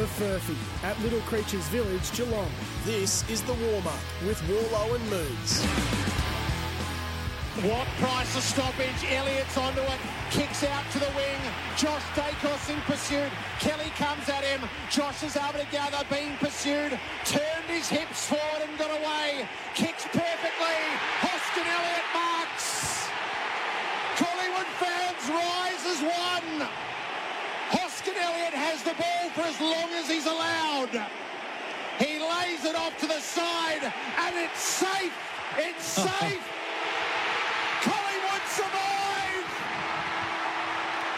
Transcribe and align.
For 0.00 0.24
Furphy 0.24 0.56
at 0.82 0.98
Little 1.02 1.20
Creatures 1.28 1.68
Village, 1.68 2.10
Geelong. 2.16 2.50
This 2.86 3.28
is 3.28 3.42
the 3.42 3.52
warm 3.52 3.86
up 3.86 4.00
with 4.24 4.40
Wallo 4.48 4.94
and 4.94 5.10
Moons. 5.10 5.60
What 7.68 7.86
price 8.00 8.34
of 8.34 8.42
stoppage? 8.42 8.96
Elliott's 9.10 9.58
onto 9.58 9.82
it. 9.82 10.00
Kicks 10.30 10.64
out 10.64 10.84
to 10.92 10.98
the 11.00 11.12
wing. 11.12 11.36
Josh 11.76 12.00
Daicos 12.16 12.72
in 12.72 12.80
pursuit. 12.88 13.28
Kelly 13.58 13.92
comes 13.96 14.26
at 14.30 14.42
him. 14.42 14.66
Josh 14.88 15.22
is 15.22 15.36
able 15.36 15.58
to 15.58 15.66
gather, 15.70 16.02
being 16.08 16.34
pursued. 16.38 16.98
Turned 17.26 17.68
his 17.68 17.90
hips 17.90 18.24
forward 18.24 18.64
and 18.64 18.78
got 18.78 18.88
away. 18.88 19.46
Kicks 19.74 20.04
perfectly. 20.04 20.80
Hoskin 21.20 21.68
Elliott 21.68 22.08
marks. 22.16 23.04
Collingwood 24.16 24.70
fans 24.80 25.28
rise 25.28 25.84
as 25.84 26.00
one. 26.00 26.68
Hoskin 27.70 28.14
Elliott 28.16 28.54
has 28.54 28.82
the 28.82 28.94
ball 28.94 29.30
for 29.30 29.42
as 29.42 29.60
long 29.60 29.90
as 29.94 30.08
he's 30.08 30.26
allowed. 30.26 30.90
He 31.98 32.18
lays 32.18 32.64
it 32.64 32.74
off 32.74 32.98
to 32.98 33.06
the 33.06 33.20
side 33.20 33.84
and 33.84 34.36
it's 34.36 34.60
safe. 34.60 35.14
It's 35.56 35.84
safe. 36.08 36.44
Collingwood 37.86 38.44
survive! 38.50 39.46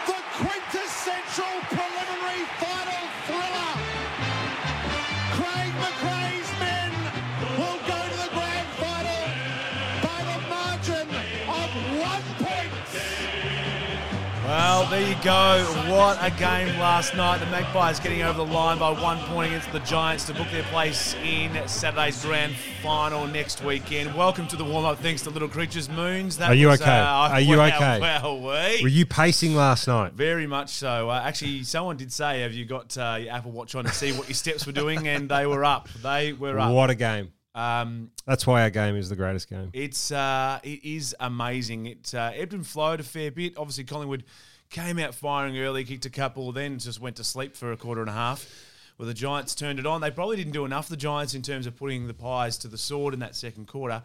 The 0.05 0.19
quintessential 0.37 1.55
there 14.93 15.09
you 15.09 15.23
go. 15.23 15.63
What 15.91 16.19
a 16.21 16.29
game 16.37 16.67
last 16.79 17.15
night. 17.15 17.39
The 17.39 17.47
Magpies 17.47 17.99
getting 17.99 18.21
over 18.21 18.37
the 18.37 18.53
line 18.53 18.77
by 18.77 18.91
one 18.91 19.17
point 19.25 19.47
against 19.47 19.71
the 19.71 19.79
Giants 19.79 20.25
to 20.27 20.35
book 20.35 20.47
their 20.51 20.61
place 20.63 21.15
in 21.23 21.67
Saturday's 21.67 22.23
grand 22.23 22.53
final 22.83 23.25
next 23.25 23.63
weekend. 23.63 24.13
Welcome 24.13 24.47
to 24.49 24.55
the 24.55 24.63
warm 24.63 24.85
up. 24.85 24.99
Thanks 24.99 25.23
to 25.23 25.31
Little 25.31 25.47
Creatures 25.47 25.89
Moons. 25.89 26.37
That 26.37 26.51
Are 26.51 26.53
you 26.53 26.67
was, 26.67 26.79
okay? 26.79 26.91
uh, 26.91 27.05
Are 27.05 27.39
you 27.41 27.57
wow, 27.57 27.67
okay? 27.69 27.99
Wow, 28.01 28.35
we. 28.35 28.83
Were 28.83 28.87
you 28.87 29.07
pacing 29.07 29.55
last 29.55 29.87
night? 29.87 30.13
Very 30.13 30.45
much 30.45 30.69
so. 30.69 31.09
Uh, 31.09 31.23
actually, 31.25 31.63
someone 31.63 31.97
did 31.97 32.11
say, 32.11 32.41
"Have 32.41 32.53
you 32.53 32.65
got 32.65 32.95
uh, 32.95 33.17
your 33.19 33.33
Apple 33.33 33.51
Watch 33.51 33.73
on 33.73 33.85
to 33.85 33.91
see 33.91 34.11
what 34.11 34.27
your 34.27 34.35
steps 34.35 34.67
were 34.67 34.73
doing?" 34.73 35.07
And 35.07 35.27
they 35.27 35.47
were 35.47 35.65
up. 35.65 35.89
They 36.03 36.33
were 36.33 36.59
up. 36.59 36.71
What 36.71 36.91
a 36.91 36.95
game! 36.95 37.33
Um, 37.55 38.11
That's 38.27 38.45
why 38.45 38.61
our 38.61 38.69
game 38.69 38.95
is 38.95 39.09
the 39.09 39.15
greatest 39.15 39.49
game. 39.49 39.71
it's 39.73 40.11
uh, 40.11 40.59
it 40.63 40.83
is 40.83 41.15
amazing. 41.19 41.87
It 41.87 42.13
uh, 42.13 42.31
ebbed 42.35 42.53
and 42.53 42.65
flowed 42.65 42.99
a 42.99 43.03
fair 43.03 43.31
bit. 43.31 43.57
Obviously, 43.57 43.85
Collingwood 43.85 44.23
came 44.73 44.99
out 44.99 45.15
firing 45.15 45.57
early, 45.57 45.85
kicked 45.85 46.05
a 46.05 46.09
couple, 46.09 46.51
then 46.51 46.79
just 46.79 46.99
went 46.99 47.15
to 47.15 47.23
sleep 47.23 47.55
for 47.55 47.71
a 47.71 47.77
quarter 47.77 48.01
and 48.01 48.09
a 48.09 48.13
half. 48.13 48.45
Well, 48.97 49.07
the 49.07 49.13
Giants 49.13 49.55
turned 49.55 49.79
it 49.79 49.85
on. 49.85 50.01
They 50.01 50.11
probably 50.11 50.35
didn't 50.35 50.53
do 50.53 50.65
enough, 50.65 50.89
the 50.89 50.97
Giants, 50.97 51.33
in 51.33 51.41
terms 51.41 51.65
of 51.65 51.75
putting 51.75 52.07
the 52.07 52.13
Pies 52.13 52.57
to 52.59 52.67
the 52.67 52.77
sword 52.77 53.13
in 53.13 53.21
that 53.21 53.35
second 53.35 53.67
quarter. 53.67 54.03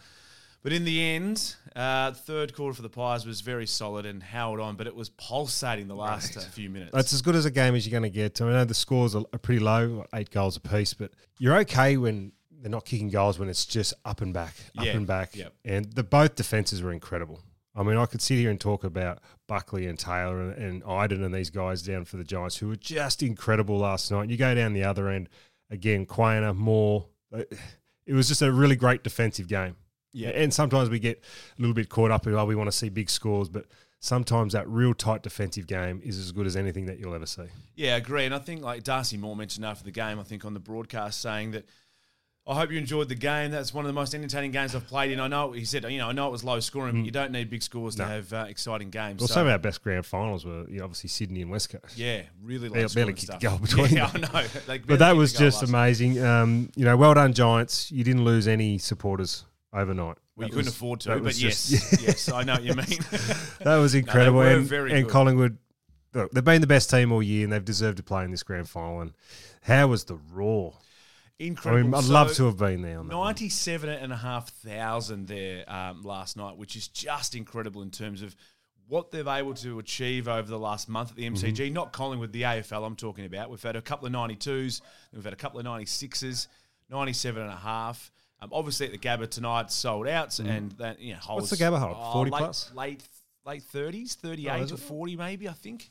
But 0.62 0.72
in 0.72 0.84
the 0.84 1.04
end, 1.04 1.54
uh, 1.76 2.12
third 2.12 2.54
quarter 2.54 2.74
for 2.74 2.82
the 2.82 2.88
Pies 2.88 3.24
was 3.26 3.40
very 3.42 3.66
solid 3.66 4.06
and 4.06 4.22
held 4.22 4.60
on, 4.60 4.76
but 4.76 4.86
it 4.86 4.94
was 4.94 5.08
pulsating 5.10 5.88
the 5.88 5.94
last 5.94 6.36
uh, 6.36 6.40
few 6.40 6.68
minutes. 6.70 6.90
That's 6.92 7.12
as 7.12 7.22
good 7.22 7.36
as 7.36 7.44
a 7.44 7.50
game 7.50 7.74
as 7.74 7.86
you're 7.86 7.92
going 7.98 8.10
to 8.10 8.14
get. 8.14 8.40
I 8.40 8.46
know 8.50 8.64
the 8.64 8.74
scores 8.74 9.14
are 9.14 9.24
are 9.32 9.38
pretty 9.38 9.60
low, 9.60 10.04
eight 10.14 10.30
goals 10.30 10.56
apiece, 10.56 10.94
but 10.94 11.12
you're 11.38 11.56
okay 11.58 11.96
when 11.96 12.32
they're 12.60 12.70
not 12.70 12.84
kicking 12.84 13.08
goals 13.08 13.38
when 13.38 13.48
it's 13.48 13.64
just 13.66 13.94
up 14.04 14.20
and 14.20 14.34
back, 14.34 14.54
up 14.76 14.84
Yeah, 14.84 14.92
and 14.96 15.06
back. 15.06 15.36
yep. 15.36 15.52
And 15.64 15.92
the 15.92 16.02
both 16.02 16.34
defenses 16.34 16.82
were 16.82 16.92
incredible. 16.92 17.40
I 17.78 17.84
mean, 17.84 17.96
I 17.96 18.06
could 18.06 18.20
sit 18.20 18.38
here 18.38 18.50
and 18.50 18.60
talk 18.60 18.82
about 18.82 19.20
Buckley 19.46 19.86
and 19.86 19.96
Taylor 19.96 20.40
and, 20.40 20.52
and 20.58 20.82
Idun 20.82 21.22
and 21.22 21.32
these 21.32 21.48
guys 21.48 21.80
down 21.80 22.04
for 22.04 22.16
the 22.16 22.24
Giants 22.24 22.56
who 22.56 22.66
were 22.66 22.76
just 22.76 23.22
incredible 23.22 23.78
last 23.78 24.10
night. 24.10 24.28
You 24.28 24.36
go 24.36 24.52
down 24.52 24.72
the 24.72 24.82
other 24.82 25.08
end 25.08 25.28
again, 25.70 26.04
Quaynor, 26.04 26.56
Moore. 26.56 27.06
It 27.32 28.12
was 28.12 28.26
just 28.26 28.42
a 28.42 28.50
really 28.50 28.74
great 28.74 29.04
defensive 29.04 29.46
game. 29.46 29.76
Yeah. 30.12 30.30
And 30.30 30.52
sometimes 30.52 30.90
we 30.90 30.98
get 30.98 31.22
a 31.56 31.60
little 31.60 31.74
bit 31.74 31.88
caught 31.88 32.10
up 32.10 32.26
in, 32.26 32.34
oh, 32.34 32.44
we 32.44 32.56
want 32.56 32.66
to 32.66 32.76
see 32.76 32.88
big 32.88 33.08
scores, 33.08 33.48
but 33.48 33.66
sometimes 34.00 34.54
that 34.54 34.68
real 34.68 34.92
tight 34.92 35.22
defensive 35.22 35.68
game 35.68 36.00
is 36.02 36.18
as 36.18 36.32
good 36.32 36.48
as 36.48 36.56
anything 36.56 36.86
that 36.86 36.98
you'll 36.98 37.14
ever 37.14 37.26
see. 37.26 37.44
Yeah, 37.76 37.94
I 37.94 37.98
agree. 37.98 38.24
And 38.24 38.34
I 38.34 38.40
think 38.40 38.60
like 38.60 38.82
Darcy 38.82 39.16
Moore 39.16 39.36
mentioned 39.36 39.64
after 39.64 39.84
the 39.84 39.92
game, 39.92 40.18
I 40.18 40.24
think 40.24 40.44
on 40.44 40.52
the 40.52 40.60
broadcast 40.60 41.20
saying 41.20 41.52
that 41.52 41.66
I 42.48 42.54
hope 42.54 42.70
you 42.72 42.78
enjoyed 42.78 43.10
the 43.10 43.14
game. 43.14 43.50
That's 43.50 43.74
one 43.74 43.84
of 43.84 43.88
the 43.88 43.92
most 43.92 44.14
entertaining 44.14 44.52
games 44.52 44.74
I've 44.74 44.86
played 44.86 45.10
in. 45.12 45.20
I 45.20 45.28
know 45.28 45.52
he 45.52 45.66
said, 45.66 45.84
you 45.90 45.98
know, 45.98 46.08
I 46.08 46.12
know 46.12 46.28
it 46.28 46.30
was 46.32 46.42
low 46.42 46.60
scoring, 46.60 46.96
but 47.00 47.04
you 47.04 47.10
don't 47.10 47.30
need 47.30 47.50
big 47.50 47.62
scores 47.62 47.94
to 47.96 48.04
Mm. 48.04 48.08
Have 48.08 48.32
uh, 48.32 48.46
exciting 48.48 48.88
games. 48.88 49.20
Well, 49.20 49.28
So, 49.28 49.34
some 49.34 49.46
of 49.46 49.52
our 49.52 49.58
best 49.58 49.82
grand 49.82 50.06
finals 50.06 50.46
were 50.46 50.64
you 50.70 50.78
know, 50.78 50.84
obviously 50.84 51.08
Sydney 51.10 51.42
and 51.42 51.50
West 51.50 51.68
Coast. 51.68 51.98
yeah, 51.98 52.22
really 52.42 52.68
low 52.68 52.74
Barely- 52.74 52.88
scoring 52.88 53.06
barely 53.06 53.12
kicked 53.12 53.22
a 53.24 53.26
stuff. 53.26 53.40
goal 53.42 53.58
between 53.58 53.90
Yeah, 53.96 54.06
them. 54.10 54.24
I 54.32 54.42
know. 54.42 54.78
But 54.86 54.98
that 55.00 55.14
was 55.14 55.34
just 55.34 55.62
amazing. 55.62 56.24
Um, 56.24 56.70
you 56.74 56.84
know, 56.86 56.96
well 56.96 57.12
done, 57.12 57.34
Giants. 57.34 57.92
You 57.92 58.02
didn't 58.02 58.24
lose 58.24 58.48
any 58.48 58.78
supporters 58.78 59.44
overnight. 59.74 60.16
Well, 60.36 60.46
you 60.46 60.52
That 60.52 60.56
couldn't 60.56 60.56
was- 60.66 60.68
afford 60.68 61.00
to, 61.00 61.20
but 61.20 61.38
yes, 61.38 62.00
yes, 62.02 62.30
I 62.32 62.44
know 62.44 62.54
what 62.54 62.62
you 62.62 62.74
mean. 62.74 62.98
that 63.60 63.76
was 63.76 63.94
incredible. 63.94 64.38
were 64.38 64.46
and 64.46 64.72
and. 64.72 65.08
Collingwood, 65.08 65.58
look, 66.14 66.30
they've 66.30 66.42
been 66.44 66.60
the 66.62 66.66
best 66.66 66.88
team 66.88 67.12
all 67.12 67.22
year, 67.22 67.44
and 67.44 67.52
they've 67.52 67.62
deserved 67.64 67.98
to 67.98 68.02
play 68.02 68.24
in 68.24 68.30
this 68.30 68.42
grand 68.42 68.68
final. 68.70 69.00
And 69.02 69.12
how 69.62 69.88
was 69.88 70.04
the 70.04 70.16
roar? 70.32 70.78
I 71.40 71.44
Incredible. 71.44 71.84
mean, 71.84 71.94
I'd 71.94 72.04
So- 72.04 72.12
love 72.12 72.32
to 72.34 72.46
have 72.46 72.56
been 72.56 72.82
there. 72.82 72.98
On 72.98 73.06
that 73.08 73.16
one. 73.16 73.28
and 74.02 74.12
a 74.12 74.16
half 74.16 74.48
thousand 74.50 75.28
there 75.28 75.70
um, 75.70 76.02
last 76.02 76.36
night, 76.36 76.56
which 76.56 76.74
is 76.74 76.88
just 76.88 77.34
incredible 77.36 77.82
in 77.82 77.90
terms 77.92 78.22
of 78.22 78.34
what 78.88 79.10
they've 79.12 79.26
able 79.26 79.54
to 79.54 79.78
achieve 79.78 80.26
over 80.28 80.48
the 80.48 80.58
last 80.58 80.88
month 80.88 81.10
at 81.10 81.16
the 81.16 81.24
MCG. 81.28 81.66
Mm-hmm. 81.66 81.74
Not 81.74 81.92
Collingwood, 81.92 82.32
the 82.32 82.42
AFL 82.42 82.84
I'm 82.84 82.96
talking 82.96 83.24
about. 83.24 83.50
We've 83.50 83.62
had 83.62 83.76
a 83.76 83.82
couple 83.82 84.06
of 84.06 84.12
92s, 84.12 84.80
we've 85.12 85.22
had 85.22 85.32
a 85.32 85.36
couple 85.36 85.60
of 85.60 85.66
96s, 85.66 86.48
97 86.90 87.42
and 87.42 87.52
a 87.52 87.56
half. 87.56 88.10
Um, 88.40 88.48
obviously 88.52 88.86
at 88.86 88.92
the 88.92 88.98
Gabba 88.98 89.28
tonight 89.28 89.70
sold 89.72 90.06
out 90.08 90.38
and 90.38 90.70
that 90.72 91.00
you 91.00 91.12
know 91.12 91.18
holds 91.18 91.48
Mm. 91.52 91.58
the 91.58 91.64
Gabba 91.64 91.78
hold? 91.80 91.96
oh, 91.98 92.12
40 92.14 92.30
late, 92.30 92.38
plus? 92.38 92.72
late 92.74 93.08
late 93.44 93.62
30s, 93.72 94.14
38 94.14 94.50
Oh, 94.50 94.62
is 94.62 94.70
to 94.70 94.76
40 94.76 95.16
maybe 95.16 95.48
I 95.48 95.52
think. 95.54 95.88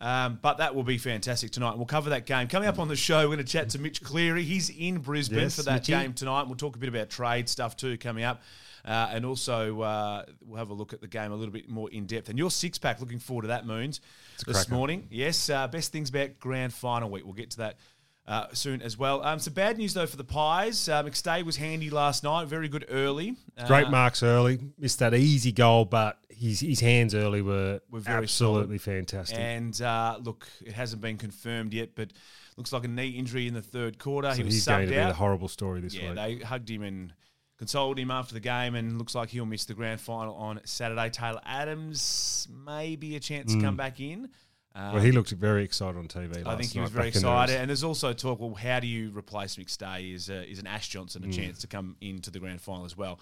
Um, 0.00 0.38
but 0.42 0.58
that 0.58 0.74
will 0.74 0.82
be 0.82 0.98
fantastic 0.98 1.50
tonight. 1.52 1.76
We'll 1.76 1.86
cover 1.86 2.10
that 2.10 2.26
game. 2.26 2.48
Coming 2.48 2.68
up 2.68 2.78
on 2.78 2.88
the 2.88 2.96
show, 2.96 3.20
we're 3.20 3.36
going 3.36 3.38
to 3.38 3.44
chat 3.44 3.70
to 3.70 3.78
Mitch 3.78 4.02
Cleary. 4.02 4.42
He's 4.44 4.68
in 4.68 4.98
Brisbane 4.98 5.38
Yes, 5.38 5.56
for 5.56 5.62
that 5.62 5.84
game 5.84 6.12
tonight. 6.12 6.42
We'll 6.46 6.56
talk 6.56 6.76
a 6.76 6.78
bit 6.78 6.88
about 6.90 7.08
trade 7.08 7.48
stuff 7.48 7.76
too 7.76 7.96
coming 7.96 8.24
up. 8.24 8.42
Uh, 8.84 9.08
and 9.10 9.26
also, 9.26 9.80
uh, 9.80 10.24
we'll 10.46 10.58
have 10.58 10.70
a 10.70 10.74
look 10.74 10.92
at 10.92 11.00
the 11.00 11.08
game 11.08 11.32
a 11.32 11.34
little 11.34 11.52
bit 11.52 11.68
more 11.68 11.90
in 11.90 12.06
depth. 12.06 12.28
And 12.28 12.38
your 12.38 12.50
six 12.50 12.78
pack, 12.78 13.00
looking 13.00 13.18
forward 13.18 13.42
to 13.42 13.48
that, 13.48 13.66
Moons, 13.66 14.00
this 14.46 14.58
cracker. 14.58 14.74
morning. 14.74 15.08
Yes, 15.10 15.50
uh, 15.50 15.66
best 15.66 15.90
things 15.90 16.08
about 16.10 16.38
grand 16.38 16.72
final 16.72 17.10
week. 17.10 17.24
We'll 17.24 17.32
get 17.34 17.50
to 17.52 17.58
that 17.58 17.78
uh, 18.26 18.46
soon 18.52 18.82
as 18.82 18.98
well. 18.98 19.22
Um, 19.22 19.38
some 19.38 19.52
bad 19.54 19.78
news, 19.78 19.94
though, 19.94 20.06
for 20.06 20.16
the 20.16 20.24
Pies. 20.24 20.88
Uh, 20.88 21.02
McStay 21.02 21.44
was 21.44 21.56
handy 21.56 21.90
last 21.90 22.24
night, 22.24 22.48
very 22.48 22.68
good 22.68 22.84
early. 22.88 23.36
Uh, 23.56 23.66
Great 23.66 23.88
marks 23.88 24.22
early. 24.22 24.58
Missed 24.78 24.98
that 24.98 25.14
easy 25.14 25.52
goal, 25.52 25.84
but 25.84 26.18
his 26.28 26.60
his 26.60 26.80
hands 26.80 27.14
early 27.14 27.40
were, 27.42 27.80
Were 27.90 28.00
very 28.00 28.24
absolutely 28.24 28.78
fantastic. 28.78 29.38
And 29.38 29.80
uh, 29.80 30.18
look, 30.22 30.46
it 30.64 30.72
hasn't 30.72 31.00
been 31.00 31.16
confirmed 31.18 31.72
yet, 31.72 31.90
but 31.94 32.12
looks 32.56 32.72
like 32.72 32.84
a 32.84 32.88
knee 32.88 33.10
injury 33.10 33.46
in 33.46 33.54
the 33.54 33.62
third 33.62 33.98
quarter. 33.98 34.30
so 34.30 34.36
he 34.38 34.42
was 34.42 34.54
he's 34.54 34.66
going 34.66 34.86
to 34.86 34.92
be 34.92 34.98
out. 34.98 35.10
a 35.10 35.14
horrible 35.14 35.48
story 35.48 35.80
this 35.80 35.94
Yeah, 35.94 36.08
week. 36.10 36.16
they 36.40 36.44
hugged 36.44 36.70
him 36.70 36.82
and 36.82 37.12
consoled 37.58 37.98
him 37.98 38.10
after 38.10 38.34
the 38.34 38.40
game, 38.40 38.74
and 38.74 38.98
looks 38.98 39.14
like 39.14 39.28
he'll 39.30 39.46
miss 39.46 39.64
the 39.66 39.72
grand 39.74 40.00
final 40.00 40.34
on 40.34 40.60
Saturday. 40.64 41.08
Taylor 41.10 41.40
Adams, 41.46 42.48
maybe 42.50 43.16
a 43.16 43.20
chance 43.20 43.54
to 43.54 43.60
come 43.60 43.76
back 43.76 44.00
in. 44.00 44.28
Um, 44.76 44.82
Mm. 44.82 44.92
well, 44.92 45.02
he 45.02 45.10
looked 45.12 45.30
very 45.30 45.64
excited 45.64 45.96
on 45.96 46.06
TV. 46.06 46.44
Last 46.44 46.46
I 46.46 46.56
think 46.58 46.70
he 46.72 46.80
was 46.80 46.90
very 46.90 47.08
back 47.08 47.16
in 47.16 47.22
the- 47.22 47.28
excited, 47.28 47.56
and 47.56 47.70
there's 47.70 47.82
also 47.82 48.12
talk. 48.12 48.38
Well, 48.40 48.54
how 48.54 48.78
do 48.78 48.86
you 48.86 49.10
replace 49.16 49.56
McStay? 49.56 50.12
Is 50.14 50.28
uh, 50.28 50.44
is 50.46 50.58
an 50.58 50.66
Ash 50.66 50.88
Johnson 50.88 51.22
Mm. 51.22 51.30
a 51.30 51.32
chance 51.32 51.58
to 51.60 51.66
come 51.66 51.96
into 52.02 52.30
the 52.30 52.38
grand 52.38 52.60
final 52.60 52.84
as 52.84 52.94
well? 52.96 53.18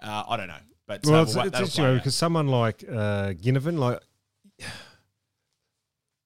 Uh, 0.00 0.24
I 0.28 0.36
don't 0.36 0.48
know, 0.48 0.58
but 0.88 1.04
Well, 1.04 1.20
uh, 1.20 1.22
it's, 1.22 1.36
it's 1.36 1.46
interesting 1.46 1.94
because 1.98 2.16
someone 2.16 2.48
like 2.48 2.82
uh, 2.90 3.34
Ginnivan, 3.34 3.78
like 3.78 4.00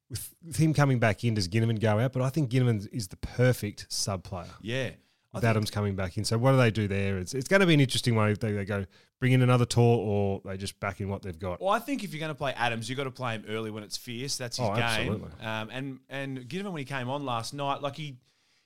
with, 0.09 0.35
with 0.45 0.57
him 0.57 0.73
coming 0.75 0.99
back 0.99 1.25
in, 1.25 1.35
does 1.35 1.49
Ginnivan 1.49 1.79
go 1.81 1.99
out? 1.99 2.13
But 2.13 2.23
I 2.23 2.31
think 2.31 2.51
Ginnivan 2.51 2.89
is 2.93 3.09
the 3.09 3.17
perfect 3.17 3.87
sub 3.91 4.25
player. 4.25 4.49
Yeah. 4.61 4.91
With 5.33 5.45
Adams 5.45 5.71
coming 5.71 5.95
back 5.95 6.17
in. 6.17 6.25
So 6.25 6.37
what 6.39 6.51
do 6.53 6.57
they 6.57 6.73
do 6.73 6.89
there? 6.89 7.19
It's 7.19 7.35
it's 7.35 7.47
going 7.47 7.61
to 7.61 7.67
be 7.67 7.75
an 7.75 7.81
interesting 7.81 8.17
one 8.17 8.31
if 8.31 8.41
they, 8.41 8.51
they 8.51 8.65
go 8.65 8.85
bring 9.21 9.31
in 9.31 9.43
another 9.43 9.65
tour 9.65 9.99
or 9.99 10.41
they 10.45 10.57
just 10.57 10.81
back 10.81 11.01
in 11.01 11.09
what 11.09 11.23
they've 11.23 11.39
got. 11.39 11.61
Well, 11.61 11.71
I 11.71 11.79
think 11.79 12.03
if 12.03 12.13
you're 12.13 12.19
going 12.19 12.31
to 12.31 12.35
play 12.39 12.53
Adams, 12.57 12.89
you've 12.89 12.97
got 12.97 13.05
to 13.05 13.13
play 13.13 13.35
him 13.35 13.45
early 13.49 13.71
when 13.71 13.85
it's 13.85 13.97
fierce. 13.97 14.37
That's 14.37 14.57
his 14.57 14.67
Oh, 14.69 14.75
game. 14.75 14.83
absolutely. 14.83 15.31
Um, 15.41 15.71
and 15.71 15.99
and 16.09 16.49
given 16.49 16.73
when 16.73 16.81
he 16.81 16.85
came 16.85 17.09
on 17.09 17.25
last 17.25 17.55
night, 17.55 17.81
like 17.81 17.95
he 17.95 18.17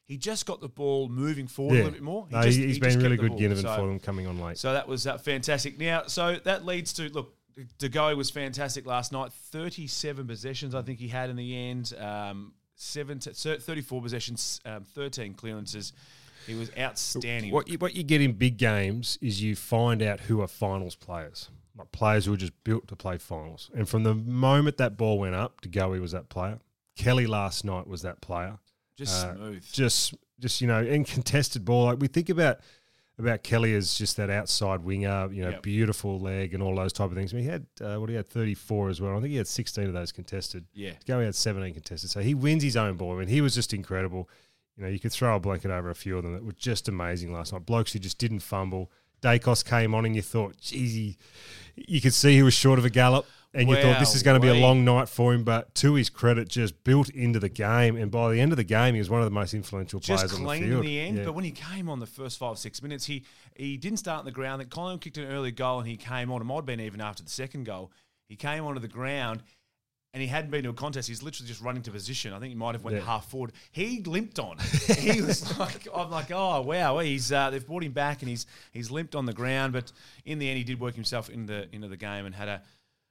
he 0.06 0.16
just 0.16 0.46
got 0.46 0.62
the 0.62 0.68
ball 0.68 1.08
moving 1.10 1.48
forward 1.48 1.74
a 1.74 1.76
little 1.76 1.90
bit 1.92 2.02
more. 2.02 2.26
He 2.30 2.34
no, 2.34 2.42
just, 2.42 2.58
he, 2.58 2.66
has 2.66 2.74
he 2.76 2.80
been 2.80 2.98
really 2.98 3.16
good. 3.18 3.32
Ginnivan, 3.32 3.60
So- 3.62 3.76
for 3.76 3.86
them 3.86 3.98
coming 4.00 4.26
on 4.26 4.40
late. 4.40 4.56
So 4.56 4.72
that 4.72 4.88
was 4.88 5.06
uh, 5.06 5.18
fantastic. 5.18 5.78
Now, 5.78 6.04
so 6.06 6.36
that 6.44 6.64
leads 6.64 6.94
to 6.94 7.10
look. 7.10 7.34
De 7.78 7.88
DeGoey 7.88 8.16
was 8.16 8.30
fantastic 8.30 8.86
last 8.86 9.12
night. 9.12 9.32
Thirty-seven 9.32 10.26
possessions, 10.26 10.74
I 10.74 10.82
think 10.82 10.98
he 10.98 11.08
had 11.08 11.30
in 11.30 11.36
the 11.36 11.56
end. 11.56 11.92
Um, 11.98 12.54
seven, 12.74 13.18
to, 13.20 13.32
thirty-four 13.34 14.02
possessions, 14.02 14.60
um, 14.64 14.84
thirteen 14.84 15.34
clearances. 15.34 15.92
He 16.46 16.54
was 16.54 16.70
outstanding. 16.78 17.52
What 17.52 17.68
you, 17.68 17.78
what 17.78 17.94
you 17.94 18.02
get 18.02 18.20
in 18.20 18.32
big 18.32 18.56
games 18.56 19.18
is 19.20 19.42
you 19.42 19.56
find 19.56 20.02
out 20.02 20.20
who 20.20 20.40
are 20.40 20.46
finals 20.48 20.94
players, 20.96 21.50
like 21.76 21.90
players 21.92 22.26
who 22.26 22.34
are 22.34 22.38
just 22.38 22.52
built 22.64 22.88
to 22.88 22.96
play 22.96 23.18
finals. 23.18 23.70
And 23.74 23.88
from 23.88 24.02
the 24.02 24.14
moment 24.14 24.76
that 24.78 24.96
ball 24.96 25.18
went 25.18 25.34
up, 25.34 25.60
DeGoey 25.62 26.00
was 26.00 26.12
that 26.12 26.28
player. 26.28 26.58
Kelly 26.96 27.26
last 27.26 27.64
night 27.64 27.86
was 27.86 28.02
that 28.02 28.20
player. 28.20 28.58
just 28.96 29.24
uh, 29.26 29.34
smooth. 29.34 29.64
Just, 29.72 30.14
just 30.38 30.60
you 30.60 30.66
know, 30.66 30.80
in 30.82 31.04
contested 31.04 31.64
ball, 31.64 31.86
like 31.86 31.98
we 32.00 32.06
think 32.08 32.28
about 32.28 32.60
about 33.16 33.44
Kelly 33.44 33.72
as 33.74 33.94
just 33.94 34.16
that 34.16 34.28
outside 34.28 34.80
winger, 34.82 35.28
you 35.32 35.42
know, 35.44 35.50
Yep. 35.50 35.62
beautiful 35.62 36.18
leg 36.18 36.52
and 36.52 36.60
all 36.60 36.74
those 36.74 36.92
type 36.92 37.10
of 37.12 37.16
things. 37.16 37.32
I 37.32 37.36
mean, 37.36 37.44
he 37.44 37.50
had 37.50 37.66
uh, 37.80 37.96
what 38.00 38.10
he 38.10 38.16
had 38.16 38.26
thirty 38.28 38.54
four 38.54 38.88
as 38.90 39.00
well. 39.00 39.16
I 39.16 39.20
think 39.20 39.30
he 39.30 39.36
had 39.36 39.46
sixteen 39.46 39.86
of 39.86 39.92
those 39.92 40.10
contested. 40.10 40.64
yeah. 40.74 40.94
Goey 41.06 41.24
had 41.24 41.36
17 41.36 41.74
contested. 41.74 42.10
So 42.10 42.20
he 42.20 42.34
wins 42.34 42.64
his 42.64 42.76
own 42.76 42.96
ball. 42.96 43.14
I 43.14 43.20
mean, 43.20 43.28
he 43.28 43.40
was 43.40 43.54
just 43.54 43.72
incredible. 43.72 44.28
You 44.76 44.84
know, 44.84 44.88
you 44.90 44.98
could 44.98 45.12
throw 45.12 45.36
a 45.36 45.40
blanket 45.40 45.70
over 45.70 45.90
a 45.90 45.94
few 45.94 46.16
of 46.16 46.24
them 46.24 46.32
that 46.32 46.44
were 46.44 46.52
just 46.52 46.88
amazing 46.88 47.32
last 47.32 47.52
night. 47.52 47.64
Blokes 47.64 47.92
who 47.92 47.98
just 47.98 48.18
didn't 48.18 48.40
fumble. 48.40 48.90
Daicos 49.22 49.64
came 49.64 49.94
on 49.94 50.04
and 50.04 50.14
you 50.14 50.22
thought, 50.22 50.56
geez, 50.60 50.94
he, 50.94 51.16
you 51.76 52.00
could 52.00 52.12
see 52.12 52.34
he 52.34 52.42
was 52.42 52.54
short 52.54 52.78
of 52.78 52.84
a 52.84 52.90
gallop. 52.90 53.26
And 53.54 53.68
you 53.68 53.76
thought 53.76 54.00
this 54.00 54.16
is 54.16 54.24
going 54.24 54.40
to 54.40 54.44
be 54.44 54.48
a 54.48 54.60
long 54.60 54.84
night 54.84 55.08
for 55.08 55.32
him, 55.32 55.44
but 55.44 55.72
to 55.76 55.94
his 55.94 56.10
credit, 56.10 56.48
just 56.48 56.82
built 56.82 57.08
into 57.10 57.38
the 57.38 57.48
game. 57.48 57.94
And 57.94 58.10
by 58.10 58.32
the 58.32 58.40
end 58.40 58.50
of 58.50 58.56
the 58.56 58.64
game, 58.64 58.94
he 58.94 58.98
was 58.98 59.08
one 59.08 59.20
of 59.20 59.26
the 59.26 59.30
most 59.30 59.54
influential 59.54 60.00
just 60.00 60.26
players 60.26 60.34
on 60.34 60.40
the 60.40 60.46
clean 60.46 60.64
in 60.64 60.70
field. 60.70 60.84
the 60.84 61.00
end. 61.00 61.18
Yeah. 61.18 61.24
But 61.24 61.34
when 61.34 61.44
he 61.44 61.52
came 61.52 61.88
on 61.88 62.00
the 62.00 62.06
first 62.06 62.36
five 62.36 62.58
six 62.58 62.82
minutes, 62.82 63.04
he 63.06 63.24
he 63.54 63.76
didn't 63.76 63.98
start 63.98 64.18
on 64.18 64.24
the 64.24 64.32
ground. 64.32 64.60
That 64.60 64.70
Collingwood 64.70 65.02
kicked 65.02 65.18
an 65.18 65.26
early 65.26 65.52
goal 65.52 65.78
and 65.78 65.88
he 65.88 65.96
came 65.96 66.32
on. 66.32 66.40
It 66.40 66.44
might 66.44 66.56
have 66.56 66.66
been 66.66 66.80
even 66.80 67.00
after 67.00 67.22
the 67.22 67.30
second 67.30 67.64
goal. 67.64 67.92
He 68.28 68.34
came 68.34 68.64
onto 68.64 68.80
the 68.80 68.88
ground. 68.88 69.44
And 70.14 70.22
he 70.22 70.28
hadn't 70.28 70.50
been 70.52 70.62
to 70.62 70.70
a 70.70 70.72
contest. 70.72 71.08
He's 71.08 71.22
literally 71.22 71.48
just 71.48 71.60
running 71.60 71.82
to 71.82 71.90
position. 71.90 72.32
I 72.32 72.38
think 72.38 72.50
he 72.50 72.54
might 72.54 72.74
have 72.76 72.84
went 72.84 72.96
Yeah. 72.96 73.02
half 73.04 73.28
forward. 73.28 73.52
He 73.72 74.00
limped 74.06 74.38
on. 74.38 74.56
he 74.98 75.20
was 75.20 75.58
like, 75.58 75.86
I'm 75.94 76.08
like, 76.10 76.30
oh 76.30 76.62
wow. 76.62 77.00
He's 77.00 77.32
uh, 77.32 77.50
they've 77.50 77.66
brought 77.66 77.82
him 77.84 77.92
back 77.92 78.22
and 78.22 78.28
he's 78.30 78.46
he's 78.70 78.90
limped 78.92 79.14
on 79.16 79.26
the 79.26 79.32
ground. 79.34 79.72
But 79.72 79.90
in 80.24 80.38
the 80.38 80.48
end, 80.48 80.56
he 80.56 80.64
did 80.64 80.78
work 80.80 80.94
himself 80.94 81.28
into 81.28 81.66
into 81.74 81.88
the 81.88 81.96
game 81.96 82.24
and 82.26 82.34
had 82.34 82.48
a 82.48 82.62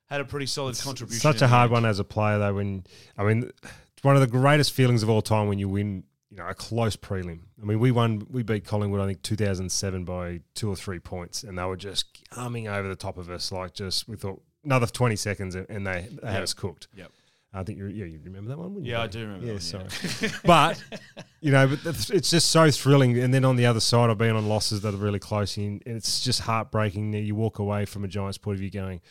had 0.09 0.21
a 0.21 0.25
pretty 0.25 0.45
solid 0.45 0.79
contribution. 0.79 1.19
Such 1.19 1.41
a 1.41 1.47
hard 1.47 1.71
one 1.71 1.85
as 1.85 1.99
a 1.99 2.03
player, 2.05 2.39
though. 2.39 2.53
When 2.53 2.85
I 3.17 3.23
mean, 3.25 3.51
it's 3.63 4.03
one 4.03 4.15
of 4.15 4.21
the 4.21 4.27
greatest 4.27 4.71
feelings 4.71 5.03
of 5.03 5.09
all 5.09 5.21
time 5.21 5.47
when 5.49 5.59
you 5.59 5.67
win, 5.67 6.03
you 6.29 6.37
know, 6.37 6.47
a 6.47 6.53
close 6.53 6.95
prelim. 6.95 7.39
I 7.61 7.65
mean, 7.65 7.79
we 7.79 7.91
won, 7.91 8.25
we 8.29 8.43
beat 8.43 8.63
Collingwood, 8.65 9.01
I 9.01 9.07
think, 9.07 9.23
2007 9.23 10.05
by 10.05 10.39
two 10.55 10.69
or 10.69 10.75
three 10.77 10.99
points, 10.99 11.43
and 11.43 11.57
they 11.57 11.63
were 11.65 11.75
just 11.77 12.05
coming 12.29 12.67
over 12.69 12.87
the 12.87 12.95
top 12.95 13.17
of 13.17 13.29
us. 13.29 13.51
Like, 13.51 13.73
just 13.73 14.07
we 14.07 14.15
thought 14.15 14.41
another 14.63 14.87
20 14.87 15.15
seconds, 15.15 15.55
and 15.55 15.85
they, 15.87 16.07
they 16.21 16.31
had 16.31 16.43
us 16.43 16.53
cooked. 16.53 16.87
Yep. 16.95 17.11
I 17.55 17.63
think 17.63 17.77
you, 17.77 17.85
yeah, 17.85 18.05
you 18.05 18.19
remember 18.23 18.49
that 18.49 18.57
one? 18.57 18.69
wouldn't 18.73 18.87
you, 18.87 18.93
Yeah, 18.93 19.01
I 19.03 19.07
do 19.07 19.19
remember 19.19 19.45
Yeah, 19.45 19.53
that 19.59 19.73
one, 19.73 19.89
sorry. 19.89 20.31
but 20.43 20.83
you 21.39 21.51
know, 21.51 21.67
but 21.67 21.85
it's 22.09 22.31
just 22.31 22.49
so 22.49 22.71
thrilling. 22.71 23.19
And 23.19 23.31
then 23.31 23.45
on 23.45 23.57
the 23.57 23.67
other 23.67 23.79
side, 23.79 24.09
I've 24.09 24.17
been 24.17 24.35
on 24.35 24.49
losses 24.49 24.81
that 24.81 24.93
are 24.93 24.97
really 24.97 25.19
close, 25.19 25.55
and 25.57 25.81
it's 25.85 26.23
just 26.23 26.41
heartbreaking. 26.41 27.11
That 27.11 27.19
you 27.19 27.35
walk 27.35 27.59
away 27.59 27.85
from 27.85 28.03
a 28.03 28.07
Giants 28.07 28.39
point 28.39 28.55
of 28.55 28.59
view, 28.59 28.71
going, 28.71 29.01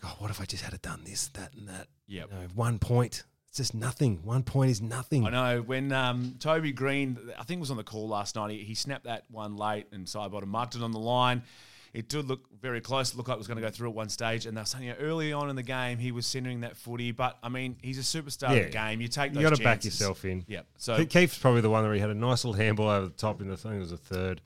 "God, 0.00 0.14
what 0.20 0.30
if 0.30 0.40
I 0.40 0.44
just 0.44 0.62
had 0.62 0.72
it 0.72 0.82
done 0.82 1.02
this, 1.04 1.28
that, 1.34 1.52
and 1.54 1.68
that?" 1.68 1.88
Yep. 2.06 2.28
You 2.30 2.36
know, 2.38 2.46
one 2.54 2.78
point. 2.78 3.24
It's 3.48 3.56
just 3.56 3.74
nothing. 3.74 4.20
One 4.22 4.44
point 4.44 4.70
is 4.70 4.80
nothing. 4.80 5.26
I 5.26 5.30
know 5.30 5.60
when 5.62 5.90
um, 5.90 6.36
Toby 6.38 6.70
Greene, 6.70 7.18
I 7.36 7.42
think 7.42 7.58
was 7.58 7.72
on 7.72 7.76
the 7.76 7.82
call 7.82 8.06
last 8.06 8.36
night. 8.36 8.52
He, 8.52 8.58
he 8.58 8.74
snapped 8.76 9.06
that 9.06 9.24
one 9.28 9.56
late, 9.56 9.86
and 9.90 10.06
Sidebottom 10.06 10.46
marked 10.46 10.76
it 10.76 10.82
on 10.84 10.92
the 10.92 11.00
line. 11.00 11.42
It 11.92 12.08
did 12.08 12.28
look 12.28 12.46
very 12.60 12.80
close. 12.80 13.12
It 13.12 13.16
looked 13.16 13.28
like 13.28 13.36
it 13.36 13.38
was 13.38 13.48
going 13.48 13.56
to 13.56 13.62
go 13.62 13.70
through 13.70 13.88
at 13.88 13.94
one 13.96 14.08
stage, 14.08 14.46
and 14.46 14.56
they 14.56 14.60
were 14.60 14.64
saying 14.66 14.84
you 14.84 14.90
know, 14.90 14.98
early 15.00 15.32
on 15.32 15.50
in 15.50 15.56
the 15.56 15.62
game 15.62 15.98
he 15.98 16.12
was 16.12 16.24
centering 16.26 16.60
that 16.60 16.76
footy. 16.76 17.10
But 17.10 17.36
I 17.42 17.48
mean, 17.48 17.76
he's 17.82 17.98
a 17.98 18.02
superstar 18.22 18.50
Yeah. 18.50 18.56
of 18.56 18.64
the 18.66 18.70
game. 18.72 19.00
You 19.00 19.08
take 19.08 19.32
those. 19.32 19.42
You 19.42 19.48
got 19.48 19.56
to 19.56 19.62
back 19.64 19.84
yourself 19.84 20.24
in. 20.24 20.44
Yeah. 20.46 20.60
So 20.76 21.04
Keith's 21.04 21.36
probably 21.38 21.62
the 21.62 21.70
one 21.70 21.82
where 21.84 21.94
he 21.94 22.00
had 22.00 22.10
a 22.10 22.14
nice 22.14 22.44
little 22.44 22.60
handball 22.60 22.88
over 22.88 23.06
the 23.06 23.12
top 23.12 23.40
in 23.40 23.48
the 23.48 23.56
thing. 23.56 23.76
It 23.76 23.80
was 23.80 23.90
a 23.92 23.96
third. 23.96 24.40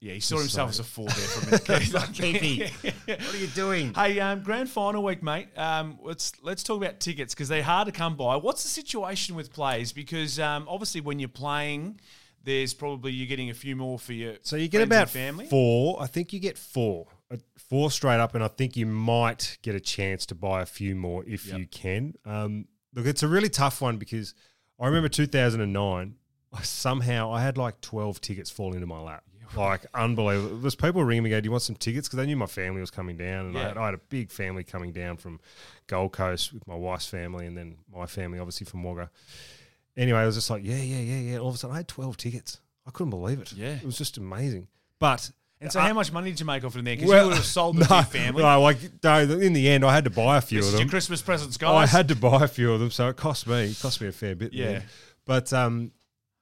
yeah, 0.00 0.14
he 0.14 0.20
saw 0.20 0.38
himself 0.38 0.70
as 0.70 0.78
a 0.78 0.84
four 0.84 1.06
there 1.06 1.14
for 1.14 1.40
a 1.42 1.44
minute. 1.46 1.64
Keithy, 2.14 2.70
what 3.06 3.34
are 3.34 3.38
you 3.38 3.46
doing? 3.48 3.92
Hey, 3.94 4.18
um, 4.20 4.42
grand 4.42 4.70
final 4.70 5.02
week, 5.02 5.22
mate. 5.22 5.48
Um, 5.56 5.98
let's 6.02 6.32
let's 6.42 6.62
talk 6.62 6.78
about 6.78 7.00
tickets 7.00 7.34
because 7.34 7.48
they're 7.48 7.62
hard 7.62 7.86
to 7.86 7.92
come 7.92 8.16
by. 8.16 8.36
What's 8.36 8.62
the 8.62 8.68
situation 8.68 9.34
with 9.36 9.52
plays? 9.52 9.92
Because 9.92 10.38
um, 10.40 10.66
obviously, 10.68 11.00
when 11.02 11.18
you're 11.18 11.28
playing, 11.28 12.00
there's 12.46 12.72
probably 12.72 13.12
you're 13.12 13.26
getting 13.26 13.50
a 13.50 13.54
few 13.54 13.76
more 13.76 13.98
for 13.98 14.14
your 14.14 14.36
So 14.42 14.56
you 14.56 14.68
get 14.68 14.80
about 14.80 15.10
family. 15.10 15.46
four. 15.46 16.00
I 16.00 16.06
think 16.06 16.32
you 16.32 16.40
get 16.40 16.56
four, 16.56 17.08
Uh, 17.30 17.36
four 17.58 17.90
straight 17.90 18.20
up, 18.20 18.34
and 18.34 18.42
I 18.42 18.48
think 18.48 18.76
you 18.76 18.86
might 18.86 19.58
get 19.62 19.74
a 19.74 19.80
chance 19.80 20.24
to 20.26 20.34
buy 20.34 20.62
a 20.62 20.66
few 20.66 20.94
more 20.94 21.24
if 21.26 21.46
Yep. 21.46 21.58
you 21.58 21.66
can. 21.66 22.14
Um, 22.24 22.68
look, 22.94 23.04
it's 23.06 23.22
a 23.22 23.28
really 23.28 23.48
tough 23.50 23.82
one 23.82 23.98
because 23.98 24.32
I 24.80 24.86
remember 24.86 25.08
2009. 25.10 26.14
I 26.52 26.62
somehow 26.62 27.32
I 27.32 27.42
had 27.42 27.58
like 27.58 27.80
12 27.82 28.20
tickets 28.20 28.48
fall 28.50 28.72
into 28.72 28.86
my 28.86 29.00
lap. 29.00 29.24
Like 29.56 29.86
unbelievable. 29.94 30.56
There's 30.58 30.74
people 30.74 31.04
ringing 31.04 31.22
me, 31.22 31.30
go, 31.30 31.40
"Do 31.40 31.46
you 31.46 31.50
want 31.52 31.62
some 31.62 31.76
tickets?" 31.76 32.08
Because 32.08 32.16
they 32.16 32.26
knew 32.26 32.36
my 32.36 32.46
family 32.46 32.80
was 32.80 32.90
coming 32.90 33.16
down, 33.16 33.46
and 33.46 33.56
I, 33.58 33.62
had, 33.68 33.76
I 33.78 33.84
had 33.86 33.94
a 33.94 33.98
big 34.08 34.30
family 34.32 34.64
coming 34.64 34.90
down 34.92 35.18
from 35.18 35.38
Gold 35.86 36.12
Coast 36.12 36.52
with 36.52 36.66
my 36.66 36.74
wife's 36.74 37.06
family, 37.06 37.46
and 37.46 37.56
then 37.56 37.76
my 37.92 38.06
family, 38.06 38.38
obviously 38.40 38.64
from 38.66 38.82
Wagga. 38.82 39.08
Anyway, 39.96 40.18
I 40.18 40.26
was 40.26 40.34
just 40.34 40.50
like, 40.50 40.62
"Yeah, 40.64 40.76
yeah, 40.76 41.00
yeah, 41.00 41.32
yeah." 41.32 41.38
All 41.38 41.48
of 41.48 41.54
a 41.54 41.58
sudden, 41.58 41.74
I 41.74 41.78
had 41.78 41.88
12 41.88 42.16
tickets. 42.16 42.60
I 42.86 42.90
couldn't 42.90 43.10
believe 43.10 43.40
it. 43.40 43.52
Yeah. 43.52 43.74
it 43.74 43.84
was 43.84 43.98
just 43.98 44.16
amazing. 44.16 44.68
But 44.98 45.30
And 45.60 45.72
so, 45.72 45.80
uh, 45.80 45.84
how 45.84 45.92
much 45.94 46.12
money 46.12 46.30
did 46.30 46.40
you 46.40 46.46
make 46.46 46.64
off 46.64 46.76
it 46.76 46.80
in 46.80 46.84
there? 46.84 46.96
Because 46.96 47.08
well, 47.10 47.22
you 47.24 47.28
would 47.28 47.36
have 47.36 47.46
sold 47.46 47.76
them 47.76 47.86
to 47.86 47.94
your 47.94 48.02
family. 48.04 48.42
No, 48.42 48.60
like 48.62 48.78
no, 49.02 49.20
in 49.20 49.52
the 49.52 49.68
end, 49.68 49.84
I 49.84 49.94
had 49.94 50.04
to 50.04 50.10
buy 50.10 50.36
a 50.36 50.40
few 50.40 50.58
this 50.58 50.68
of 50.68 50.74
is 50.74 50.80
your 50.80 50.84
them. 50.84 50.90
Christmas 50.90 51.22
presents, 51.22 51.56
guys. 51.56 51.70
I 51.70 51.86
had 51.86 52.08
to 52.08 52.16
buy 52.16 52.44
a 52.44 52.48
few 52.48 52.72
of 52.72 52.80
them, 52.80 52.90
so 52.90 53.08
it 53.08 53.16
cost 53.16 53.46
me. 53.46 53.64
It 53.64 53.80
cost 53.80 54.00
me 54.00 54.08
a 54.08 54.12
fair 54.12 54.34
bit. 54.34 54.52
Yeah. 54.52 54.66
end. 54.66 54.84
but 55.24 55.52
um, 55.52 55.92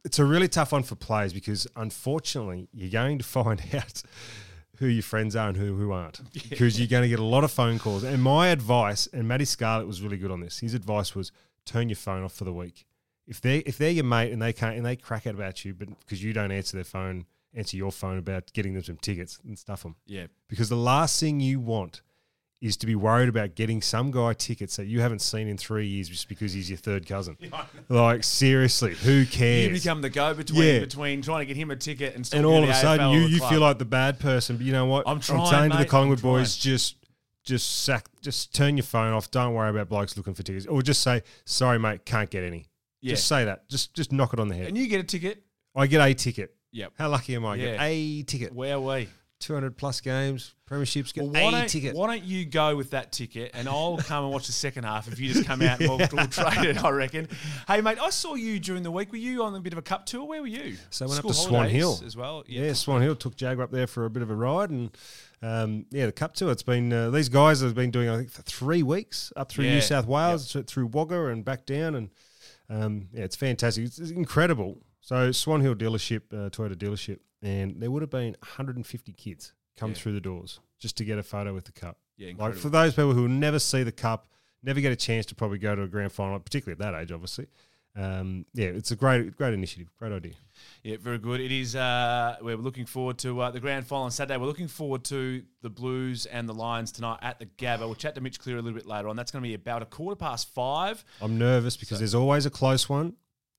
it's 0.04 0.18
a 0.18 0.24
really 0.24 0.48
tough 0.48 0.72
one 0.72 0.82
for 0.82 0.96
players 0.96 1.32
because 1.32 1.66
unfortunately, 1.76 2.68
you're 2.72 2.90
going 2.90 3.18
to 3.18 3.24
find 3.38 3.62
out 3.72 4.02
who 4.78 4.86
your 4.86 5.02
friends 5.02 5.36
are 5.36 5.48
and 5.48 5.56
who 5.56 5.76
who 5.76 5.92
aren't 5.92 6.20
because 6.50 6.78
you're 6.78 6.88
going 6.88 7.04
to 7.04 7.08
get 7.08 7.20
a 7.20 7.24
lot 7.24 7.44
of 7.44 7.50
phone 7.50 7.78
calls. 7.78 8.02
And 8.02 8.22
my 8.22 8.48
advice, 8.48 9.06
and 9.12 9.26
Matty 9.26 9.44
Scarlett 9.46 9.86
was 9.86 10.02
really 10.02 10.18
good 10.18 10.30
on 10.30 10.40
this. 10.40 10.58
His 10.58 10.74
advice 10.74 11.14
was 11.14 11.32
turn 11.64 11.88
your 11.88 11.96
phone 11.96 12.24
off 12.24 12.34
for 12.34 12.44
the 12.44 12.52
week. 12.52 12.84
If 13.26 13.40
they 13.40 13.58
if 13.58 13.78
they're 13.78 13.90
your 13.90 14.04
mate 14.04 14.32
and 14.32 14.40
they 14.42 14.52
can't 14.52 14.76
and 14.76 14.84
they 14.84 14.96
crack 14.96 15.26
out 15.26 15.34
about 15.34 15.64
you, 15.64 15.74
but 15.74 15.88
because 16.00 16.22
you 16.22 16.32
don't 16.32 16.50
answer 16.52 16.76
their 16.76 16.84
phone, 16.84 17.26
answer 17.54 17.76
your 17.76 17.92
phone 17.92 18.18
about 18.18 18.52
getting 18.52 18.74
them 18.74 18.82
some 18.82 18.96
tickets 18.96 19.38
and 19.44 19.58
stuff 19.58 19.82
them 19.82 19.96
yeah, 20.06 20.26
because 20.48 20.68
the 20.68 20.76
last 20.76 21.20
thing 21.20 21.40
you 21.40 21.58
want 21.60 22.02
is 22.60 22.76
to 22.78 22.86
be 22.86 22.94
worried 22.94 23.28
about 23.28 23.54
getting 23.54 23.82
some 23.82 24.10
guy 24.10 24.32
tickets 24.32 24.76
that 24.76 24.86
you 24.86 25.00
haven't 25.00 25.18
seen 25.20 25.48
in 25.48 25.56
three 25.58 25.86
years 25.86 26.08
just 26.08 26.28
because 26.28 26.54
he's 26.54 26.70
your 26.70 26.78
third 26.78 27.06
cousin. 27.06 27.36
Like 27.90 28.24
seriously, 28.24 28.94
who 28.94 29.26
cares? 29.26 29.66
you 29.68 29.72
become 29.74 30.00
the 30.00 30.08
go-between 30.08 30.74
Yeah. 30.74 30.80
between 30.80 31.20
trying 31.20 31.40
to 31.40 31.46
get 31.46 31.56
him 31.56 31.70
a 31.70 31.76
ticket 31.76 32.14
and, 32.16 32.28
and 32.32 32.46
all 32.46 32.62
of 32.62 32.68
a 32.70 32.74
sudden, 32.74 33.06
AFL 33.06 33.14
you, 33.14 33.20
you 33.26 33.48
feel 33.48 33.60
like 33.60 33.78
the 33.78 33.84
bad 33.84 34.18
person. 34.18 34.56
But 34.56 34.64
you 34.64 34.72
know 34.72 34.86
what? 34.86 35.06
I'm 35.06 35.20
trying, 35.20 35.46
saying 35.46 35.70
to 35.72 35.76
the 35.76 35.82
mate, 35.82 35.90
Collingwood 35.90 36.22
boys, 36.22 36.56
just 36.56 36.96
just 37.42 37.84
sack, 37.84 38.06
just 38.22 38.54
turn 38.54 38.78
your 38.78 38.84
phone 38.84 39.12
off. 39.12 39.30
Don't 39.30 39.52
worry 39.52 39.68
about 39.68 39.90
blokes 39.90 40.16
looking 40.16 40.32
for 40.32 40.42
tickets, 40.42 40.64
or 40.64 40.80
just 40.80 41.02
say, 41.02 41.22
"Sorry, 41.44 41.78
mate, 41.78 42.06
can't 42.06 42.30
get 42.30 42.42
any." 42.42 42.68
Yeah. 43.04 43.10
Just 43.12 43.26
say 43.28 43.44
that. 43.44 43.68
Just 43.68 43.92
just 43.94 44.12
knock 44.12 44.32
it 44.32 44.40
on 44.40 44.48
the 44.48 44.54
head. 44.54 44.66
and 44.68 44.78
you 44.78 44.88
get 44.88 45.00
a 45.00 45.04
ticket. 45.04 45.42
I 45.76 45.86
get 45.86 46.00
a 46.00 46.14
ticket. 46.14 46.54
Yep. 46.72 46.92
How 46.98 47.08
lucky 47.08 47.34
am 47.36 47.44
I? 47.44 47.52
I 47.52 47.56
get 47.58 47.74
Yeah. 47.74 47.82
a 47.84 48.22
ticket. 48.22 48.52
Where 48.54 48.80
we? 48.80 49.08
Two 49.40 49.52
hundred 49.52 49.76
plus 49.76 50.00
games, 50.00 50.54
premierships. 50.70 51.12
Get 51.12 51.24
Well, 51.24 51.32
why 51.52 51.64
a 51.64 51.68
ticket. 51.68 51.94
why 51.94 52.06
don't 52.16 52.24
you 52.24 52.46
go 52.46 52.76
with 52.76 52.90
that 52.92 53.12
ticket 53.12 53.50
and 53.52 53.68
I'll 53.68 53.98
come 53.98 54.24
and 54.24 54.32
watch 54.32 54.46
the 54.46 54.52
second 54.52 54.84
half 54.84 55.06
if 55.06 55.20
you 55.20 55.30
just 55.34 55.44
come 55.46 55.60
out 55.60 55.80
and 55.80 55.88
we'll, 55.90 55.98
we'll 56.12 56.28
trade 56.28 56.64
it, 56.64 56.82
I 56.82 56.88
reckon. 56.90 57.28
Hey, 57.68 57.82
mate, 57.82 57.98
I 58.00 58.08
saw 58.08 58.36
you 58.36 58.58
during 58.58 58.84
the 58.84 58.90
week. 58.90 59.10
Were 59.12 59.18
you 59.18 59.42
on 59.42 59.54
a 59.54 59.60
bit 59.60 59.74
of 59.74 59.78
a 59.78 59.82
cup 59.82 60.06
tour? 60.06 60.24
Where 60.24 60.40
were 60.40 60.46
you? 60.46 60.76
So 60.88 61.04
I 61.04 61.08
went 61.08 61.20
up 61.20 61.26
to 61.26 61.34
Swan 61.34 61.68
Hill. 61.68 62.00
as 62.06 62.16
well. 62.16 62.44
Yeah, 62.46 62.72
Swan 62.72 63.02
Hill 63.02 63.16
took 63.16 63.36
Jaguar 63.36 63.64
up 63.64 63.70
there 63.70 63.86
for 63.88 64.06
a 64.06 64.10
bit 64.10 64.22
of 64.22 64.30
a 64.30 64.34
ride, 64.36 64.70
and 64.70 64.96
um, 65.42 65.84
yeah, 65.90 66.06
the 66.06 66.12
Cup 66.12 66.34
Tour. 66.34 66.50
It's 66.50 66.62
been 66.62 66.90
uh, 66.90 67.10
these 67.10 67.28
guys 67.28 67.60
have 67.60 67.74
been 67.74 67.90
doing 67.90 68.08
I 68.08 68.16
think 68.18 68.30
for 68.30 68.42
three 68.42 68.82
weeks 68.82 69.30
up 69.36 69.50
through 69.50 69.66
Yeah, 69.66 69.74
New 69.74 69.80
South 69.82 70.06
Wales 70.06 70.48
to- 70.52 70.62
through 70.62 70.86
Wagga 70.86 71.26
and 71.26 71.44
back 71.44 71.66
down, 71.66 71.96
and 71.96 72.08
um, 72.70 73.08
yeah, 73.12 73.24
it's 73.24 73.36
fantastic. 73.36 73.84
It's, 73.84 73.98
it's 73.98 74.10
incredible. 74.10 74.78
So 75.00 75.32
Swan 75.32 75.60
Hill 75.60 75.74
dealership, 75.74 76.22
uh, 76.32 76.48
Toyota 76.50 76.74
dealership, 76.74 77.18
and 77.42 77.80
there 77.80 77.90
would 77.90 78.02
have 78.02 78.10
been 78.10 78.36
150 78.40 79.12
kids 79.12 79.52
come 79.76 79.90
Yeah. 79.90 79.96
through 79.96 80.12
the 80.12 80.20
doors 80.20 80.60
just 80.78 80.96
to 80.98 81.04
get 81.04 81.18
a 81.18 81.22
photo 81.22 81.52
with 81.54 81.64
the 81.66 81.72
Cup. 81.72 81.98
Yeah, 82.16 82.32
Like 82.38 82.54
for 82.54 82.68
those 82.70 82.92
people 82.94 83.12
who 83.12 83.22
will 83.22 83.28
never 83.28 83.58
see 83.58 83.82
the 83.82 83.92
Cup, 83.92 84.28
never 84.62 84.80
get 84.80 84.92
a 84.92 84.96
chance 84.96 85.26
to 85.26 85.34
probably 85.34 85.58
go 85.58 85.74
to 85.74 85.82
a 85.82 85.88
grand 85.88 86.12
final, 86.12 86.38
particularly 86.40 86.72
at 86.72 86.92
that 86.92 86.98
age, 87.00 87.12
obviously. 87.12 87.48
Um, 87.96 88.44
yeah, 88.54 88.68
it's 88.68 88.90
a 88.90 88.96
great 88.96 89.36
great 89.36 89.54
initiative, 89.54 89.88
great 89.98 90.12
idea. 90.12 90.32
Yeah, 90.82 90.96
very 91.00 91.18
good. 91.18 91.40
It 91.40 91.52
is. 91.52 91.76
Uh, 91.76 92.36
we're 92.42 92.56
looking 92.56 92.86
forward 92.86 93.18
to 93.18 93.40
uh, 93.40 93.50
the 93.50 93.60
grand 93.60 93.86
final 93.86 94.04
on 94.04 94.10
Saturday. 94.10 94.36
We're 94.36 94.46
looking 94.46 94.68
forward 94.68 95.04
to 95.04 95.42
the 95.62 95.70
Blues 95.70 96.26
and 96.26 96.48
the 96.48 96.54
Lions 96.54 96.92
tonight 96.92 97.18
at 97.22 97.38
the 97.38 97.46
Gabba. 97.46 97.80
We'll 97.80 97.94
chat 97.94 98.14
to 98.16 98.20
Mitch 98.20 98.38
Cleary 98.38 98.58
a 98.58 98.62
little 98.62 98.76
bit 98.76 98.86
later 98.86 99.08
on. 99.08 99.16
That's 99.16 99.30
going 99.30 99.42
to 99.42 99.48
be 99.48 99.54
about 99.54 99.82
a 99.82 99.86
quarter 99.86 100.16
past 100.16 100.48
five. 100.52 101.04
I'm 101.20 101.38
nervous 101.38 101.76
because 101.76 101.98
there's 101.98 102.14
always 102.14 102.46
a 102.46 102.50
close 102.50 102.88
one, 102.88 103.14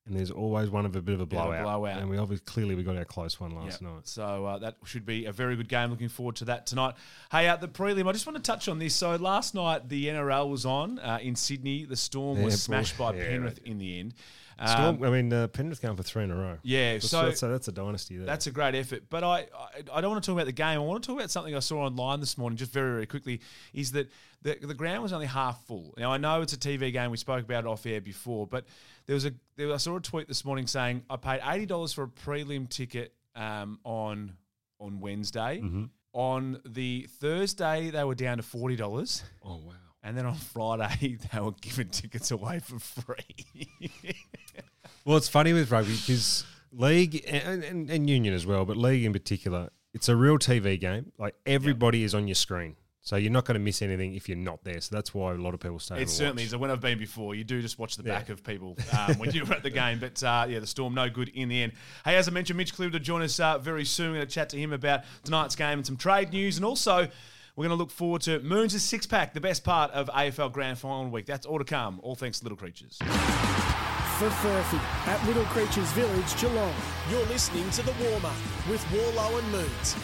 and 0.07 0.15
there's 0.15 0.29
always 0.31 0.69
one 0.69 0.85
of 0.85 0.95
a 0.95 1.01
bit 1.01 1.15
of 1.15 1.21
a 1.21 1.25
blowout. 1.25 1.63
blowout. 1.63 1.97
And 1.99 2.09
we 2.09 2.17
obviously 2.17 2.45
clearly 2.45 2.75
we 2.75 2.83
got 2.83 2.95
our 2.95 3.05
close 3.05 3.39
one 3.39 3.55
last 3.55 3.81
night. 3.81 4.07
So 4.07 4.45
uh, 4.45 4.57
that 4.59 4.75
should 4.85 5.05
be 5.05 5.25
a 5.25 5.31
very 5.31 5.55
good 5.55 5.67
game. 5.67 5.89
Looking 5.89 6.09
forward 6.09 6.35
to 6.37 6.45
that 6.45 6.67
tonight. 6.67 6.93
Hey, 7.31 7.47
uh, 7.47 7.55
the 7.55 7.67
prelim, 7.67 8.07
I 8.07 8.11
just 8.11 8.27
want 8.27 8.37
to 8.37 8.43
touch 8.43 8.67
on 8.67 8.77
this. 8.77 8.93
So 8.93 9.15
last 9.15 9.55
night, 9.55 9.89
the 9.89 10.05
NRL 10.07 10.49
was 10.49 10.65
on 10.65 10.99
uh, 10.99 11.17
in 11.21 11.35
Sydney. 11.35 11.85
The 11.85 11.95
Storm 11.95 12.37
Yeah, 12.37 12.45
was 12.45 12.53
boy. 12.53 12.57
smashed 12.57 12.97
by 12.97 13.13
Yeah, 13.15 13.25
Penrith 13.29 13.59
in 13.65 13.79
the 13.79 13.99
end. 13.99 14.13
Storm, 14.67 14.95
Um, 14.95 15.03
I 15.03 15.09
mean, 15.09 15.33
uh, 15.33 15.47
Penrith 15.47 15.81
going 15.81 15.97
for 15.97 16.03
three 16.03 16.23
in 16.23 16.31
a 16.31 16.35
row. 16.35 16.57
yeah, 16.63 16.93
That's, 16.93 17.09
so 17.09 17.25
that's, 17.25 17.43
a, 17.43 17.47
that's 17.47 17.67
a 17.67 17.73
dynasty 17.73 18.15
there. 18.15 18.25
That's 18.25 18.47
a 18.47 18.51
great 18.51 18.73
effort. 18.73 19.03
But 19.09 19.23
I, 19.25 19.39
I, 19.39 19.83
I 19.95 19.99
don't 20.01 20.11
want 20.11 20.23
to 20.23 20.27
talk 20.27 20.35
about 20.37 20.45
the 20.45 20.53
game. 20.53 20.75
I 20.79 20.83
want 20.83 21.03
to 21.03 21.07
talk 21.07 21.17
about 21.17 21.29
something 21.29 21.53
I 21.53 21.59
saw 21.59 21.79
online 21.85 22.21
this 22.21 22.37
morning, 22.37 22.55
just 22.55 22.71
very, 22.71 22.91
very 22.93 23.05
quickly, 23.05 23.41
is 23.73 23.91
that 23.91 24.09
the, 24.43 24.55
the 24.61 24.73
ground 24.73 25.03
was 25.03 25.11
only 25.11 25.25
half 25.25 25.65
full. 25.65 25.93
Now, 25.97 26.13
I 26.13 26.17
know 26.17 26.41
it's 26.41 26.53
a 26.53 26.57
TV 26.57 26.93
game. 26.93 27.11
We 27.11 27.17
spoke 27.17 27.43
about 27.43 27.65
it 27.65 27.67
off 27.67 27.85
air 27.85 27.99
before, 27.99 28.47
but 28.47 28.63
there 29.07 29.13
was 29.13 29.25
a 29.25 29.33
there, 29.55 29.73
I 29.73 29.77
saw 29.77 29.95
a 29.95 30.01
tweet 30.01 30.27
this 30.27 30.43
morning 30.43 30.67
saying 30.67 31.03
I 31.09 31.17
paid 31.17 31.41
$80 31.41 31.93
for 31.93 32.03
a 32.03 32.07
prelim 32.07 32.67
ticket 32.69 33.13
um, 33.35 33.79
on 33.83 34.33
on 34.79 34.99
Wednesday. 34.99 35.61
Mm-hmm. 35.63 35.85
On 36.13 36.61
the 36.65 37.07
Thursday, 37.19 37.89
they 37.89 38.03
were 38.03 38.15
down 38.15 38.37
to 38.37 38.43
$40. 38.43 39.23
oh 39.43 39.57
wow. 39.57 39.73
And 40.03 40.15
then 40.15 40.25
on 40.25 40.35
Friday, 40.35 41.17
they 41.33 41.39
were 41.39 41.51
giving 41.61 41.89
tickets 41.89 42.31
away 42.31 42.59
for 42.59 42.79
free. 42.79 43.57
Well, 45.05 45.17
it's 45.17 45.29
funny 45.29 45.53
with 45.53 45.69
rugby 45.69 45.93
because 45.95 46.45
league 46.71 47.23
and, 47.27 47.63
and, 47.63 47.89
and 47.91 48.09
union 48.09 48.33
as 48.33 48.43
well, 48.43 48.65
but 48.65 48.75
league 48.75 49.05
in 49.05 49.13
particular, 49.13 49.69
it's 49.93 50.09
a 50.09 50.15
real 50.15 50.39
TV 50.39 50.79
game. 50.79 51.11
Like 51.19 51.35
everybody 51.45 52.03
is 52.03 52.15
on 52.15 52.27
your 52.27 52.33
screen, 52.33 52.75
so 53.05 53.17
you're 53.17 53.31
not 53.31 53.45
going 53.45 53.53
to 53.53 53.59
miss 53.59 53.83
anything 53.83 54.15
if 54.15 54.27
you're 54.27 54.35
not 54.35 54.63
there. 54.63 54.81
So 54.81 54.95
that's 54.95 55.13
why 55.13 55.31
a 55.31 55.35
lot 55.35 55.53
of 55.53 55.59
people 55.59 55.77
stay. 55.77 56.01
It 56.01 56.09
certainly 56.09 56.41
is. 56.41 56.55
When 56.55 56.71
I've 56.71 56.81
been 56.81 56.97
before, 56.97 57.35
you 57.35 57.43
do 57.43 57.61
just 57.61 57.77
watch 57.77 57.97
the 57.97 58.03
back 58.03 58.29
of 58.29 58.43
people 58.43 58.75
um, 58.97 59.19
when 59.19 59.29
you're 59.29 59.53
at 59.53 59.61
the 59.61 59.69
game. 59.83 59.99
But 59.99 60.23
uh, 60.23 60.47
yeah, 60.49 60.57
the 60.57 60.65
Storm 60.65 60.95
no 60.95 61.07
good 61.07 61.29
in 61.29 61.47
the 61.47 61.61
end. 61.61 61.73
Hey, 62.03 62.15
as 62.15 62.27
I 62.27 62.31
mentioned, 62.31 62.57
Mitch 62.57 62.73
Cleary 62.73 62.91
to 62.93 62.99
join 62.99 63.21
us 63.21 63.39
uh, 63.39 63.59
very 63.59 63.85
soon. 63.85 64.09
We're 64.09 64.17
going 64.17 64.27
to 64.27 64.33
chat 64.33 64.49
to 64.49 64.57
him 64.57 64.73
about 64.73 65.01
tonight's 65.23 65.55
game 65.55 65.77
and 65.77 65.85
some 65.85 65.97
trade 65.97 66.33
news, 66.33 66.57
and 66.57 66.65
also. 66.65 67.07
We're 67.57 67.69
going 67.69 67.77
to 67.77 67.81
look 67.81 67.91
forward 67.91 68.21
to 68.23 68.41
Moons' 68.41 68.83
six 68.83 69.05
pack, 69.05 69.33
the 69.33 69.39
best 69.39 69.63
part 69.63 69.89
of 69.91 70.09
AFL 70.09 70.51
Grand 70.51 70.77
Final 70.77 71.09
week. 71.09 71.25
That's 71.25 71.45
all 71.45 71.57
to 71.57 71.63
come. 71.63 72.01
All 72.03 72.13
thanks 72.13 72.39
to 72.39 72.43
Little 72.43 72.57
Creatures. 72.57 72.97
For 72.97 74.29
Furphy 74.29 75.07
at 75.07 75.25
Little 75.25 75.45
Creatures 75.45 75.89
Village, 75.91 76.35
Geelong. 76.41 76.73
You're 77.09 77.25
listening 77.27 77.69
to 77.69 77.81
The 77.81 77.93
Warm 78.03 78.25
Up 78.25 78.35
with 78.69 78.85
Wallo 78.91 79.37
and 79.37 79.51
Moons. 79.53 79.95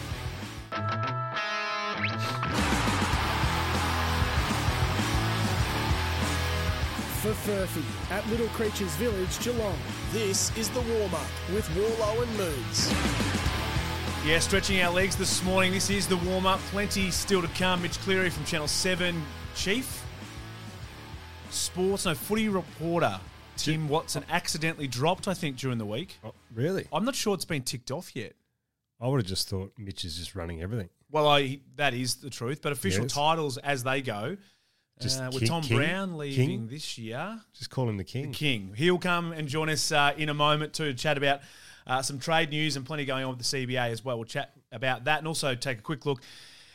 For 7.22 7.28
Furphy 7.30 7.84
at 8.10 8.26
Little 8.30 8.48
Creatures 8.48 8.94
Village, 8.96 9.38
Geelong. 9.44 9.78
This 10.12 10.56
is 10.56 10.68
The 10.70 10.80
Warm 10.80 11.14
Up 11.14 11.26
with 11.54 11.68
Wallo 11.76 12.22
and 12.22 12.36
Moons. 12.36 12.92
Yeah, 14.26 14.40
stretching 14.40 14.80
our 14.82 14.92
legs 14.92 15.14
this 15.16 15.42
morning. 15.44 15.72
This 15.72 15.88
is 15.88 16.08
the 16.08 16.16
warm 16.18 16.46
up. 16.46 16.58
Plenty 16.70 17.10
still 17.12 17.40
to 17.42 17.48
come. 17.48 17.82
Mitch 17.82 17.98
Cleary 18.00 18.28
from 18.30 18.44
Channel 18.44 18.66
7, 18.68 19.22
Chief. 19.54 20.04
Sports, 21.50 22.06
no, 22.06 22.14
footy 22.14 22.48
reporter. 22.48 23.20
Tim 23.56 23.88
Watson 23.88 24.24
accidentally 24.28 24.88
dropped, 24.88 25.28
I 25.28 25.34
think, 25.34 25.56
during 25.56 25.78
the 25.78 25.86
week. 25.86 26.18
Oh, 26.24 26.32
really? 26.52 26.86
I'm 26.92 27.04
not 27.04 27.14
sure 27.14 27.34
it's 27.34 27.44
been 27.44 27.62
ticked 27.62 27.90
off 27.92 28.16
yet. 28.16 28.32
I 29.00 29.06
would 29.08 29.18
have 29.20 29.26
just 29.26 29.48
thought 29.48 29.72
Mitch 29.78 30.04
is 30.04 30.16
just 30.16 30.34
running 30.34 30.60
everything. 30.62 30.88
Well, 31.10 31.28
I, 31.28 31.60
that 31.76 31.94
is 31.94 32.16
the 32.16 32.30
truth. 32.30 32.62
But 32.62 32.72
official 32.72 33.02
Yes. 33.04 33.12
titles 33.12 33.58
as 33.58 33.82
they 33.84 34.02
go, 34.02 34.36
Just 35.00 35.20
uh, 35.20 35.30
with 35.32 35.40
King- 35.40 35.48
Tom 35.48 35.62
King? 35.62 35.76
Browne 35.78 36.16
leaving 36.18 36.48
King? 36.48 36.66
this 36.68 36.96
year, 36.98 37.40
Just 37.54 37.70
call 37.70 37.88
him 37.88 37.96
the 37.96 38.04
king. 38.04 38.30
the 38.30 38.36
King. 38.36 38.72
He'll 38.76 38.98
come 38.98 39.32
and 39.32 39.48
join 39.48 39.68
us 39.68 39.90
uh, 39.90 40.12
in 40.16 40.28
a 40.28 40.34
moment 40.34 40.74
to 40.74 40.94
chat 40.94 41.16
about 41.18 41.40
uh, 41.86 42.02
some 42.02 42.18
trade 42.20 42.50
news 42.50 42.76
and 42.76 42.86
plenty 42.86 43.04
going 43.04 43.24
on 43.24 43.36
with 43.36 43.38
the 43.50 43.66
CBA 43.66 43.90
as 43.90 44.04
well. 44.04 44.16
We'll 44.16 44.24
chat 44.26 44.52
about 44.70 45.04
that 45.04 45.18
and 45.18 45.26
also 45.26 45.54
take 45.56 45.78
a 45.78 45.82
quick 45.82 46.06
look 46.06 46.22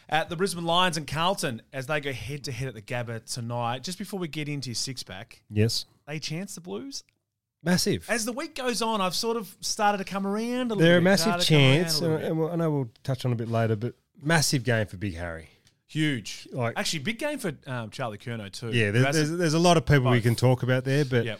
at 0.09 0.29
the 0.29 0.35
Brisbane 0.35 0.65
Lions 0.65 0.97
and 0.97 1.07
Carlton 1.07 1.61
as 1.71 1.87
they 1.87 1.99
go 2.01 2.11
head 2.11 2.43
to 2.45 2.51
head 2.51 2.67
at 2.67 2.73
the 2.73 2.81
Gabba 2.81 3.23
tonight. 3.33 3.83
Just 3.83 3.97
before 3.97 4.19
we 4.19 4.27
get 4.27 4.49
into 4.49 4.69
your 4.69 4.75
six 4.75 5.03
pack, 5.03 5.41
Yes. 5.49 5.85
they 6.05 6.19
chance 6.19 6.55
the 6.55 6.61
Blues. 6.61 7.03
Massive. 7.63 8.05
As 8.09 8.23
the 8.25 8.31
week 8.33 8.55
goes 8.55 8.81
on, 8.81 9.01
I've 9.01 9.15
sort 9.15 9.35
of 9.37 9.55
started 9.61 9.97
to 9.99 10.03
come 10.03 10.27
around 10.27 10.71
a 10.71 10.75
little 10.75 10.77
bit. 10.77 10.83
They're 10.83 10.97
a 10.99 11.01
massive 11.01 11.41
started 11.41 11.45
to 11.45 11.53
come 11.53 11.61
around 11.61 11.73
chance, 11.83 12.01
a 12.01 12.05
and, 12.11 12.23
and 12.23 12.37
we'll- 12.39 12.51
I 12.51 12.55
know 12.55 12.71
we'll 12.71 12.89
touch 13.03 13.25
on 13.25 13.31
a 13.31 13.35
bit 13.35 13.49
later, 13.49 13.75
but 13.75 13.95
massive 14.21 14.63
game 14.63 14.85
for 14.87 14.97
Big 14.97 15.15
Harry. 15.15 15.49
Huge. 15.87 16.47
Like- 16.51 16.77
Actually, 16.77 16.99
big 16.99 17.17
game 17.19 17.39
for 17.39 17.53
um, 17.65 17.89
Charlie 17.89 18.17
Curnow 18.17 18.51
too. 18.51 18.69
Yeah, 18.71 18.91
there's, 18.91 19.15
there's, 19.15 19.31
a- 19.31 19.35
there's 19.37 19.53
a 19.53 19.59
lot 19.59 19.77
of 19.77 19.85
people 19.85 20.11
we 20.11 20.21
can 20.21 20.35
talk 20.35 20.63
about 20.63 20.83
there, 20.83 21.05
but 21.05 21.25
Yep. 21.25 21.39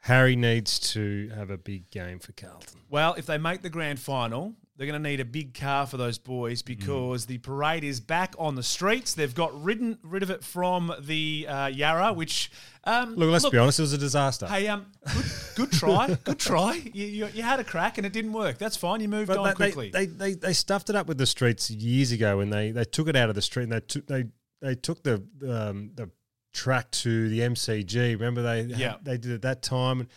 Harry 0.00 0.36
needs 0.36 0.78
to 0.92 1.30
have 1.34 1.50
a 1.50 1.56
big 1.58 1.90
game 1.90 2.18
for 2.18 2.32
Carlton. 2.32 2.80
Well, 2.90 3.14
if 3.14 3.26
they 3.26 3.38
make 3.38 3.62
the 3.62 3.70
grand 3.70 4.00
final, 4.00 4.54
they're 4.76 4.88
going 4.88 5.00
to 5.00 5.08
need 5.08 5.20
a 5.20 5.24
big 5.24 5.54
car 5.54 5.86
for 5.86 5.96
those 5.96 6.18
Mm. 6.18 6.24
boys 6.24 6.62
because 6.62 7.26
the 7.26 7.38
parade 7.38 7.84
is 7.84 8.00
back 8.00 8.34
on 8.38 8.56
the 8.56 8.62
streets. 8.62 9.14
They've 9.14 9.34
got 9.34 9.62
ridden 9.62 9.98
rid 10.02 10.22
of 10.24 10.30
it 10.30 10.42
from 10.42 10.92
the 11.00 11.46
uh, 11.48 11.66
Yarra, 11.68 12.12
which 12.12 12.50
um, 12.82 13.14
Look, 13.14 13.30
let's 13.30 13.48
be 13.48 13.56
honest, 13.58 13.78
it 13.78 13.82
was 13.82 13.92
a 13.92 13.98
disaster. 13.98 14.46
Hey, 14.46 14.66
um, 14.66 14.86
good, 15.14 15.24
good 15.54 15.72
try, 15.72 16.18
good 16.24 16.38
try. 16.38 16.74
You, 16.92 17.06
you, 17.06 17.28
you 17.34 17.42
had 17.42 17.60
a 17.60 17.64
crack 17.64 17.98
and 17.98 18.06
it 18.06 18.12
didn't 18.12 18.32
work. 18.32 18.58
That's 18.58 18.76
fine. 18.76 19.00
You 19.00 19.08
moved 19.08 19.30
on 19.30 19.46
they, 19.46 19.54
quickly. 19.54 19.90
they, 19.90 20.06
they, 20.06 20.34
they 20.34 20.52
stuffed 20.52 20.90
it 20.90 20.96
up 20.96 21.06
with 21.06 21.18
the 21.18 21.26
streets 21.26 21.70
years 21.70 22.10
ago 22.12 22.38
when 22.38 22.50
they, 22.50 22.72
they 22.72 22.84
took 22.84 23.06
it 23.08 23.14
out 23.16 23.28
of 23.28 23.34
the 23.36 23.42
street 23.42 23.64
and 23.64 23.72
they 23.72 23.80
took 23.80 24.06
they 24.06 24.24
they 24.60 24.74
took 24.74 25.02
the 25.02 25.22
um, 25.48 25.90
the 25.94 26.10
track 26.52 26.90
to 26.90 27.28
the 27.28 27.40
MCG. 27.40 28.12
Remember 28.14 28.42
they 28.42 28.62
Yeah. 28.62 28.96
they 29.02 29.18
did 29.18 29.30
it 29.32 29.42
that 29.42 29.62
time. 29.62 30.08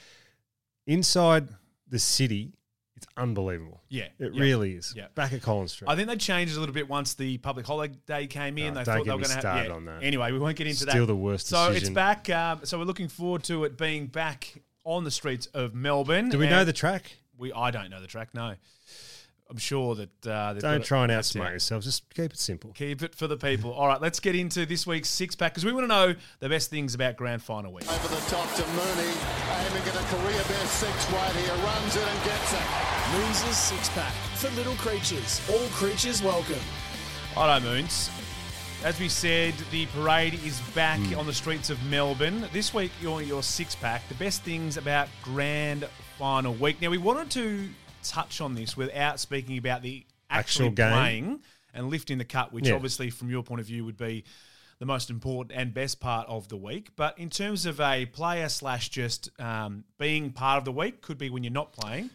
Inside 0.85 1.49
the 1.89 1.99
city, 1.99 2.53
it's 2.97 3.07
unbelievable. 3.15 3.81
yeah, 3.89 4.07
It 4.19 4.33
yeah. 4.33 4.41
really 4.41 4.73
is. 4.73 4.93
Yeah. 4.95 5.07
Back 5.15 5.31
at 5.31 5.41
Collins 5.43 5.71
Street. 5.71 5.87
I 5.87 5.95
think 5.95 6.07
they 6.09 6.15
changed 6.17 6.57
a 6.57 6.59
little 6.59 6.73
bit 6.73 6.89
once 6.89 7.13
the 7.13 7.37
public 7.37 7.65
holiday 7.65 8.27
came 8.27 8.57
in. 8.57 8.73
No, 8.73 8.79
they 8.79 8.85
thought 8.85 9.05
they 9.05 9.11
were 9.11 9.17
going 9.19 9.39
to 9.39 9.47
have. 9.47 9.65
Yeah. 9.67 9.71
on 9.71 9.85
that. 9.85 10.03
Anyway, 10.03 10.31
we 10.31 10.39
won't 10.39 10.57
get 10.57 10.67
into 10.67 10.85
that. 10.85 10.91
Still 10.91 11.05
the 11.05 11.15
worst 11.15 11.47
So 11.47 11.71
it's 11.71 11.89
back. 11.89 12.29
Um, 12.29 12.61
so 12.63 12.77
we're 12.79 12.85
looking 12.85 13.07
forward 13.07 13.43
to 13.45 13.63
it 13.63 13.77
being 13.77 14.07
back 14.07 14.61
on 14.83 15.03
the 15.03 15.11
streets 15.11 15.45
of 15.47 15.75
Melbourne. 15.75 16.29
Do 16.29 16.39
we 16.39 16.49
know 16.49 16.63
the 16.63 16.73
track? 16.73 17.17
We 17.37 17.53
I 17.53 17.69
don't 17.71 17.89
know 17.91 18.01
the 18.01 18.07
track. 18.07 18.33
No, 18.33 18.55
I'm 19.49 19.57
sure 19.57 19.95
that 19.95 20.27
uh, 20.27 20.53
Don't 20.55 20.83
try 20.83 21.03
and 21.03 21.11
outsmart 21.11 21.45
out. 21.45 21.49
yourselves. 21.51 21.85
Just 21.85 22.13
keep 22.13 22.31
it 22.33 22.37
simple. 22.39 22.71
Keep 22.73 23.01
it 23.01 23.15
for 23.15 23.27
the 23.27 23.37
people. 23.37 23.71
All 23.71 23.87
right, 23.87 24.01
let's 24.01 24.19
get 24.19 24.35
into 24.35 24.65
this 24.65 24.85
week's 24.85 25.07
six 25.09 25.35
pack 25.35 25.53
because 25.53 25.63
we 25.63 25.71
want 25.71 25.85
to 25.85 25.87
know 25.87 26.15
the 26.39 26.49
best 26.49 26.69
things 26.69 26.93
about 26.93 27.15
grand 27.15 27.41
final 27.41 27.71
week. 27.71 27.89
Over 27.89 28.07
the 28.09 28.21
top 28.29 28.53
to 28.55 28.67
Mooney, 28.67 29.13
aiming 29.65 29.83
at 29.83 29.95
a 29.95 30.15
career 30.15 30.37
best 30.49 30.73
six 30.73 31.11
right 31.11 31.31
here, 31.35 31.53
runs 31.63 31.95
it 31.95 32.03
and 32.07 32.23
gets 32.25 32.53
it. 32.53 32.59
Moons' 33.13 33.57
six 33.57 33.89
pack 33.89 34.11
for 34.35 34.49
little 34.51 34.75
creatures. 34.75 35.41
All 35.49 35.67
creatures 35.69 36.21
welcome. 36.21 36.59
Righto, 37.35 37.63
Moons. 37.65 38.09
As 38.83 38.99
we 38.99 39.09
said, 39.09 39.53
the 39.71 39.85
parade 39.87 40.35
is 40.45 40.59
back 40.75 40.99
Hmm. 40.99 41.19
on 41.19 41.25
the 41.25 41.33
streets 41.33 41.69
of 41.69 41.81
Melbourne. 41.85 42.47
This 42.53 42.73
week, 42.73 42.91
your, 43.01 43.21
your 43.21 43.41
six 43.43 43.75
pack, 43.75 44.07
the 44.09 44.13
best 44.15 44.43
things 44.43 44.77
about 44.77 45.07
grand 45.23 45.87
final 46.19 46.53
week. 46.53 46.81
Now, 46.81 46.89
we 46.89 46.97
wanted 46.99 47.31
to 47.31 47.69
touch 48.03 48.41
on 48.41 48.55
this 48.55 48.75
without 48.77 49.19
speaking 49.19 49.57
about 49.57 49.81
the 49.81 50.05
actually 50.29 50.67
Actual 50.69 50.75
game. 50.75 50.91
playing 50.93 51.39
and 51.73 51.89
lifting 51.89 52.17
the 52.17 52.25
cut, 52.25 52.51
which 52.53 52.67
Yeah. 52.67 52.73
obviously, 52.75 53.09
from 53.09 53.29
your 53.29 53.43
point 53.43 53.61
of 53.61 53.67
view, 53.67 53.85
would 53.85 53.97
be 53.97 54.23
the 54.79 54.85
most 54.85 55.09
important 55.09 55.59
and 55.59 55.73
best 55.73 55.99
part 55.99 56.27
of 56.27 56.47
the 56.49 56.57
week. 56.57 56.91
But 56.95 57.17
in 57.17 57.29
terms 57.29 57.65
of 57.65 57.79
a 57.81 58.05
player 58.05 58.47
slash 58.49 58.89
just 58.89 59.29
um, 59.39 59.83
being 59.97 60.31
part 60.31 60.57
of 60.59 60.65
the 60.65 60.71
week, 60.71 61.01
could 61.01 61.17
be 61.17 61.29
when 61.29 61.43
you're 61.43 61.51
not 61.53 61.73
playing. 61.73 62.09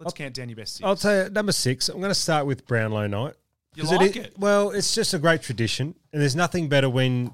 Let's 0.00 0.12
count 0.12 0.34
down 0.34 0.48
your 0.48 0.56
best 0.56 0.74
6 0.76 0.84
I'll 0.84 0.96
tell 0.96 1.24
you, 1.24 1.30
number 1.30 1.52
six, 1.52 1.88
I'm 1.88 1.98
going 1.98 2.10
to 2.10 2.14
start 2.16 2.46
with 2.46 2.66
Brownlow 2.66 3.06
Night. 3.06 3.34
You 3.76 3.84
like 3.84 4.16
i- 4.16 4.20
it? 4.20 4.38
Well, 4.38 4.70
it's 4.70 4.92
just 4.94 5.14
a 5.14 5.18
great 5.18 5.40
tradition, 5.42 5.94
and 6.12 6.20
there's 6.20 6.34
nothing 6.36 6.68
better 6.68 6.90
when 6.90 7.32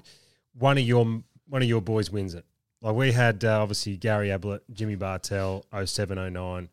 one 0.57 0.77
of 0.77 0.83
your 0.83 1.05
one 1.47 1.61
of 1.61 1.67
your 1.67 1.81
boys 1.81 2.09
wins 2.11 2.33
it. 2.33 2.45
Like 2.81 2.95
we 2.95 3.11
had 3.11 3.43
uh, 3.43 3.61
obviously 3.61 3.97
Gary 3.97 4.29
Ablett, 4.31 4.61
Jimmy 4.71 4.95
Bartel, 4.95 5.65
0709, 5.73 6.69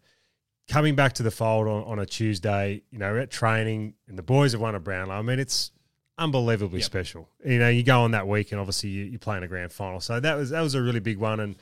coming 0.68 0.94
back 0.94 1.14
to 1.14 1.22
the 1.22 1.30
fold 1.30 1.66
on, 1.66 1.82
on 1.84 1.98
a 1.98 2.06
Tuesday. 2.06 2.82
You 2.90 2.98
know, 2.98 3.16
at 3.16 3.30
training, 3.30 3.94
and 4.06 4.16
the 4.18 4.22
boys 4.22 4.52
have 4.52 4.60
won 4.60 4.74
a 4.74 4.80
Brownlow. 4.80 5.14
I 5.14 5.22
mean, 5.22 5.38
it's 5.38 5.70
unbelievably 6.18 6.80
Yep. 6.80 6.84
special. 6.86 7.28
You 7.44 7.58
know, 7.58 7.68
you 7.68 7.82
go 7.82 8.00
on 8.02 8.10
that 8.12 8.26
week, 8.26 8.52
and 8.52 8.60
obviously 8.60 8.90
you, 8.90 9.04
you 9.04 9.18
play 9.18 9.36
in 9.36 9.42
a 9.42 9.48
grand 9.48 9.72
final. 9.72 10.00
So 10.00 10.20
that 10.20 10.36
was 10.36 10.50
that 10.50 10.60
was 10.60 10.74
a 10.74 10.82
really 10.82 11.00
big 11.00 11.18
one. 11.18 11.40
And 11.40 11.56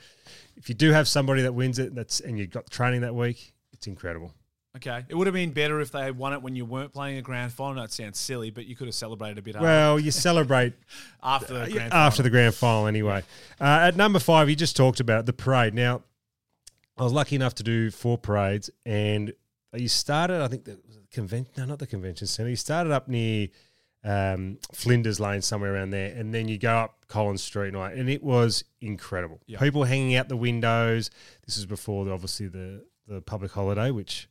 if 0.55 0.69
you 0.69 0.75
do 0.75 0.91
have 0.91 1.07
somebody 1.07 1.41
that 1.43 1.53
wins 1.53 1.79
it, 1.79 1.93
that's 1.95 2.19
and 2.19 2.37
you've 2.37 2.51
got 2.51 2.69
training 2.69 3.01
that 3.01 3.15
week, 3.15 3.53
it's 3.73 3.87
incredible. 3.87 4.33
Okay. 4.75 5.03
It 5.09 5.15
would 5.15 5.25
have 5.25 5.33
been 5.33 5.53
better 5.53 5.79
if 5.81 5.91
they 5.91 6.01
had 6.01 6.15
won 6.19 6.33
it 6.33 6.41
when 6.43 6.55
you 6.55 6.63
weren't 6.63 6.93
playing 6.93 7.17
a 7.17 7.21
grand 7.23 7.51
final. 7.51 7.81
That 7.81 7.91
sounds 7.91 8.19
silly, 8.19 8.51
but 8.51 8.67
you 8.67 8.75
could 8.75 8.87
have 8.87 8.93
celebrated 8.93 9.39
a 9.39 9.41
bit 9.41 9.59
Well, 9.59 9.99
you 9.99 10.11
celebrate 10.11 10.73
after 11.23 11.65
the 11.65 11.71
grand 11.71 11.93
after 11.93 12.17
final. 12.17 12.23
the 12.23 12.29
grand 12.29 12.53
final 12.53 12.85
anyway. 12.85 13.23
Uh, 13.59 13.63
at 13.87 13.95
number 13.95 14.19
five, 14.19 14.49
you 14.51 14.55
just 14.55 14.75
talked 14.75 14.99
about 14.99 15.25
the 15.25 15.33
parade. 15.33 15.73
Now, 15.73 16.03
I 16.97 17.03
was 17.03 17.13
lucky 17.13 17.35
enough 17.35 17.55
to 17.55 17.63
do 17.63 17.91
four 17.91 18.17
parades, 18.17 18.69
and 18.85 19.33
you 19.73 19.87
started. 19.87 20.41
I 20.41 20.47
think 20.47 20.65
the 20.65 20.79
convention, 21.11 21.53
no, 21.57 21.65
not 21.65 21.79
the 21.79 21.87
convention 21.87 22.27
center. 22.27 22.49
You 22.49 22.55
started 22.55 22.91
up 22.91 23.07
near 23.07 23.49
um, 24.03 24.57
Flinders 24.73 25.19
Lane, 25.19 25.41
somewhere 25.41 25.75
around 25.75 25.91
there, 25.91 26.13
and 26.15 26.33
then 26.33 26.47
you 26.47 26.57
go 26.57 26.75
up 26.75 27.05
Collins 27.07 27.43
Street, 27.43 27.69
and, 27.69 27.77
all 27.77 27.83
that, 27.83 27.93
and 27.93 28.09
it 28.09 28.23
was 28.23 28.63
incredible. 28.81 29.41
Yeah. 29.45 29.59
People 29.59 29.83
hanging 29.83 30.15
out 30.15 30.29
the 30.29 30.37
windows. 30.37 31.11
This 31.45 31.57
is 31.57 31.65
before, 31.65 32.05
the, 32.05 32.11
obviously, 32.11 32.47
the 32.47 32.83
the 33.07 33.21
public 33.21 33.51
holiday, 33.51 33.91
which. 33.91 34.27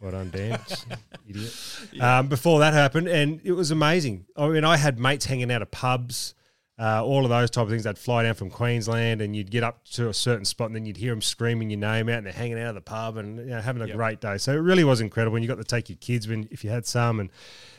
Well 0.00 0.10
done, 0.10 0.30
Dan. 0.30 0.58
Idiot. 1.28 1.56
Um, 2.00 2.26
before 2.26 2.58
that 2.58 2.74
happened, 2.74 3.08
and 3.08 3.40
it 3.44 3.52
was 3.52 3.70
amazing. 3.70 4.26
I 4.36 4.48
mean, 4.48 4.64
I 4.64 4.76
had 4.76 4.98
mates 4.98 5.24
hanging 5.24 5.50
out 5.50 5.62
of 5.62 5.70
pubs, 5.70 6.34
uh, 6.78 7.04
all 7.04 7.24
of 7.24 7.30
those 7.30 7.50
type 7.50 7.64
of 7.64 7.70
things. 7.70 7.84
They'd 7.84 7.98
fly 7.98 8.24
down 8.24 8.34
from 8.34 8.50
Queensland, 8.50 9.20
and 9.20 9.34
you'd 9.36 9.50
get 9.50 9.62
up 9.62 9.84
to 9.92 10.08
a 10.08 10.14
certain 10.14 10.44
spot, 10.44 10.66
and 10.68 10.76
then 10.76 10.86
you'd 10.86 10.96
hear 10.96 11.12
them 11.12 11.22
screaming 11.22 11.70
your 11.70 11.78
name 11.80 12.08
out, 12.08 12.18
and 12.18 12.26
they're 12.26 12.32
hanging 12.32 12.58
out 12.58 12.70
of 12.70 12.74
the 12.74 12.80
pub 12.80 13.16
and 13.16 13.38
you 13.38 13.44
know, 13.46 13.60
having 13.60 13.82
a 13.82 13.86
Yep. 13.86 13.96
great 13.96 14.20
day. 14.20 14.38
So 14.38 14.52
it 14.52 14.56
really 14.58 14.84
was 14.84 15.00
incredible. 15.00 15.36
And 15.36 15.44
you 15.44 15.48
got 15.48 15.58
to 15.58 15.64
take 15.64 15.88
your 15.88 15.98
kids 15.98 16.26
when 16.26 16.48
if 16.50 16.64
you 16.64 16.70
had 16.70 16.86
some, 16.86 17.20
and 17.20 17.30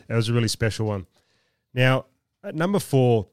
it 0.07 0.13
was 0.13 0.29
a 0.29 0.33
really 0.33 0.47
special 0.47 0.85
one. 0.87 1.07
Now, 1.73 2.05
at 2.43 2.55
number 2.55 2.79
four, 2.79 3.27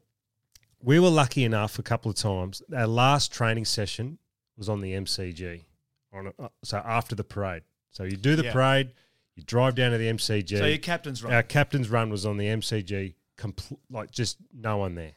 we 0.81 0.99
were 0.99 1.09
lucky 1.09 1.43
enough 1.45 1.79
a 1.79 1.83
couple 1.83 2.11
of 2.11 2.17
times. 2.17 2.61
Our 2.75 2.87
last 2.87 3.31
training 3.31 3.65
session 3.65 4.17
was 4.57 4.67
on 4.67 4.81
the 4.81 4.93
MCG, 4.93 5.63
on 6.11 6.27
a, 6.37 6.43
uh, 6.43 6.49
so 6.63 6.77
after 6.83 7.15
the 7.15 7.23
parade. 7.23 7.63
So 7.91 8.03
you 8.03 8.17
do 8.17 8.35
the 8.35 8.43
Yeah. 8.43 8.51
parade, 8.51 8.91
you 9.35 9.43
drive 9.43 9.75
down 9.75 9.91
to 9.93 9.97
the 9.97 10.07
MCG. 10.09 10.57
So 10.57 10.65
your 10.65 10.77
captain's 10.77 11.23
right. 11.23 11.33
Our 11.33 11.43
captain's 11.43 11.89
run 11.89 12.09
was 12.09 12.25
on 12.25 12.35
the 12.37 12.47
MCG, 12.47 13.15
compl- 13.37 13.77
like 13.89 14.11
just 14.11 14.37
no 14.53 14.77
one 14.77 14.95
there, 14.95 15.13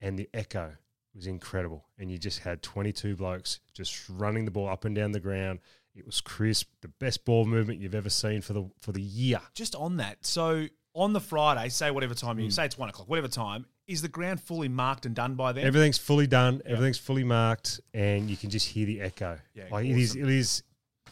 and 0.00 0.18
the 0.18 0.28
echo 0.34 0.72
was 1.14 1.26
incredible. 1.26 1.84
And 1.98 2.10
you 2.10 2.18
just 2.18 2.40
had 2.40 2.62
twenty 2.62 2.92
two 2.92 3.16
blokes 3.16 3.60
just 3.74 4.08
running 4.08 4.44
the 4.44 4.50
ball 4.50 4.68
up 4.68 4.84
and 4.84 4.94
down 4.94 5.12
the 5.12 5.20
ground. 5.20 5.60
It 5.94 6.06
was 6.06 6.20
crisp, 6.20 6.68
the 6.80 6.88
best 6.88 7.24
ball 7.24 7.44
movement 7.44 7.80
you've 7.80 7.94
ever 7.94 8.10
seen 8.10 8.40
for 8.40 8.52
the 8.52 8.70
for 8.80 8.92
the 8.92 9.02
year. 9.02 9.40
Just 9.54 9.74
on 9.74 9.96
that, 9.96 10.24
so 10.24 10.66
on 10.94 11.12
the 11.12 11.20
Friday, 11.20 11.68
say 11.68 11.90
whatever 11.90 12.14
time 12.14 12.38
you 12.38 12.48
mm. 12.48 12.52
say 12.52 12.64
it's 12.64 12.78
one 12.78 12.88
o'clock, 12.88 13.08
whatever 13.08 13.28
time, 13.28 13.66
is 13.86 14.02
the 14.02 14.08
ground 14.08 14.40
fully 14.40 14.68
marked 14.68 15.06
and 15.06 15.14
done 15.14 15.34
by 15.34 15.52
then? 15.52 15.64
Everything's 15.64 15.98
fully 15.98 16.26
done. 16.26 16.62
Everything's 16.64 16.98
fully 16.98 17.24
marked, 17.24 17.80
and 17.94 18.28
you 18.28 18.36
can 18.36 18.50
just 18.50 18.68
hear 18.68 18.86
the 18.86 19.00
echo. 19.00 19.38
Yeah, 19.54 19.64
like 19.70 19.86
it 19.86 19.96
is. 19.96 20.14
It 20.14 20.28
is. 20.28 20.62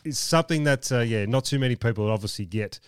It's 0.06 0.18
something 0.18 0.64
that 0.64 0.90
uh, 0.90 1.00
yeah, 1.00 1.26
not 1.26 1.44
too 1.44 1.58
many 1.58 1.76
people 1.76 2.10
obviously 2.10 2.46
get 2.46 2.80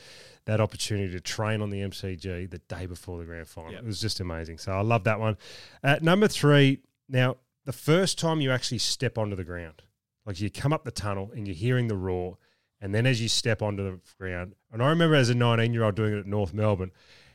that 0.47 0.61
opportunity 0.63 1.13
to 1.13 1.21
train 1.21 1.61
on 1.61 1.69
the 1.69 1.81
MCG 1.81 2.49
the 2.49 2.59
day 2.59 2.87
before 2.87 3.19
the 3.19 3.25
grand 3.25 3.47
final. 3.47 3.71
Yep. 3.71 3.83
It 3.83 3.87
was 3.87 4.01
just 4.01 4.21
amazing. 4.21 4.57
So 4.57 4.73
I 4.73 4.81
love 4.81 5.05
that 5.05 5.21
one. 5.21 5.37
At 5.83 6.03
number 6.03 6.27
three, 6.27 6.81
now 7.07 7.37
the 7.67 7.73
first 7.73 8.19
time 8.19 8.41
you 8.41 8.51
actually 8.51 8.79
step 8.79 9.19
onto 9.19 9.37
the 9.37 9.45
ground, 9.45 9.83
like 10.25 10.41
you 10.41 10.51
come 10.51 10.73
up 10.73 10.85
the 10.85 10.91
tunnel 10.91 11.31
and 11.35 11.47
you're 11.47 11.55
hearing 11.55 11.89
the 11.89 11.97
roar, 11.97 12.39
and 12.81 12.95
then 12.95 13.05
as 13.05 13.21
you 13.21 13.29
step 13.29 13.61
onto 13.61 13.83
the 13.83 14.01
ground, 14.19 14.55
and 14.73 14.83
I 14.83 14.89
remember 14.89 15.17
as 15.17 15.29
a 15.29 15.35
19 15.35 15.75
year 15.75 15.85
old 15.85 15.97
doing 15.97 16.15
it 16.15 16.21
at 16.21 16.27
North 16.27 16.55
Melbourne, 16.55 16.93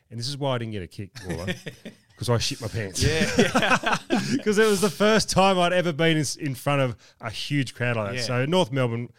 and 0.10 0.20
this 0.20 0.28
is 0.28 0.38
why 0.38 0.56
I 0.56 0.58
didn't 0.58 0.72
get 0.72 0.82
a 0.82 0.88
kick, 0.88 1.13
because 1.13 2.30
I 2.30 2.38
shit 2.40 2.62
my 2.62 2.68
pants. 2.68 3.04
yeah, 3.04 3.98
because 4.32 4.58
it 4.58 4.68
was 4.68 4.82
the 4.82 4.90
first 4.90 5.30
time 5.30 5.60
I'd 5.60 5.72
ever 5.74 5.94
been 5.94 6.18
in, 6.18 6.25
in 6.40 6.56
front 6.56 6.82
of 6.82 6.96
a 7.22 7.30
huge 7.30 7.75
crowd 7.75 7.96
like 7.96 8.10
that. 8.10 8.16
Yeah. 8.16 8.22
So 8.24 8.46
North 8.46 8.72
Melbourne, 8.72 9.10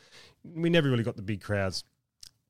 we 0.44 0.70
never 0.70 0.90
really 0.90 1.02
got 1.02 1.16
the 1.16 1.22
big 1.22 1.42
crowds. 1.42 1.84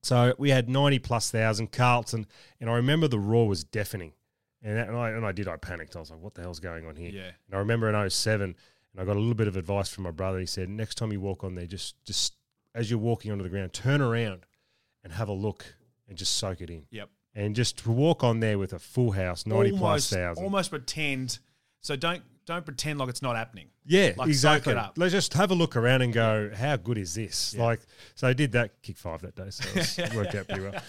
So 0.03 0.35
we 0.37 0.51
had 0.51 0.69
ninety 0.69 0.99
plus 0.99 1.31
thousand 1.31 1.71
Carlton, 1.71 2.27
and 2.59 2.69
I 2.69 2.73
remember 2.75 3.07
the 3.07 3.19
roar 3.19 3.47
was 3.47 3.63
deafening, 3.63 4.13
and, 4.61 4.77
that, 4.77 4.87
and 4.87 4.97
I 4.97 5.09
and 5.09 5.25
I 5.25 5.31
did. 5.31 5.47
I 5.47 5.57
panicked. 5.57 5.95
I 5.95 5.99
was 5.99 6.11
like, 6.11 6.19
"What 6.19 6.35
the 6.35 6.41
hell's 6.41 6.59
going 6.59 6.85
on 6.85 6.95
here?" 6.95 7.09
Yeah. 7.09 7.31
And 7.47 7.55
I 7.55 7.57
remember 7.57 7.89
in 7.89 8.09
07, 8.09 8.43
and 8.43 9.01
I 9.01 9.03
got 9.03 9.15
a 9.15 9.19
little 9.19 9.33
bit 9.33 9.47
of 9.47 9.57
advice 9.57 9.89
from 9.89 10.03
my 10.03 10.11
brother. 10.11 10.39
He 10.39 10.45
said, 10.45 10.69
"Next 10.69 10.95
time 10.95 11.11
you 11.11 11.19
walk 11.19 11.43
on 11.43 11.55
there, 11.55 11.65
just 11.65 11.95
just 12.05 12.35
as 12.75 12.91
you're 12.91 12.99
walking 12.99 13.31
onto 13.31 13.43
the 13.43 13.49
ground, 13.49 13.73
turn 13.73 13.99
around 14.01 14.45
and 15.03 15.13
have 15.13 15.27
a 15.27 15.33
look 15.33 15.65
and 16.07 16.17
just 16.17 16.35
soak 16.35 16.61
it 16.61 16.69
in." 16.69 16.85
yep. 16.91 17.09
And 17.37 17.53
just 17.55 17.79
to 17.79 17.91
walk 17.91 18.23
on 18.23 18.39
there 18.39 18.57
with 18.57 18.73
a 18.73 18.79
full 18.79 19.11
house, 19.11 19.45
ninety 19.47 19.71
almost, 19.71 20.11
thousand. 20.11 20.43
almost 20.43 20.69
pretend. 20.69 21.39
So 21.81 21.95
don't 21.95 22.23
don't 22.45 22.65
pretend 22.65 22.99
like 22.99 23.09
it's 23.09 23.21
not 23.21 23.35
happening. 23.35 23.69
Yeah, 23.85 24.13
Like, 24.17 24.27
exactly. 24.27 24.71
it 24.73 24.77
up. 24.77 24.93
Let's 24.97 25.11
just 25.13 25.33
have 25.33 25.51
a 25.51 25.55
look 25.55 25.75
around 25.75 26.01
and 26.03 26.13
go, 26.13 26.51
how 26.55 26.75
good 26.75 26.97
is 26.97 27.15
this? 27.15 27.55
Like, 27.55 27.79
so 28.15 28.27
I 28.27 28.33
did 28.33 28.51
that 28.53 28.81
kick 28.81 28.97
five 28.97 29.21
that 29.21 29.35
day, 29.35 29.49
so 29.49 30.03
it, 30.03 30.13
worked 30.15 30.35
out 30.35 30.47
pretty 30.47 30.63
well. 30.63 30.81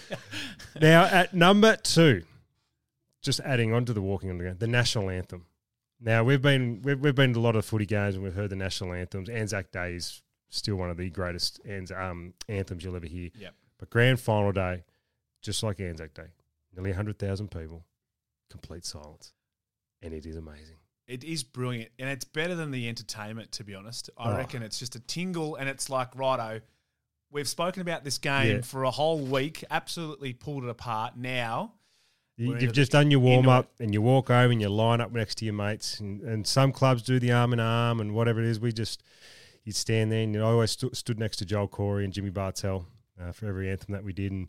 Now 0.81 1.03
at 1.05 1.33
number 1.33 1.75
two, 1.75 2.23
just 3.21 3.39
adding 3.41 3.73
on 3.73 3.85
to 3.85 3.93
the 3.93 4.01
walking 4.01 4.29
on 4.29 4.37
the 4.37 4.43
ground, 4.45 4.59
the 4.59 4.67
national 4.67 5.09
anthem. 5.09 5.45
Now 5.99 6.23
we've 6.23 6.41
been 6.41 6.81
we've, 6.83 6.99
we've 6.99 7.15
been 7.15 7.33
to 7.33 7.39
a 7.39 7.41
lot 7.41 7.55
of 7.55 7.65
footy 7.65 7.85
games 7.87 8.15
and 8.15 8.23
we've 8.23 8.35
heard 8.35 8.51
the 8.51 8.55
national 8.55 8.93
anthems. 8.93 9.29
Anzac 9.29 9.71
Day 9.71 9.95
is 9.95 10.21
still 10.49 10.75
one 10.75 10.89
of 10.91 10.97
the 10.97 11.09
greatest 11.09 11.59
Anz- 11.67 11.91
um, 11.91 12.33
anthems 12.47 12.83
you'll 12.83 12.95
ever 12.95 13.07
hear. 13.07 13.29
Yep. 13.37 13.53
But 13.79 13.89
grand 13.89 14.19
final 14.19 14.51
day, 14.51 14.83
just 15.41 15.63
like 15.63 15.79
Anzac 15.79 16.13
Day, 16.13 16.27
nearly 16.75 16.91
hundred 16.91 17.17
thousand 17.17 17.49
people, 17.49 17.83
complete 18.49 18.85
silence, 18.85 19.33
and 20.03 20.13
it 20.13 20.25
is 20.25 20.37
amazing. 20.37 20.77
It 21.07 21.23
is 21.23 21.41
brilliant, 21.43 21.89
and 21.99 22.09
it's 22.09 22.25
better 22.25 22.53
than 22.55 22.71
the 22.71 22.87
entertainment. 22.89 23.51
To 23.53 23.63
be 23.63 23.73
honest, 23.73 24.09
I 24.17 24.33
Oh. 24.33 24.37
reckon 24.37 24.61
it's 24.61 24.77
just 24.79 24.95
a 24.95 24.99
tingle, 24.99 25.55
and 25.55 25.69
it's 25.69 25.89
like 25.89 26.13
righto. 26.15 26.61
We've 27.31 27.47
spoken 27.47 27.81
about 27.81 28.03
this 28.03 28.17
game 28.17 28.57
Yeah. 28.57 28.61
for 28.61 28.83
a 28.83 28.91
whole 28.91 29.19
week. 29.19 29.63
Absolutely 29.69 30.33
pulled 30.33 30.63
it 30.63 30.69
apart. 30.69 31.17
Now, 31.17 31.73
You, 32.37 32.57
you've 32.57 32.73
just 32.73 32.91
done 32.91 33.09
your 33.11 33.19
warm 33.19 33.47
up 33.49 33.71
it. 33.79 33.83
and 33.85 33.93
you 33.93 34.01
walk 34.01 34.29
over 34.29 34.51
and 34.51 34.61
you 34.61 34.69
line 34.69 35.01
up 35.01 35.11
next 35.11 35.35
to 35.39 35.45
your 35.45 35.53
mates. 35.53 35.99
And, 35.99 36.21
and 36.21 36.45
some 36.47 36.71
clubs 36.71 37.01
do 37.03 37.19
the 37.19 37.31
arm 37.31 37.51
in 37.53 37.59
arm 37.59 37.99
and 37.99 38.13
whatever 38.13 38.39
it 38.41 38.45
is. 38.47 38.59
We 38.59 38.71
just, 38.71 39.03
you'd 39.63 39.75
stand 39.75 40.11
there 40.11 40.21
and 40.23 40.33
you 40.33 40.39
know, 40.39 40.47
I 40.47 40.51
always 40.51 40.71
stu- 40.71 40.91
stood 40.93 41.19
next 41.19 41.37
to 41.37 41.45
Joel 41.45 41.67
Corey 41.67 42.05
and 42.05 42.13
Jimmy 42.13 42.29
Bartel 42.29 42.85
uh, 43.21 43.31
for 43.33 43.47
every 43.47 43.69
anthem 43.69 43.91
that 43.93 44.03
we 44.05 44.13
did. 44.13 44.31
And, 44.31 44.47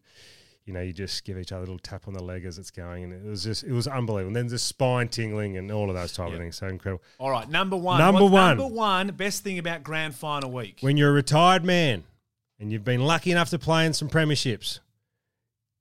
you 0.68 0.74
know, 0.74 0.82
you 0.82 0.92
just 0.92 1.24
give 1.24 1.38
each 1.38 1.50
other 1.50 1.60
a 1.60 1.64
little 1.64 1.78
tap 1.78 2.06
on 2.06 2.12
the 2.14 2.22
leg 2.22 2.44
as 2.44 2.58
it's 2.58 2.70
going. 2.70 3.02
And 3.02 3.12
it 3.12 3.24
was 3.24 3.42
just, 3.42 3.64
it 3.64 3.72
was 3.72 3.88
unbelievable. 3.88 4.28
And 4.28 4.36
then 4.36 4.46
the 4.48 4.58
spine 4.58 5.08
tingling 5.08 5.56
and 5.56 5.72
all 5.72 5.88
of 5.88 5.96
those 5.96 6.12
type 6.12 6.30
of 6.30 6.38
things. 6.38 6.56
So 6.56 6.68
incredible. 6.68 7.02
all 7.18 7.30
right, 7.30 7.48
number 7.48 7.76
one. 7.76 7.98
Number 7.98 8.22
What's 8.22 8.32
one. 8.32 8.58
Number 8.58 8.74
one. 8.74 9.08
Best 9.08 9.42
thing 9.42 9.58
about 9.58 9.82
grand 9.82 10.14
final 10.14 10.52
week. 10.52 10.78
When 10.80 10.98
you're 10.98 11.08
a 11.08 11.12
retired 11.12 11.64
man 11.64 12.04
and 12.60 12.70
you've 12.70 12.84
been 12.84 13.00
lucky 13.02 13.30
enough 13.32 13.48
to 13.50 13.58
play 13.58 13.86
in 13.86 13.94
some 13.94 14.08
premierships, 14.10 14.80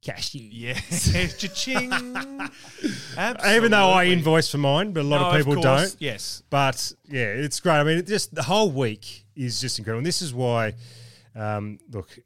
cash 0.02 0.34
you. 0.34 0.48
Yes, 0.50 1.12
cha-ching. 1.38 1.92
Even 3.46 3.72
though 3.72 3.90
I 3.90 4.06
invoice 4.06 4.50
for 4.50 4.58
mine, 4.58 4.94
but 4.94 5.02
a 5.02 5.04
lot 5.04 5.20
No, 5.22 5.30
of 5.32 5.38
people 5.46 5.62
course, 5.62 5.92
don't. 5.92 5.96
Yes, 6.02 6.44
But 6.50 6.94
yeah, 7.10 7.26
it's 7.26 7.60
great. 7.60 7.76
I 7.76 7.84
mean, 7.84 7.98
it 7.98 8.08
just 8.08 8.34
the 8.34 8.44
whole 8.44 8.72
week 8.72 9.26
is 9.36 9.60
just 9.60 9.80
incredible. 9.80 10.00
And 10.00 10.06
this 10.06 10.22
is 10.22 10.34
why, 10.34 10.74
um, 11.36 11.80
look, 11.92 12.18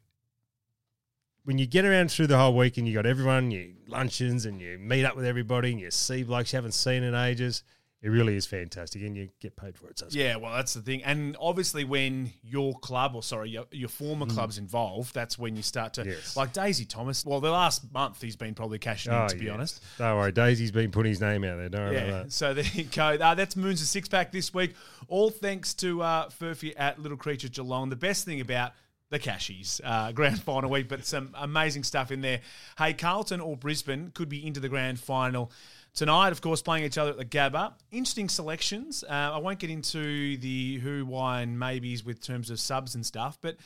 when 1.52 1.58
you 1.58 1.68
get 1.68 1.84
around 1.84 2.10
through 2.10 2.28
the 2.28 2.38
whole 2.38 2.56
week 2.56 2.78
and 2.78 2.88
you 2.88 2.94
got 2.94 3.06
everyone, 3.06 3.52
you 3.52 3.74
luncheons 3.86 4.46
and 4.46 4.62
you 4.62 4.78
meet 4.80 5.04
up 5.04 5.18
with 5.18 5.26
everybody 5.26 5.72
and 5.72 5.82
you 5.82 5.92
see 5.92 6.24
blokes 6.24 6.54
you 6.54 6.56
haven't 6.58 6.72
seen 6.72 7.04
in 7.04 7.14
ages, 7.14 7.64
it 8.02 8.08
really 8.08 8.38
is 8.38 8.46
fantastic, 8.46 9.02
and 9.02 9.18
you 9.18 9.28
get 9.42 9.58
paid 9.58 9.78
for 9.78 9.90
it. 9.90 10.00
So 10.00 10.08
Yeah, 10.12 10.38
well, 10.38 10.54
that's 10.56 10.74
the 10.74 10.82
thing, 10.82 11.04
and 11.04 11.36
obviously, 11.42 11.84
when 11.84 12.32
your 12.42 12.74
club, 12.80 13.16
or 13.16 13.22
sorry, 13.22 13.50
your, 13.50 13.66
your 13.72 13.90
former 13.90 14.26
club's 14.28 14.58
involved, 14.58 15.14
that's 15.14 15.38
when 15.38 15.58
you 15.58 15.62
start 15.62 15.94
to 15.96 16.04
Mm. 16.04 16.06
Yes. 16.06 16.38
like 16.38 16.54
Daisy 16.54 16.86
Thomas. 16.86 17.26
Well, 17.26 17.42
the 17.42 17.52
last 17.52 17.94
month 17.94 18.22
he's 18.22 18.38
been 18.38 18.56
probably 18.56 18.80
cashing 18.80 19.12
in, 19.12 19.20
Oh, 19.20 19.28
to 19.28 19.36
be 19.36 19.48
yeah. 19.48 19.52
honest. 19.52 19.84
Don't 19.98 20.18
worry, 20.18 20.32
Daisy's 20.32 20.72
been 20.72 20.90
putting 20.90 21.12
his 21.12 21.20
name 21.20 21.44
out 21.44 21.58
there. 21.58 21.68
Don't 21.68 21.82
worry 21.82 21.96
Yeah, 21.98 22.04
about 22.06 22.24
that. 22.28 22.32
so 22.32 22.54
there 22.54 22.64
you 22.74 22.86
go. 22.86 23.04
Uh, 23.22 23.36
that's 23.36 23.58
Moons' 23.58 23.88
six 23.90 24.08
pack 24.08 24.32
this 24.32 24.54
week. 24.54 24.74
All 25.10 25.30
thanks 25.30 25.74
to 25.76 26.02
uh, 26.02 26.30
Furphy 26.30 26.74
at 26.78 26.98
Little 26.98 27.18
Creature 27.18 27.50
Geelong. 27.50 27.90
The 27.90 27.98
best 27.98 28.24
thing 28.24 28.40
about 28.40 28.72
the 29.12 29.20
cashies, 29.20 29.80
uh, 29.84 30.12
grand 30.14 30.42
final 30.44 30.70
week, 30.72 30.90
but 30.90 31.06
some 31.06 31.36
amazing 31.36 31.84
stuff 31.84 32.12
in 32.12 32.22
there. 32.22 32.42
Hey, 32.78 32.94
Carlton 32.94 33.40
or 33.40 33.56
Brisbane 33.56 34.10
could 34.16 34.30
be 34.30 34.46
into 34.46 34.60
the 34.60 34.70
grand 34.70 35.00
final 35.00 35.52
tonight. 35.94 36.30
Of 36.30 36.42
course, 36.42 36.64
playing 36.64 36.86
each 36.86 36.98
other 36.98 37.12
at 37.12 37.18
the 37.18 37.26
Gabba. 37.26 37.74
Interesting 37.92 38.30
selections. 38.30 39.04
Uh, 39.08 39.14
I 39.34 39.38
won't 39.38 39.60
get 39.60 39.70
into 39.70 40.38
the 40.38 40.80
who, 40.80 41.06
why, 41.06 41.42
and 41.42 41.60
maybes 41.60 42.04
with 42.04 42.22
terms 42.22 42.50
of 42.50 42.60
subs 42.60 42.96
and 42.96 43.06
stuff, 43.06 43.38
but 43.42 43.58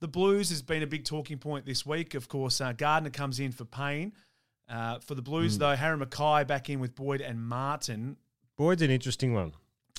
the 0.00 0.08
Blues 0.08 0.48
has 0.48 0.62
been 0.62 0.82
a 0.82 0.86
big 0.86 1.04
talking 1.04 1.38
point 1.38 1.66
this 1.66 1.84
week. 1.84 2.14
Of 2.14 2.28
course, 2.28 2.60
uh, 2.60 2.72
Gardner 2.72 3.10
comes 3.10 3.38
in 3.38 3.52
for 3.52 3.64
Payne. 3.64 4.12
Uh, 4.68 5.00
for 5.00 5.14
the 5.14 5.22
Blues, 5.22 5.58
though, 5.58 5.76
Harry 5.76 5.98
McKay 5.98 6.46
back 6.46 6.70
in 6.70 6.80
with 6.80 6.94
Boyd 6.94 7.20
and 7.20 7.44
Martin. 7.44 8.16
Boyd's 8.56 8.80
an 8.80 8.90
interesting 8.90 9.34
one. 9.34 9.52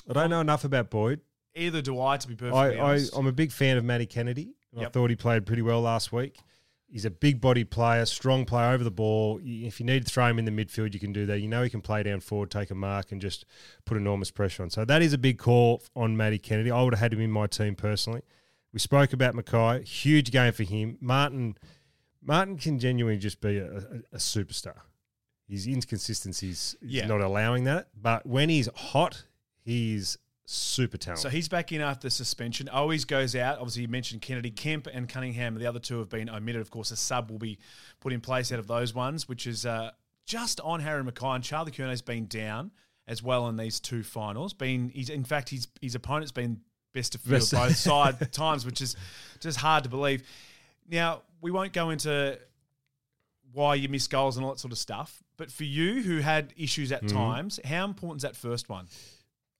I 0.08 0.14
don't 0.14 0.30
know 0.30 0.40
enough 0.40 0.64
about 0.64 0.90
Boyd. 0.90 1.20
Either 1.54 1.80
do 1.80 2.00
I, 2.00 2.16
to 2.16 2.26
be 2.26 2.34
perfectly 2.34 2.58
I, 2.58 2.72
I, 2.72 2.78
honest. 2.78 3.16
I'm 3.16 3.26
a 3.26 3.32
big 3.32 3.52
fan 3.52 3.76
of 3.76 3.84
Matty 3.84 4.06
Kennedy. 4.06 4.54
I 4.78 4.86
thought 4.86 5.10
he 5.10 5.16
played 5.16 5.46
pretty 5.46 5.62
well 5.62 5.80
last 5.80 6.12
week. 6.12 6.38
He's 6.88 7.04
a 7.04 7.10
big 7.10 7.40
body 7.40 7.64
player, 7.64 8.04
strong 8.06 8.44
player 8.44 8.72
over 8.72 8.84
the 8.84 8.90
ball. 8.90 9.40
If 9.42 9.80
you 9.80 9.86
need 9.86 10.06
to 10.06 10.12
throw 10.12 10.26
him 10.26 10.38
in 10.38 10.44
the 10.44 10.52
midfield, 10.52 10.94
you 10.94 11.00
can 11.00 11.12
do 11.12 11.26
that. 11.26 11.40
You 11.40 11.48
know 11.48 11.62
he 11.64 11.70
can 11.70 11.80
play 11.80 12.02
down 12.04 12.20
forward, 12.20 12.50
take 12.52 12.70
a 12.70 12.74
mark, 12.74 13.10
and 13.10 13.20
just 13.20 13.44
put 13.84 13.96
enormous 13.96 14.30
pressure 14.30 14.62
on. 14.62 14.70
So 14.70 14.84
that 14.84 15.02
is 15.02 15.12
a 15.12 15.18
big 15.18 15.38
call 15.38 15.82
on 15.96 16.16
Matty 16.16 16.38
Kennedy. 16.38 16.70
I 16.70 16.82
would 16.82 16.92
have 16.92 17.00
had 17.00 17.12
him 17.12 17.20
in 17.20 17.32
my 17.32 17.46
team 17.48 17.74
personally. 17.74 18.22
We 18.72 18.78
spoke 18.78 19.12
about 19.12 19.34
McKay. 19.34 19.84
Huge 19.86 20.30
game 20.30 20.52
for 20.52 20.62
him. 20.62 20.98
Martin 21.00 21.56
Martin 22.22 22.56
can 22.58 22.78
genuinely 22.78 23.18
just 23.18 23.40
be 23.40 23.58
a, 23.58 23.66
a, 23.76 23.80
a 24.12 24.18
superstar. 24.18 24.78
His 25.48 25.66
inconsistencies 25.66 26.76
is 26.80 26.90
Yeah. 26.90 27.06
not 27.06 27.20
allowing 27.20 27.64
that. 27.64 27.88
But 28.00 28.24
when 28.24 28.48
he's 28.48 28.68
hot, 28.74 29.24
he's 29.64 30.16
super 30.46 30.96
talented. 30.98 31.22
So 31.22 31.28
he's 31.28 31.48
back 31.48 31.72
in 31.72 31.80
after 31.80 32.10
suspension. 32.10 32.68
Always 32.68 33.04
goes 33.04 33.34
out. 33.34 33.58
Obviously, 33.58 33.82
you 33.82 33.88
mentioned 33.88 34.22
Kennedy, 34.22 34.50
Kemp, 34.50 34.86
and 34.92 35.08
Cunningham. 35.08 35.54
The 35.54 35.66
other 35.66 35.78
two 35.80 35.98
have 36.00 36.08
been 36.10 36.28
omitted. 36.28 36.60
Of 36.60 36.70
course, 36.70 36.90
a 36.90 36.96
sub 36.96 37.30
will 37.30 37.38
be 37.38 37.58
put 38.00 38.12
in 38.12 38.20
place 38.20 38.52
out 38.52 38.58
of 38.58 38.66
those 38.66 38.94
ones, 38.94 39.28
which 39.28 39.46
is 39.46 39.64
uh, 39.64 39.90
just 40.26 40.60
on 40.60 40.80
Harry 40.80 41.02
McKay. 41.02 41.36
And 41.36 41.44
Charlie 41.44 41.72
Curnow's 41.72 42.02
been 42.02 42.26
down 42.26 42.70
as 43.06 43.22
well 43.22 43.48
in 43.48 43.56
these 43.56 43.80
two 43.80 44.02
finals. 44.02 44.52
Been 44.54 44.88
he's 44.90 45.08
in 45.10 45.24
fact 45.24 45.48
his 45.50 45.68
his 45.80 45.94
opponent's 45.94 46.32
been 46.32 46.60
best 46.92 47.14
of 47.14 47.20
field 47.22 47.40
Best- 47.40 47.52
both 47.52 47.76
side 47.76 48.32
times, 48.32 48.64
which 48.66 48.80
is 48.80 48.96
just 49.40 49.58
hard 49.58 49.84
to 49.84 49.90
believe. 49.90 50.22
Now 50.88 51.22
we 51.40 51.50
won't 51.50 51.72
go 51.72 51.90
into 51.90 52.38
why 53.52 53.74
you 53.76 53.88
miss 53.88 54.06
goals 54.08 54.36
and 54.36 54.44
all 54.44 54.52
that 54.52 54.58
sort 54.58 54.72
of 54.72 54.78
stuff. 54.78 55.22
But 55.36 55.50
for 55.50 55.64
you 55.64 56.02
who 56.02 56.18
had 56.18 56.52
issues 56.56 56.92
at 56.92 57.02
Mm-hmm. 57.04 57.16
times, 57.16 57.60
how 57.64 57.84
important 57.84 58.18
is 58.18 58.22
that 58.22 58.36
first 58.36 58.68
one? 58.68 58.86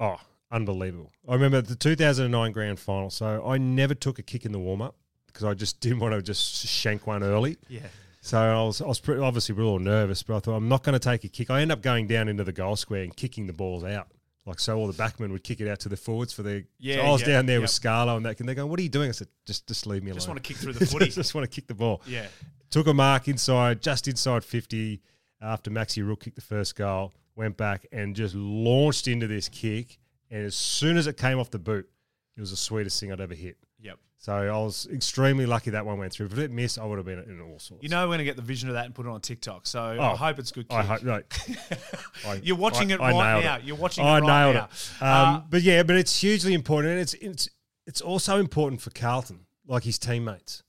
Oh, 0.00 0.16
unbelievable. 0.54 1.12
I 1.28 1.34
remember 1.34 1.60
the 1.60 1.74
2009 1.74 2.52
grand 2.52 2.78
final. 2.78 3.10
So 3.10 3.46
I 3.46 3.58
never 3.58 3.94
took 3.94 4.18
a 4.18 4.22
kick 4.22 4.46
in 4.46 4.52
the 4.52 4.58
warm 4.58 4.80
up 4.80 4.96
because 5.26 5.44
I 5.44 5.54
just 5.54 5.80
didn't 5.80 6.00
want 6.00 6.14
to 6.14 6.22
just 6.22 6.66
shank 6.66 7.06
one 7.06 7.22
early. 7.22 7.58
Yeah. 7.68 7.80
So 8.20 8.38
I 8.38 8.62
was, 8.62 8.80
I 8.80 8.86
was 8.86 9.00
pretty, 9.00 9.20
obviously 9.20 9.54
a 9.54 9.56
little 9.56 9.78
nervous, 9.78 10.22
but 10.22 10.36
I 10.36 10.40
thought 10.40 10.56
I'm 10.56 10.68
not 10.68 10.82
going 10.82 10.94
to 10.94 10.98
take 10.98 11.24
a 11.24 11.28
kick. 11.28 11.50
I 11.50 11.60
end 11.60 11.70
up 11.70 11.82
going 11.82 12.06
down 12.06 12.28
into 12.28 12.42
the 12.42 12.52
goal 12.52 12.76
square 12.76 13.02
and 13.02 13.14
kicking 13.14 13.46
the 13.46 13.52
balls 13.52 13.84
out. 13.84 14.08
Like 14.46 14.60
so, 14.60 14.76
all 14.76 14.86
the 14.86 14.92
backmen 14.92 15.30
would 15.30 15.42
kick 15.42 15.60
it 15.60 15.68
out 15.68 15.80
to 15.80 15.88
the 15.88 15.96
forwards 15.96 16.32
for 16.32 16.42
the. 16.42 16.64
Yeah, 16.78 16.96
so 16.96 17.02
I 17.02 17.10
was 17.10 17.20
yeah, 17.22 17.28
down 17.28 17.46
there 17.46 17.60
with 17.62 17.70
Scarlo 17.70 18.16
and 18.16 18.26
that, 18.26 18.38
and 18.40 18.48
they're 18.48 18.54
going, 18.54 18.68
"What 18.68 18.78
are 18.78 18.82
you 18.82 18.90
doing?" 18.90 19.08
I 19.08 19.12
said, 19.12 19.28
"Just, 19.46 19.66
just 19.66 19.86
leave 19.86 20.02
me 20.02 20.10
alone. 20.10 20.16
Just 20.16 20.28
want 20.28 20.42
to 20.42 20.46
kick 20.46 20.58
through 20.58 20.72
the 20.74 20.84
footy. 20.84 21.08
just 21.08 21.34
want 21.34 21.50
to 21.50 21.54
kick 21.54 21.66
the 21.66 21.74
ball." 21.74 22.02
Yeah. 22.06 22.26
Took 22.68 22.86
a 22.86 22.92
mark 22.92 23.26
inside, 23.26 23.80
just 23.80 24.06
inside 24.06 24.44
50 24.44 25.00
after 25.40 25.70
Maxi 25.70 26.06
Rooke 26.06 26.24
kicked 26.24 26.36
the 26.36 26.42
first 26.42 26.76
goal, 26.76 27.12
went 27.36 27.56
back 27.56 27.86
and 27.92 28.14
just 28.14 28.34
launched 28.34 29.08
into 29.08 29.26
this 29.26 29.48
kick. 29.48 29.98
And 30.34 30.44
as 30.44 30.56
soon 30.56 30.96
as 30.96 31.06
it 31.06 31.16
came 31.16 31.38
off 31.38 31.50
the 31.50 31.58
boot, 31.60 31.88
it 32.36 32.40
was 32.40 32.50
the 32.50 32.56
sweetest 32.56 32.98
thing 32.98 33.12
I'd 33.12 33.20
ever 33.20 33.34
hit. 33.34 33.56
Yep. 33.80 33.98
So 34.18 34.32
I 34.32 34.50
was 34.50 34.88
extremely 34.92 35.46
lucky 35.46 35.70
that 35.70 35.84
one 35.86 35.98
went 35.98 36.12
through. 36.12 36.26
If 36.26 36.38
it 36.38 36.50
missed, 36.50 36.78
I 36.78 36.84
would 36.86 36.96
have 36.98 37.06
been 37.06 37.18
in 37.20 37.40
all 37.40 37.58
sorts. 37.58 37.82
You 37.84 37.88
know 37.90 38.00
we're 38.02 38.06
going 38.16 38.18
to 38.18 38.24
get 38.24 38.36
the 38.36 38.42
vision 38.42 38.68
of 38.68 38.74
that 38.74 38.86
and 38.86 38.94
put 38.94 39.06
it 39.06 39.10
on 39.10 39.20
TikTok. 39.20 39.66
So 39.66 39.80
I 39.80 39.96
Oh, 40.12 40.16
hope 40.16 40.38
it's 40.40 40.50
good. 40.50 40.66
I 40.70 40.82
hope 40.82 41.02
no. 41.04 41.22
I- 42.26 42.40
You're 42.42 42.56
watching 42.56 42.90
I- 42.90 42.94
it 42.96 43.00
I 43.00 43.12
right 43.12 43.44
now. 43.44 43.56
it. 43.58 43.64
You're 43.64 43.76
watching 43.76 44.04
I 44.04 44.18
it 44.18 44.20
right 44.22 44.26
nailed 44.44 44.54
now. 44.56 44.64
it. 44.64 45.02
Um, 45.02 45.34
Uh, 45.36 45.40
but 45.50 45.62
yeah, 45.62 45.82
but 45.84 45.96
it's 45.96 46.20
hugely 46.20 46.54
important, 46.54 46.92
and 46.92 47.00
it's 47.00 47.14
it's 47.14 47.48
it's 47.86 48.00
also 48.00 48.38
important 48.40 48.80
for 48.80 48.90
Carlton, 48.90 49.40
like 49.66 49.84
his 49.84 49.98
teammates. 49.98 50.62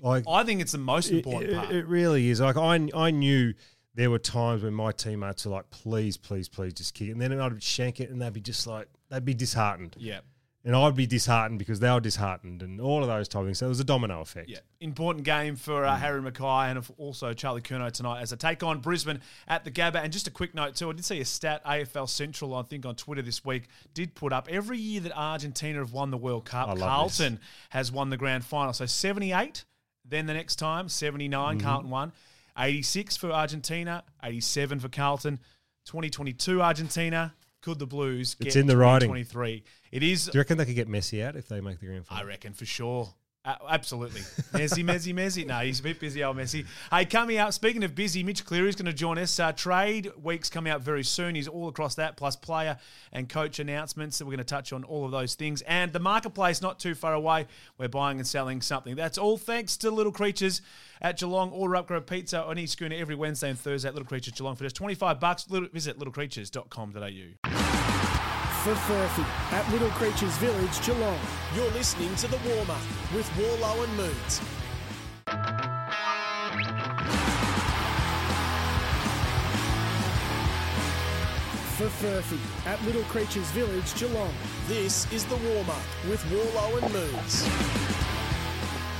Like 0.00 0.24
I 0.28 0.42
think 0.44 0.60
it's 0.60 0.72
the 0.72 0.78
most 0.78 1.10
important 1.10 1.52
it- 1.52 1.56
part. 1.56 1.70
it 1.72 1.86
really 1.86 2.28
is. 2.28 2.40
Like 2.40 2.56
I 2.58 2.88
I 2.94 3.10
knew 3.12 3.54
there 3.94 4.10
were 4.10 4.18
times 4.18 4.62
when 4.62 4.72
my 4.74 4.92
teammates 4.92 5.44
were 5.44 5.52
like, 5.52 5.68
please, 5.70 6.16
please, 6.16 6.48
please, 6.48 6.72
just 6.74 6.94
kick 6.94 7.08
it, 7.08 7.12
and 7.12 7.20
then 7.20 7.38
I'd 7.40 7.62
shank 7.62 8.00
it, 8.00 8.10
and 8.10 8.22
they'd 8.22 8.32
be 8.32 8.40
just 8.40 8.66
like 8.66 8.88
they'd 9.10 9.24
be 9.24 9.34
disheartened, 9.34 9.96
yeah. 9.98 10.20
and 10.64 10.76
I'd 10.76 10.94
be 10.94 11.06
disheartened 11.08 11.58
because 11.58 11.80
they 11.80 11.90
were 11.90 11.98
disheartened, 11.98 12.62
and 12.62 12.80
all 12.80 13.02
of 13.02 13.08
those 13.08 13.26
type 13.26 13.40
of 13.40 13.46
things. 13.46 13.58
So 13.58 13.66
it 13.66 13.70
was 13.70 13.80
a 13.80 13.84
domino 13.84 14.20
effect. 14.20 14.48
Yeah, 14.48 14.60
important 14.80 15.24
game 15.24 15.56
for 15.56 15.84
uh, 15.84 15.96
Harry 15.96 16.22
McKay 16.22 16.70
and 16.70 16.84
also 16.98 17.32
Charlie 17.34 17.62
Curnow 17.62 17.90
tonight 17.90 18.20
as 18.20 18.30
they 18.30 18.36
take 18.36 18.62
on 18.62 18.78
Brisbane 18.78 19.20
at 19.48 19.64
the 19.64 19.72
Gabba. 19.72 19.96
And 19.96 20.12
just 20.12 20.28
a 20.28 20.30
quick 20.30 20.54
note 20.54 20.76
too, 20.76 20.88
I 20.88 20.92
did 20.92 21.04
see 21.04 21.20
a 21.20 21.24
stat 21.24 21.64
AFL 21.64 22.08
Central, 22.08 22.54
I 22.54 22.62
think 22.62 22.86
on 22.86 22.94
Twitter 22.94 23.22
this 23.22 23.44
week, 23.44 23.64
did 23.92 24.14
put 24.14 24.32
up 24.32 24.46
every 24.48 24.78
year 24.78 25.00
that 25.00 25.18
Argentina 25.18 25.80
have 25.80 25.92
won 25.92 26.12
the 26.12 26.16
World 26.16 26.44
Cup, 26.44 26.78
Carlton 26.78 27.40
has 27.70 27.90
won 27.90 28.08
the 28.10 28.16
grand 28.16 28.44
final. 28.44 28.72
So 28.72 28.86
78, 28.86 29.64
then 30.04 30.26
the 30.26 30.34
next 30.34 30.56
time, 30.56 30.88
79, 30.88 31.58
Mm-hmm. 31.58 31.66
Carlton 31.66 31.90
won. 31.90 32.12
86 32.58 33.16
for 33.16 33.30
Argentina, 33.30 34.04
87 34.22 34.80
for 34.80 34.88
Carlton, 34.88 35.38
2022 35.86 36.62
Argentina. 36.62 37.34
Could 37.62 37.78
the 37.78 37.86
Blues 37.86 38.36
It's 38.40 38.54
get 38.54 38.60
in 38.60 38.66
the 38.66 38.76
writing. 38.76 39.08
2023? 39.08 39.64
It 39.92 40.02
is 40.02 40.24
Do 40.24 40.30
you 40.38 40.40
reckon 40.40 40.56
they 40.56 40.64
could 40.64 40.74
get 40.74 40.88
Messi 40.88 41.22
out 41.22 41.36
if 41.36 41.46
they 41.48 41.60
make 41.60 41.78
the 41.78 41.86
grand 41.86 42.06
final? 42.06 42.24
I 42.24 42.26
reckon 42.26 42.54
for 42.54 42.64
sure. 42.64 43.14
Uh, 43.42 43.54
absolutely. 43.70 44.20
Messi, 44.52 44.84
Messi, 44.84 45.14
Messi. 45.14 45.46
No, 45.46 45.60
he's 45.60 45.80
a 45.80 45.82
bit 45.82 45.98
busy, 45.98 46.22
old 46.22 46.36
Messi. 46.36 46.66
Hey, 46.90 47.06
coming 47.06 47.38
up, 47.38 47.54
speaking 47.54 47.82
of 47.84 47.94
busy, 47.94 48.22
Mitch 48.22 48.44
Cleary 48.44 48.68
is 48.68 48.76
going 48.76 48.84
to 48.84 48.92
join 48.92 49.16
us. 49.16 49.40
Uh, 49.40 49.50
trade 49.52 50.10
week's 50.22 50.50
coming 50.50 50.70
out 50.70 50.82
very 50.82 51.02
soon. 51.02 51.34
He's 51.34 51.48
all 51.48 51.68
across 51.68 51.94
that, 51.94 52.18
plus 52.18 52.36
player 52.36 52.76
and 53.12 53.30
coach 53.30 53.58
announcements. 53.58 54.18
So 54.18 54.26
we're 54.26 54.32
going 54.32 54.38
to 54.38 54.44
touch 54.44 54.74
on 54.74 54.84
all 54.84 55.06
of 55.06 55.10
those 55.10 55.36
things. 55.36 55.62
And 55.62 55.90
the 55.90 56.00
marketplace, 56.00 56.60
not 56.60 56.78
too 56.78 56.94
far 56.94 57.14
away. 57.14 57.46
We're 57.78 57.88
buying 57.88 58.18
and 58.18 58.26
selling 58.26 58.60
something. 58.60 58.94
That's 58.94 59.16
all 59.16 59.38
thanks 59.38 59.78
to 59.78 59.90
Little 59.90 60.12
Creatures 60.12 60.60
at 61.00 61.18
Geelong. 61.18 61.50
Order 61.50 61.76
upgrade 61.76 62.06
pizza 62.06 62.44
on 62.44 62.58
each 62.58 62.70
schooner 62.70 62.96
every 62.96 63.14
Wednesday 63.14 63.48
and 63.48 63.58
Thursday 63.58 63.88
at 63.88 63.94
Little 63.94 64.08
Creatures 64.08 64.34
Geelong 64.34 64.54
for 64.54 64.64
just 64.64 64.76
25 64.76 65.18
bucks. 65.18 65.48
Little, 65.48 65.68
visit 65.70 65.98
littlecreatures.com.au. 65.98 67.79
For 68.64 68.74
Furphy 68.74 69.24
at 69.52 69.66
Little 69.72 69.88
Creatures 69.88 70.36
Village, 70.36 70.84
Geelong. 70.84 71.18
You're 71.56 71.70
listening 71.70 72.14
to 72.16 72.26
The 72.26 72.36
Warm 72.46 72.70
Up 72.70 72.82
with 73.14 73.26
Wallo 73.38 73.82
and 73.82 73.96
Moons. 73.96 74.40
For 81.78 81.88
Furphy 82.04 82.38
at 82.66 82.84
Little 82.84 83.04
Creatures 83.04 83.50
Village, 83.52 83.94
Geelong. 83.94 84.34
This 84.68 85.10
is 85.10 85.24
The 85.24 85.36
Warm 85.36 85.70
Up 85.70 85.82
with 86.06 86.22
Wallo 86.30 86.76
and 86.76 86.92
Moons. 86.92 88.09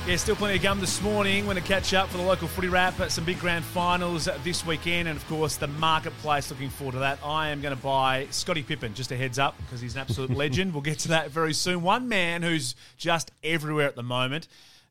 Yeah, 0.07 0.15
still 0.15 0.35
plenty 0.35 0.55
of 0.55 0.63
gum 0.63 0.79
this 0.79 0.99
morning. 1.03 1.45
Going 1.45 1.57
to 1.57 1.61
catch 1.61 1.93
up 1.93 2.09
for 2.09 2.17
the 2.17 2.23
local 2.23 2.47
footy 2.47 2.69
wrap. 2.69 2.99
Some 3.11 3.23
big 3.23 3.39
grand 3.39 3.63
finals 3.63 4.27
this 4.43 4.65
weekend, 4.65 5.07
and 5.07 5.15
of 5.15 5.25
course 5.27 5.57
the 5.57 5.67
marketplace. 5.67 6.49
Looking 6.49 6.69
forward 6.69 6.93
to 6.93 6.99
that. 6.99 7.19
I 7.23 7.49
am 7.49 7.61
going 7.61 7.75
to 7.75 7.81
buy 7.81 8.25
Scottie 8.31 8.63
Pippen. 8.63 8.95
Just 8.95 9.11
a 9.11 9.15
heads 9.15 9.37
up 9.37 9.55
because 9.59 9.79
he's 9.79 9.93
an 9.93 10.01
absolute 10.01 10.31
legend. 10.35 10.73
We'll 10.73 10.81
get 10.81 10.97
to 10.99 11.09
that 11.09 11.29
very 11.29 11.53
soon. 11.53 11.83
One 11.83 12.09
man 12.09 12.41
who's 12.41 12.73
just 12.97 13.31
everywhere 13.43 13.87
at 13.87 13.95
the 13.95 14.03
moment. 14.03 14.47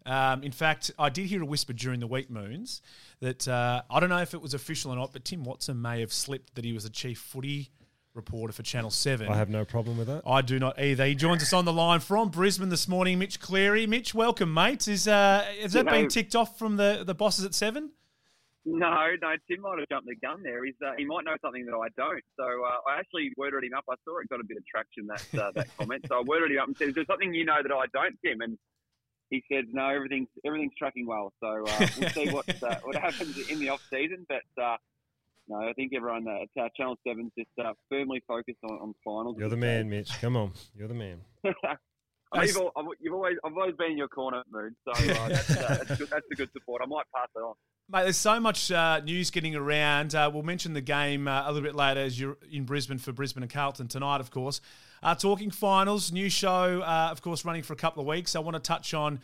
Um, 0.07 0.45
in 0.45 0.53
fact, 0.53 0.93
I 0.97 1.09
did 1.09 1.27
hear 1.27 1.43
a 1.43 1.47
whisper 1.47 1.73
during 1.73 1.99
the 1.99 2.07
week, 2.07 2.31
Moons, 2.31 2.81
that 3.19 3.49
uh, 3.49 3.83
I 3.91 3.99
don't 3.99 4.11
know 4.11 4.23
if 4.23 4.33
it 4.33 4.41
was 4.41 4.55
official 4.55 4.93
or 4.93 4.97
not, 4.97 5.13
but 5.13 5.25
Tim 5.25 5.43
Watson 5.43 5.83
may 5.83 6.01
have 6.01 6.13
slipped 6.13 6.55
that 6.55 6.65
he 6.65 6.73
was 6.73 6.85
a 6.85 6.91
chief 6.91 7.19
footy 7.19 7.71
reporter 8.15 8.53
for 8.53 8.63
Channel 8.63 8.91
Seven. 8.91 9.29
I 9.29 9.37
have 9.37 9.49
no 9.49 9.65
problem 9.65 9.97
with 9.99 10.09
that. 10.09 10.23
I 10.27 10.43
do 10.43 10.59
not 10.59 10.79
either. 10.81 11.07
He 11.07 11.15
joins 11.15 11.43
us 11.43 11.53
on 11.53 11.65
the 11.65 11.73
line 11.73 12.01
from 12.01 12.29
Brisbane 12.31 12.69
this 12.69 12.89
morning. 12.89 13.19
Mitch 13.19 13.41
Cleary. 13.41 13.87
Mitch, 13.87 14.15
welcome, 14.15 14.53
mate. 14.53 14.89
Is 14.89 15.07
uh, 15.09 15.45
has 15.61 15.73
that 15.75 15.87
No. 15.87 15.93
been 15.93 16.09
ticked 16.09 16.35
off 16.35 16.59
from 16.59 16.77
the, 16.77 17.03
the 17.07 17.15
bosses 17.15 17.45
at 17.45 17.55
Seven? 17.55 17.91
No, 18.67 18.91
no, 19.23 19.35
Tim 19.49 19.63
might 19.63 19.79
have 19.79 19.89
jumped 19.89 20.07
the 20.07 20.17
gun 20.17 20.43
there. 20.43 20.65
He's, 20.65 20.75
uh, 20.85 20.93
he 20.99 21.07
might 21.07 21.25
know 21.25 21.35
something 21.41 21.65
that 21.65 21.75
I 21.75 21.89
don't. 21.97 22.23
So 22.37 22.45
uh, 22.45 22.91
I 22.93 22.99
actually 22.99 23.33
worded 23.39 23.65
him 23.65 23.73
up. 23.77 23.85
I 23.89 23.95
saw 24.05 24.19
it 24.19 24.29
got 24.29 24.39
a 24.41 24.45
bit 24.45 24.59
of 24.59 24.67
traction, 24.67 25.07
that 25.07 25.41
uh, 25.43 25.51
that 25.55 25.69
comment. 25.79 26.05
So 26.09 26.19
I 26.19 26.23
worded 26.23 26.51
him 26.53 26.59
up 26.61 26.67
and 26.69 26.77
said, 26.77 26.89
is 26.89 26.95
there 26.95 27.05
something 27.07 27.33
you 27.33 27.45
know 27.47 27.57
that 27.63 27.73
I 27.73 27.87
don't, 27.95 28.17
Tim? 28.25 28.43
And 28.43 28.59
he 29.31 29.43
said, 29.51 29.65
no, 29.73 29.89
everything's 29.89 30.29
everything's 30.45 30.75
tracking 30.77 31.07
well. 31.07 31.33
So 31.41 31.65
uh, 31.67 31.87
we'll 31.99 32.11
see 32.11 32.29
what, 32.29 32.63
uh, 32.63 32.75
what 32.83 32.97
happens 33.07 33.39
in 33.49 33.61
the 33.61 33.71
off-season. 33.71 34.27
But 34.29 34.63
uh, 34.63 34.77
no, 35.51 35.57
I 35.57 35.73
think 35.73 35.93
everyone 35.95 36.27
at 36.29 36.63
uh, 36.63 36.69
Channel 36.77 36.97
7's 37.05 37.33
just 37.37 37.51
uh, 37.59 37.73
firmly 37.91 38.23
focused 38.29 38.61
on, 38.63 38.79
on 38.79 38.95
finals. 39.05 39.37
You're 39.37 39.49
the 39.49 39.57
man, 39.57 39.91
Mitch. 39.91 40.11
Come 40.21 40.37
on, 40.37 40.53
you're 40.77 40.87
the 40.87 40.95
man. 40.95 41.23
I, 42.33 42.45
you've, 42.45 42.57
you've 43.01 43.15
always, 43.15 43.37
I've 43.45 43.57
always 43.57 43.75
been 43.75 43.91
in 43.91 43.99
your 43.99 44.07
corner, 44.07 44.45
Mood. 44.53 44.75
So 44.85 44.93
uh, 44.93 45.29
that's, 45.29 45.51
uh, 45.51 45.85
that's, 45.85 45.99
good, 45.99 46.09
that's 46.09 46.27
a 46.31 46.35
good 46.37 46.53
support. 46.53 46.83
I 46.85 46.87
might 46.87 47.05
pass 47.13 47.27
it 47.35 47.41
on. 47.41 47.55
Mate, 47.89 48.05
there's 48.05 48.17
so 48.17 48.39
much 48.39 48.71
uh, 48.71 49.01
news 49.01 49.33
getting 49.33 49.57
around. 49.57 50.15
Uh, 50.15 50.31
we'll 50.33 50.45
mention 50.45 50.73
the 50.73 50.81
game 50.81 51.27
uh, 51.27 51.43
a 51.45 51.51
little 51.51 51.67
bit 51.67 51.75
later 51.75 51.99
as 51.99 52.21
you're 52.21 52.37
in 52.49 52.65
Brisbane 52.65 52.99
for 52.99 53.11
Brisbane 53.11 53.43
and 53.43 53.51
Carlton 53.51 53.89
tonight, 53.89 54.21
of 54.21 54.31
course. 54.31 54.61
Uh, 55.03 55.17
talking 55.17 55.51
finals, 55.51 56.13
new 56.13 56.31
show, 56.31 56.83
uh, 56.83 57.09
of 57.11 57.21
course, 57.23 57.45
running 57.45 57.65
for 57.65 57.73
a 57.73 57.77
couple 57.77 58.01
of 58.01 58.07
weeks. 58.07 58.37
I 58.37 58.39
want 58.39 58.55
to 58.55 58.61
touch 58.61 58.95
on 58.95 59.19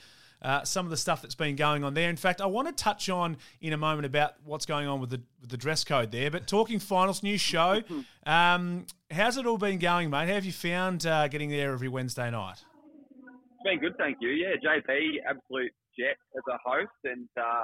uh, 0.46 0.62
some 0.62 0.86
of 0.86 0.90
the 0.90 0.96
stuff 0.96 1.22
that's 1.22 1.34
been 1.34 1.56
going 1.56 1.82
on 1.82 1.92
there. 1.94 2.08
In 2.08 2.14
fact, 2.14 2.40
I 2.40 2.46
want 2.46 2.68
to 2.68 2.72
touch 2.72 3.10
on 3.10 3.36
in 3.60 3.72
a 3.72 3.76
moment 3.76 4.06
about 4.06 4.34
what's 4.44 4.64
going 4.64 4.86
on 4.86 5.00
with 5.00 5.10
the 5.10 5.20
with 5.40 5.50
the 5.50 5.56
dress 5.56 5.82
code 5.82 6.12
there. 6.12 6.30
But 6.30 6.46
talking 6.46 6.78
finals, 6.78 7.22
new 7.22 7.36
show. 7.36 7.82
Um, 8.26 8.86
how's 9.08 9.36
it 9.36 9.46
all 9.46 9.56
been 9.56 9.78
going, 9.78 10.10
mate? 10.10 10.26
How 10.26 10.34
have 10.34 10.44
you 10.44 10.50
found 10.50 11.06
uh, 11.06 11.28
getting 11.28 11.48
there 11.48 11.70
every 11.70 11.86
Wednesday 11.86 12.28
night? 12.28 12.58
It's 12.58 13.62
been 13.62 13.78
good, 13.78 13.94
thank 13.98 14.18
you. 14.20 14.30
Yeah, 14.30 14.58
JP, 14.58 15.22
absolute 15.30 15.70
jet 15.96 16.18
as 16.34 16.42
a 16.50 16.58
host, 16.58 16.90
and 17.04 17.28
uh, 17.38 17.62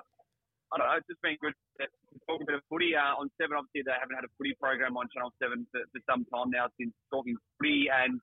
I 0.70 0.78
don't 0.78 0.86
know, 0.86 0.94
it's 1.02 1.06
just 1.10 1.20
been 1.20 1.34
good 1.42 1.50
to 1.82 1.90
talk 2.30 2.40
a 2.42 2.46
bit 2.46 2.54
of 2.54 2.62
footy 2.70 2.94
uh, 2.94 3.18
on 3.18 3.26
Seven. 3.42 3.58
Obviously, 3.58 3.82
they 3.82 3.98
haven't 3.98 4.14
had 4.14 4.22
a 4.22 4.30
footy 4.38 4.54
program 4.54 4.94
on 4.94 5.10
Channel 5.10 5.34
Seven 5.42 5.66
for, 5.74 5.82
for 5.90 6.00
some 6.06 6.22
time 6.30 6.54
now 6.54 6.70
since 6.78 6.94
talking 7.10 7.34
footy 7.58 7.90
and 7.90 8.22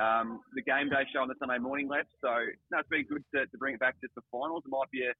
um, 0.00 0.40
the 0.54 0.62
game 0.62 0.88
day 0.88 1.04
show 1.12 1.20
on 1.20 1.28
the 1.28 1.36
Sunday 1.38 1.58
morning 1.58 1.88
left. 1.88 2.08
So 2.20 2.32
no, 2.70 2.80
it's 2.80 2.88
been 2.88 3.04
good 3.04 3.24
to, 3.34 3.46
to 3.46 3.56
bring 3.58 3.74
it 3.74 3.80
back 3.80 3.96
just 4.00 4.14
for 4.14 4.24
finals. 4.32 4.62
It 4.64 4.70
might 4.70 4.90
be 4.90 5.04
a 5.04 5.12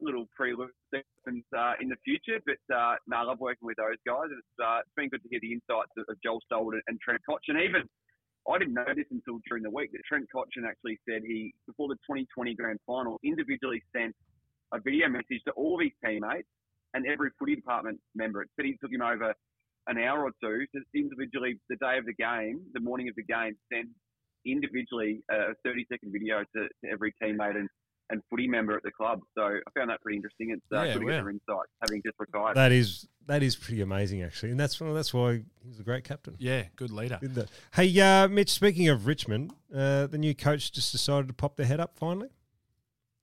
little 0.00 0.26
prelude 0.36 0.70
uh, 0.92 1.74
in 1.80 1.88
the 1.88 2.00
future, 2.04 2.42
but 2.44 2.60
uh, 2.74 2.96
no, 3.06 3.16
I 3.16 3.22
love 3.22 3.40
working 3.40 3.66
with 3.66 3.76
those 3.76 4.00
guys. 4.04 4.28
It's 4.28 4.54
uh, 4.60 4.84
it's 4.84 4.96
been 4.96 5.08
good 5.08 5.22
to 5.22 5.28
hear 5.30 5.40
the 5.40 5.52
insights 5.52 5.94
of, 5.96 6.04
of 6.08 6.16
Joel 6.20 6.40
Selwood 6.50 6.80
and, 6.86 6.98
Trent 7.00 7.20
Koch, 7.28 7.46
and 7.48 7.58
even 7.62 7.88
I 8.48 8.58
didn't 8.58 8.74
know 8.74 8.90
this 8.94 9.06
until 9.10 9.38
during 9.48 9.62
the 9.62 9.70
week 9.70 9.92
that 9.92 10.02
Trent 10.06 10.26
Cotchin 10.34 10.66
actually 10.66 10.98
said 11.08 11.22
he, 11.24 11.54
before 11.66 11.88
the 11.88 11.94
2020 12.02 12.54
grand 12.54 12.80
final, 12.86 13.20
individually 13.22 13.82
sent 13.94 14.14
a 14.74 14.80
video 14.80 15.08
message 15.08 15.38
to 15.46 15.52
all 15.52 15.78
of 15.78 15.82
his 15.82 15.94
teammates 16.04 16.48
and 16.94 17.06
every 17.06 17.30
footy 17.38 17.54
department 17.54 18.00
member. 18.14 18.42
It 18.42 18.50
said 18.56 18.66
he 18.66 18.76
took 18.82 18.90
him 18.90 19.02
over 19.02 19.32
an 19.86 19.98
hour 19.98 20.24
or 20.24 20.30
two 20.42 20.64
to 20.74 20.82
individually, 20.94 21.58
the 21.68 21.76
day 21.76 21.98
of 21.98 22.06
the 22.06 22.14
game, 22.14 22.60
the 22.72 22.80
morning 22.80 23.08
of 23.08 23.14
the 23.16 23.24
game, 23.24 23.56
send 23.72 23.88
individually 24.46 25.22
a 25.30 25.54
30 25.64 25.86
second 25.90 26.12
video 26.12 26.40
to, 26.56 26.68
to 26.68 26.92
every 26.92 27.14
teammate 27.22 27.56
and, 27.56 27.68
and 28.10 28.22
footy 28.30 28.48
member 28.48 28.76
at 28.76 28.82
the 28.82 28.90
club. 28.90 29.20
So 29.36 29.42
I 29.42 29.78
found 29.78 29.90
that 29.90 30.00
pretty 30.02 30.16
interesting. 30.16 30.50
It's 30.50 30.62
uh, 30.72 30.82
Yeah, 30.82 30.94
good 30.94 31.00
to 31.00 31.06
get 31.06 31.12
their 31.12 31.30
insights, 31.30 31.70
having 31.80 32.02
just 32.04 32.16
retired. 32.18 32.56
That 32.56 32.72
is 32.72 33.08
that 33.26 33.42
is 33.42 33.54
pretty 33.56 33.80
amazing, 33.82 34.22
actually, 34.22 34.50
and 34.50 34.58
that's 34.58 34.80
well, 34.80 34.94
that's 34.94 35.14
why 35.14 35.34
he 35.34 35.68
was 35.68 35.78
a 35.78 35.84
great 35.84 36.04
captain. 36.04 36.34
Yeah, 36.38 36.64
good 36.76 36.90
leader. 36.90 37.20
Hey, 37.72 38.00
uh, 38.00 38.28
Mitch. 38.28 38.50
Speaking 38.50 38.88
of 38.88 39.06
Richmond, 39.06 39.52
uh, 39.74 40.06
the 40.06 40.18
new 40.18 40.34
coach 40.34 40.72
just 40.72 40.92
decided 40.92 41.28
to 41.28 41.34
pop 41.34 41.56
their 41.56 41.66
head 41.66 41.80
up 41.80 41.96
finally. 41.96 42.28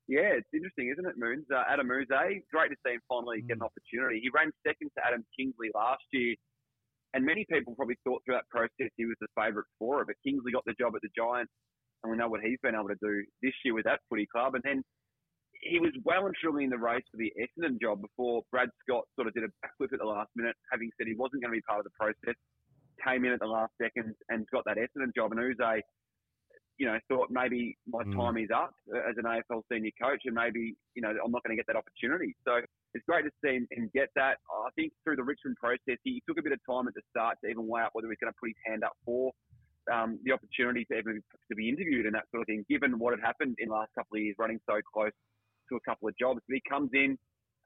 Yeah, 0.10 0.41
it's 0.41 0.50
interesting, 0.52 0.89
isn't 0.89 1.06
it, 1.06 1.19
Moons? 1.19 1.45
Uh, 1.54 1.62
Adam 1.69 1.86
Yze, 1.86 2.41
great 2.50 2.69
to 2.69 2.76
see 2.84 2.93
him 2.93 3.02
finally 3.08 3.41
get 3.41 3.58
an 3.58 3.62
opportunity. 3.62 4.19
He 4.19 4.30
ran 4.34 4.50
second 4.65 4.89
to 4.98 5.06
Adam 5.06 5.24
Kingsley 5.38 5.69
last 5.76 6.02
year, 6.12 6.34
and 7.13 7.26
many 7.26 7.45
people 7.52 7.76
probably 7.76 7.98
thought 8.04 8.22
through 8.26 8.36
that 8.36 8.50
process 8.50 8.91
he 8.98 9.06
was 9.06 9.15
the 9.19 9.28
favourite 9.36 9.65
for 9.78 10.02
it. 10.02 10.08
But 10.08 10.15
Kingsley 10.24 10.52
got 10.52 10.65
the 10.65 10.78
job 10.80 10.95
at 10.95 11.02
the 11.02 11.10
Giants, 11.17 11.52
and 12.04 12.12
we 12.12 12.17
know 12.17 12.30
what 12.30 12.41
he's 12.41 12.60
been 12.62 12.76
able 12.76 12.89
to 12.89 13.02
do 13.02 13.24
this 13.41 13.54
year 13.65 13.74
with 13.74 13.86
that 13.86 14.00
footy 14.10 14.28
club. 14.32 14.56
And 14.56 14.63
then 14.63 14.84
he 15.62 15.80
was 15.80 15.91
well 16.06 16.26
and 16.26 16.36
truly 16.39 16.63
in 16.63 16.69
the 16.69 16.78
race 16.78 17.04
for 17.12 17.17
the 17.17 17.34
Essendon 17.36 17.82
job 17.82 18.02
before 18.02 18.43
Brad 18.52 18.69
Scott 18.86 19.04
sort 19.15 19.28
of 19.28 19.34
did 19.34 19.43
a 19.43 19.52
backflip 19.65 19.91
at 19.91 20.00
the 20.00 20.06
last 20.06 20.30
minute, 20.36 20.56
having 20.72 20.89
said 20.98 21.08
he 21.08 21.15
wasn't 21.15 21.41
going 21.41 21.52
to 21.52 21.58
be 21.58 21.65
part 21.67 21.80
of 21.80 21.86
the 21.86 21.98
process. 22.00 22.36
Came 23.04 23.26
in 23.26 23.32
at 23.32 23.39
the 23.39 23.48
last 23.48 23.72
second 23.82 24.13
and 24.30 24.45
got 24.52 24.63
that 24.65 24.78
Essendon 24.78 25.15
job. 25.15 25.32
And 25.32 25.41
Yze, 25.41 25.82
you 26.80 26.88
know, 26.88 26.98
thought 27.10 27.30
maybe 27.30 27.78
my 27.86 28.04
Mm. 28.06 28.15
time 28.15 28.38
is 28.38 28.50
up 28.52 28.74
as 28.89 29.18
an 29.18 29.26
AFL 29.26 29.63
senior 29.70 29.92
coach, 30.02 30.22
and 30.26 30.34
maybe 30.34 30.76
you 30.96 31.02
know 31.02 31.10
I'm 31.10 31.30
not 31.32 31.44
going 31.44 31.56
to 31.56 31.60
get 31.60 31.68
that 31.68 31.76
opportunity. 31.76 32.36
So 32.46 32.62
it's 32.94 33.06
great 33.06 33.24
to 33.26 33.32
see 33.44 33.56
him, 33.56 33.68
him 33.70 33.92
get 33.94 34.10
that. 34.15 34.39
I 34.50 34.70
think 34.76 34.94
through 35.04 35.18
the 35.18 35.24
Richmond 35.24 35.58
process, 35.58 36.00
he 36.04 36.24
took 36.28 36.39
a 36.39 36.42
bit 36.42 36.54
of 36.54 36.60
time 36.65 36.88
at 36.88 36.94
the 36.96 37.02
start 37.10 37.38
to 37.44 37.50
even 37.50 37.68
weigh 37.68 37.82
up 37.82 37.89
whether 37.94 38.08
he's 38.10 38.18
going 38.18 38.32
to 38.32 38.39
put 38.39 38.48
his 38.48 38.56
hand 38.65 38.86
up 38.86 38.94
for 39.06 39.34
um, 39.92 40.20
the 40.24 40.32
opportunity 40.32 40.86
to 40.86 40.98
even 40.98 41.22
to 41.50 41.56
be 41.56 41.68
interviewed 41.68 42.06
and 42.06 42.15
that 42.15 42.26
sort 42.32 42.42
of 42.42 42.48
thing. 42.48 42.65
Given 42.70 42.98
what 42.98 43.12
had 43.12 43.20
happened 43.20 43.58
in 43.60 43.68
the 43.68 43.76
last 43.76 43.92
couple 43.94 44.15
of 44.15 44.24
years, 44.24 44.36
running 44.39 44.60
so 44.65 44.80
close 44.94 45.12
to 45.68 45.76
a 45.76 45.82
couple 45.82 46.08
of 46.08 46.18
jobs, 46.18 46.42
but 46.48 46.56
he 46.56 46.62
comes 46.68 46.89
in. 46.94 47.18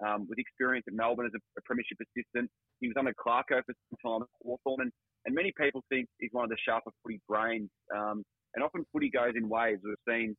Um, 0.04 0.28
with 0.28 0.40
experience 0.40 0.84
at 0.88 0.94
Melbourne 0.96 1.28
as 1.28 1.32
a, 1.36 1.42
a 1.56 1.62
premiership 1.64 2.00
assistant, 2.02 2.50
he 2.82 2.88
was 2.88 2.98
under 2.98 3.14
Clarko 3.14 3.64
for 3.64 3.74
some 3.88 4.00
time 4.04 4.22
at 4.24 4.28
Hawthorn, 4.44 4.82
and, 4.82 4.92
and 5.26 5.36
many 5.36 5.54
people 5.56 5.84
think 5.88 6.10
he's 6.20 6.32
one 6.34 6.44
of 6.44 6.50
the 6.50 6.58
sharper 6.66 6.90
footy 7.04 7.22
brains. 7.30 7.70
Um, 7.96 8.26
and 8.56 8.64
often 8.64 8.86
footy 8.92 9.10
goes 9.10 9.34
in 9.36 9.50
waves. 9.50 9.82
We've 9.84 9.96
seen, 10.08 10.36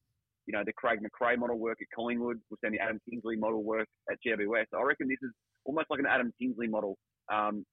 you 0.46 0.52
know, 0.52 0.62
the 0.64 0.72
Craig 0.72 1.00
McRae 1.00 1.38
model 1.38 1.58
work 1.58 1.78
at 1.80 1.88
Collingwood. 1.94 2.38
We've 2.50 2.58
seen 2.64 2.72
the 2.72 2.80
Adam 2.80 3.00
Kingsley 3.08 3.36
model 3.36 3.62
work 3.62 3.88
at 4.10 4.18
GWS. 4.26 4.66
I 4.74 4.82
reckon 4.82 5.08
this 5.08 5.22
is 5.22 5.32
almost 5.64 5.86
like 5.90 6.00
an 6.00 6.06
Adam 6.06 6.32
Kingsley 6.40 6.68
model. 6.68 6.96
Um, 7.32 7.64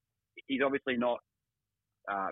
he's 0.47 0.61
obviously 0.63 0.97
not 0.97 1.19
uh, 2.11 2.29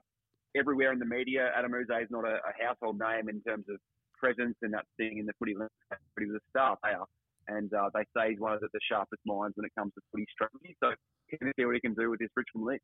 everywhere 0.56 0.92
in 0.92 1.00
the 1.00 1.06
media. 1.06 1.52
Adam 1.56 1.74
Yze 1.74 2.04
is 2.04 2.08
not 2.10 2.26
a, 2.26 2.36
a 2.38 2.66
household 2.66 3.00
name 3.00 3.30
in 3.30 3.42
terms 3.42 3.66
of 3.70 3.78
presence 4.18 4.56
and 4.62 4.74
that 4.74 4.86
thing 4.98 5.18
in 5.18 5.26
the 5.26 5.34
footy 5.40 5.54
landscape, 5.54 6.06
but 6.16 6.24
he 6.24 6.30
was 6.30 6.40
a 6.40 6.50
star 6.50 6.78
player. 6.84 7.04
And 7.50 7.74
uh, 7.74 7.90
they 7.94 8.04
say 8.16 8.30
he's 8.32 8.40
one 8.40 8.54
of 8.54 8.62
the, 8.62 8.68
the 8.74 8.80
sharpest 8.90 9.22
minds 9.26 9.58
when 9.58 9.66
it 9.66 9.72
comes 9.78 9.94
to 9.96 10.02
footy 10.12 10.26
strategy. 10.32 10.76
So, 10.84 10.92
can 11.38 11.52
see 11.56 11.66
what 11.66 11.76
he 11.76 11.82
can 11.82 11.94
do 11.94 12.10
with 12.10 12.20
this 12.20 12.30
Richmond 12.36 12.66
list. 12.66 12.82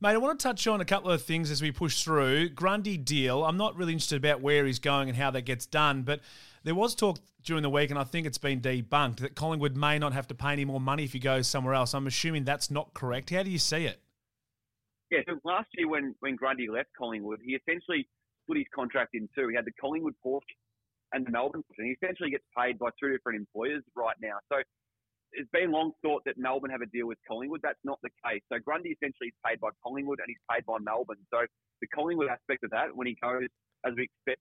Mate, 0.00 0.10
I 0.10 0.16
want 0.16 0.38
to 0.38 0.42
touch 0.42 0.66
on 0.66 0.80
a 0.80 0.84
couple 0.84 1.10
of 1.10 1.22
things 1.22 1.50
as 1.50 1.62
we 1.62 1.70
push 1.70 2.02
through. 2.02 2.50
Grundy 2.50 2.96
deal. 2.96 3.44
I'm 3.44 3.56
not 3.56 3.76
really 3.76 3.92
interested 3.92 4.16
about 4.16 4.40
where 4.40 4.66
he's 4.66 4.78
going 4.78 5.08
and 5.08 5.16
how 5.16 5.30
that 5.32 5.42
gets 5.42 5.66
done, 5.66 6.02
but 6.02 6.20
there 6.64 6.74
was 6.74 6.94
talk 6.94 7.18
during 7.42 7.62
the 7.62 7.70
week, 7.70 7.90
and 7.90 7.98
I 7.98 8.04
think 8.04 8.26
it's 8.26 8.38
been 8.38 8.60
debunked, 8.60 9.18
that 9.18 9.34
Collingwood 9.34 9.76
may 9.76 9.98
not 9.98 10.12
have 10.12 10.26
to 10.28 10.34
pay 10.34 10.52
any 10.52 10.64
more 10.64 10.80
money 10.80 11.04
if 11.04 11.12
he 11.12 11.18
goes 11.18 11.46
somewhere 11.46 11.74
else. 11.74 11.94
I'm 11.94 12.06
assuming 12.06 12.44
that's 12.44 12.70
not 12.70 12.94
correct. 12.94 13.30
How 13.30 13.42
do 13.42 13.50
you 13.50 13.58
see 13.58 13.84
it? 13.84 14.00
Yeah, 15.10 15.20
so 15.28 15.38
last 15.44 15.68
year 15.76 15.88
when, 15.88 16.14
when 16.20 16.36
Grundy 16.36 16.68
left 16.68 16.88
Collingwood, 16.96 17.40
he 17.44 17.54
essentially 17.54 18.08
split 18.42 18.58
his 18.58 18.66
contract 18.74 19.14
in 19.14 19.28
two. 19.34 19.48
He 19.48 19.54
had 19.54 19.66
the 19.66 19.72
Collingwood 19.80 20.14
portion 20.22 20.56
and 21.12 21.26
the 21.26 21.30
Melbourne 21.30 21.62
portion. 21.62 21.86
He 21.86 21.96
essentially 22.00 22.30
gets 22.30 22.44
paid 22.56 22.78
by 22.78 22.90
two 23.00 23.10
different 23.10 23.38
employers 23.38 23.82
right 23.94 24.16
now. 24.20 24.38
So 24.50 24.58
it's 25.32 25.50
been 25.52 25.70
long 25.70 25.92
thought 26.02 26.22
that 26.26 26.38
Melbourne 26.38 26.70
have 26.70 26.82
a 26.82 26.86
deal 26.86 27.06
with 27.06 27.18
Collingwood. 27.26 27.60
That's 27.62 27.82
not 27.84 27.98
the 28.02 28.10
case. 28.24 28.42
So 28.52 28.58
Grundy 28.58 28.90
essentially 28.90 29.28
is 29.28 29.38
paid 29.46 29.60
by 29.60 29.70
Collingwood 29.82 30.18
and 30.20 30.28
he's 30.28 30.42
paid 30.50 30.64
by 30.66 30.78
Melbourne. 30.78 31.22
So 31.32 31.46
the 31.80 31.86
Collingwood 31.88 32.28
aspect 32.28 32.64
of 32.64 32.70
that, 32.70 32.94
when 32.94 33.06
he 33.06 33.16
goes, 33.22 33.48
as 33.84 33.92
we 33.96 34.04
expect, 34.04 34.40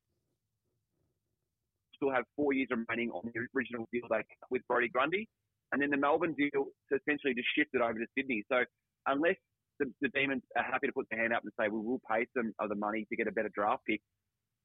still 1.95 2.11
have 2.11 2.25
four 2.35 2.53
years 2.53 2.69
remaining 2.71 3.11
on 3.11 3.21
the 3.25 3.33
original 3.55 3.87
deal 3.91 4.03
they 4.09 4.17
cut 4.17 4.49
with 4.49 4.61
Brodie 4.67 4.89
Grundy. 4.89 5.27
And 5.71 5.81
then 5.81 5.89
the 5.89 5.97
Melbourne 5.97 6.35
deal 6.37 6.67
essentially 6.93 7.33
just 7.33 7.49
shifted 7.57 7.81
over 7.81 7.97
to 7.97 8.05
Sydney. 8.15 8.43
So 8.51 8.61
unless 9.07 9.35
the, 9.79 9.91
the 10.01 10.09
Demons 10.09 10.43
are 10.55 10.63
happy 10.63 10.87
to 10.87 10.93
put 10.93 11.07
their 11.09 11.19
hand 11.19 11.33
up 11.33 11.41
and 11.43 11.51
say, 11.59 11.67
we 11.67 11.79
will 11.79 12.01
pay 12.09 12.27
some 12.37 12.53
of 12.59 12.69
the 12.69 12.75
money 12.75 13.07
to 13.09 13.15
get 13.15 13.27
a 13.27 13.31
better 13.31 13.49
draft 13.53 13.81
pick, 13.87 14.01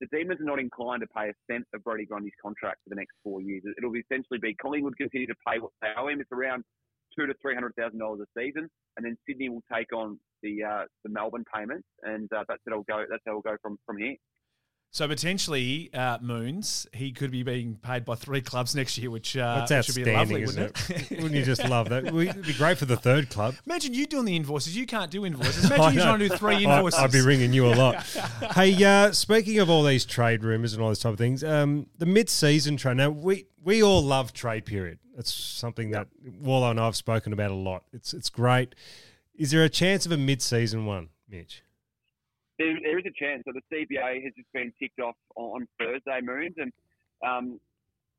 the 0.00 0.06
Demons 0.12 0.40
are 0.40 0.44
not 0.44 0.58
inclined 0.58 1.02
to 1.02 1.08
pay 1.08 1.28
a 1.28 1.34
cent 1.50 1.64
of 1.74 1.82
Brodie 1.84 2.06
Grundy's 2.06 2.32
contract 2.40 2.78
for 2.84 2.90
the 2.90 2.96
next 2.96 3.14
four 3.22 3.40
years. 3.40 3.62
It'll 3.76 3.94
essentially 3.94 4.38
be 4.40 4.54
Collingwood 4.54 4.96
continue 4.96 5.26
to 5.26 5.34
pay 5.46 5.58
what 5.58 5.72
they 5.82 5.88
owe 5.96 6.08
him. 6.08 6.20
It's 6.20 6.32
around 6.32 6.64
two 7.18 7.26
to 7.26 7.34
three 7.42 7.54
hundred 7.54 7.74
thousand 7.76 7.98
dollars 7.98 8.20
a 8.20 8.40
season, 8.40 8.68
and 8.96 9.04
then 9.04 9.16
Sydney 9.26 9.48
will 9.48 9.64
take 9.72 9.92
on 9.92 10.18
the 10.42 10.62
uh, 10.62 10.84
the 11.04 11.10
Melbourne 11.10 11.44
payments, 11.52 11.86
and 12.02 12.32
uh, 12.32 12.44
that's 12.48 12.62
it'll 12.66 12.84
go. 12.84 13.04
That's 13.10 13.22
how 13.26 13.32
it'll 13.32 13.42
go 13.42 13.56
from 13.62 13.78
from 13.86 13.98
here. 13.98 14.16
So 14.90 15.06
potentially, 15.06 15.90
uh, 15.92 16.16
Moons, 16.22 16.86
he 16.94 17.12
could 17.12 17.30
be 17.30 17.42
being 17.42 17.76
paid 17.76 18.06
by 18.06 18.14
three 18.14 18.40
clubs 18.40 18.74
next 18.74 18.96
year, 18.96 19.10
which 19.10 19.36
uh, 19.36 19.66
That's 19.68 19.86
should 19.86 20.02
be 20.02 20.10
lovely, 20.10 20.42
isn't 20.44 20.62
wouldn't 20.62 21.10
it? 21.10 21.10
Wouldn't 21.10 21.34
you 21.34 21.44
just 21.44 21.62
love 21.68 21.90
that? 21.90 22.06
It'd 22.14 22.46
be 22.46 22.54
great 22.54 22.78
for 22.78 22.86
the 22.86 22.96
third 22.96 23.28
club. 23.28 23.54
Imagine 23.66 23.92
you 23.92 24.06
doing 24.06 24.24
the 24.24 24.34
invoices. 24.34 24.74
You 24.74 24.86
can't 24.86 25.10
do 25.10 25.26
invoices. 25.26 25.64
Imagine 25.70 25.94
you 25.94 26.00
trying 26.00 26.18
to 26.20 26.28
do 26.28 26.36
three 26.36 26.64
invoices. 26.64 26.98
I'd 26.98 27.12
be 27.12 27.20
ringing 27.20 27.52
you 27.52 27.66
a 27.66 27.74
lot. 27.74 28.02
hey, 28.54 28.82
uh, 28.82 29.12
speaking 29.12 29.58
of 29.58 29.68
all 29.68 29.84
these 29.84 30.06
trade 30.06 30.42
rumors 30.42 30.72
and 30.72 30.82
all 30.82 30.88
those 30.88 31.00
type 31.00 31.12
of 31.12 31.18
things, 31.18 31.44
um, 31.44 31.86
the 31.98 32.06
mid-season 32.06 32.78
trade. 32.78 32.96
Now 32.96 33.10
we 33.10 33.46
we 33.62 33.82
all 33.82 34.02
love 34.02 34.32
trade 34.32 34.64
period. 34.64 34.98
It's 35.18 35.32
something 35.32 35.90
that 35.90 36.08
Wallo 36.40 36.70
and 36.70 36.80
I 36.80 36.86
have 36.86 36.96
spoken 36.96 37.34
about 37.34 37.50
a 37.50 37.54
lot. 37.54 37.84
It's 37.92 38.14
it's 38.14 38.30
great. 38.30 38.74
Is 39.34 39.50
there 39.50 39.62
a 39.62 39.68
chance 39.68 40.06
of 40.06 40.12
a 40.12 40.16
mid-season 40.16 40.86
one, 40.86 41.10
Mitch? 41.28 41.62
There, 42.58 42.74
there 42.82 42.98
is 42.98 43.04
a 43.06 43.14
chance. 43.14 43.42
So 43.46 43.52
the 43.54 43.62
CBA 43.70 44.24
has 44.24 44.32
just 44.36 44.50
been 44.52 44.72
ticked 44.80 45.00
off 45.00 45.14
on 45.36 45.66
Thursday, 45.78 46.20
Moons, 46.22 46.54
and 46.58 46.72
um, 47.26 47.60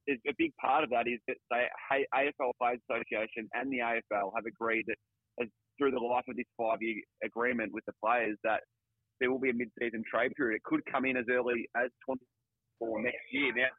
a 0.07 0.33
big 0.37 0.55
part 0.57 0.83
of 0.83 0.89
that 0.89 1.07
is 1.07 1.19
that 1.27 1.37
the 1.51 1.67
AFL 2.15 2.57
Players 2.57 2.79
Association 2.89 3.49
and 3.53 3.71
the 3.71 3.79
AFL 3.79 4.31
have 4.33 4.45
agreed 4.45 4.85
that 4.87 4.97
as, 5.41 5.47
through 5.77 5.91
the 5.91 5.99
life 5.99 6.25
of 6.27 6.35
this 6.35 6.49
five-year 6.57 7.03
agreement 7.23 7.73
with 7.73 7.85
the 7.85 7.93
players 8.03 8.37
that 8.43 8.61
there 9.19 9.29
will 9.29 9.39
be 9.39 9.51
a 9.51 9.53
mid-season 9.53 10.03
trade 10.09 10.31
period. 10.35 10.57
It 10.57 10.63
could 10.63 10.81
come 10.87 11.05
in 11.05 11.17
as 11.17 11.25
early 11.29 11.67
as 11.75 11.91
24 12.05 13.03
next 13.03 13.27
year. 13.31 13.53
Now, 13.53 13.71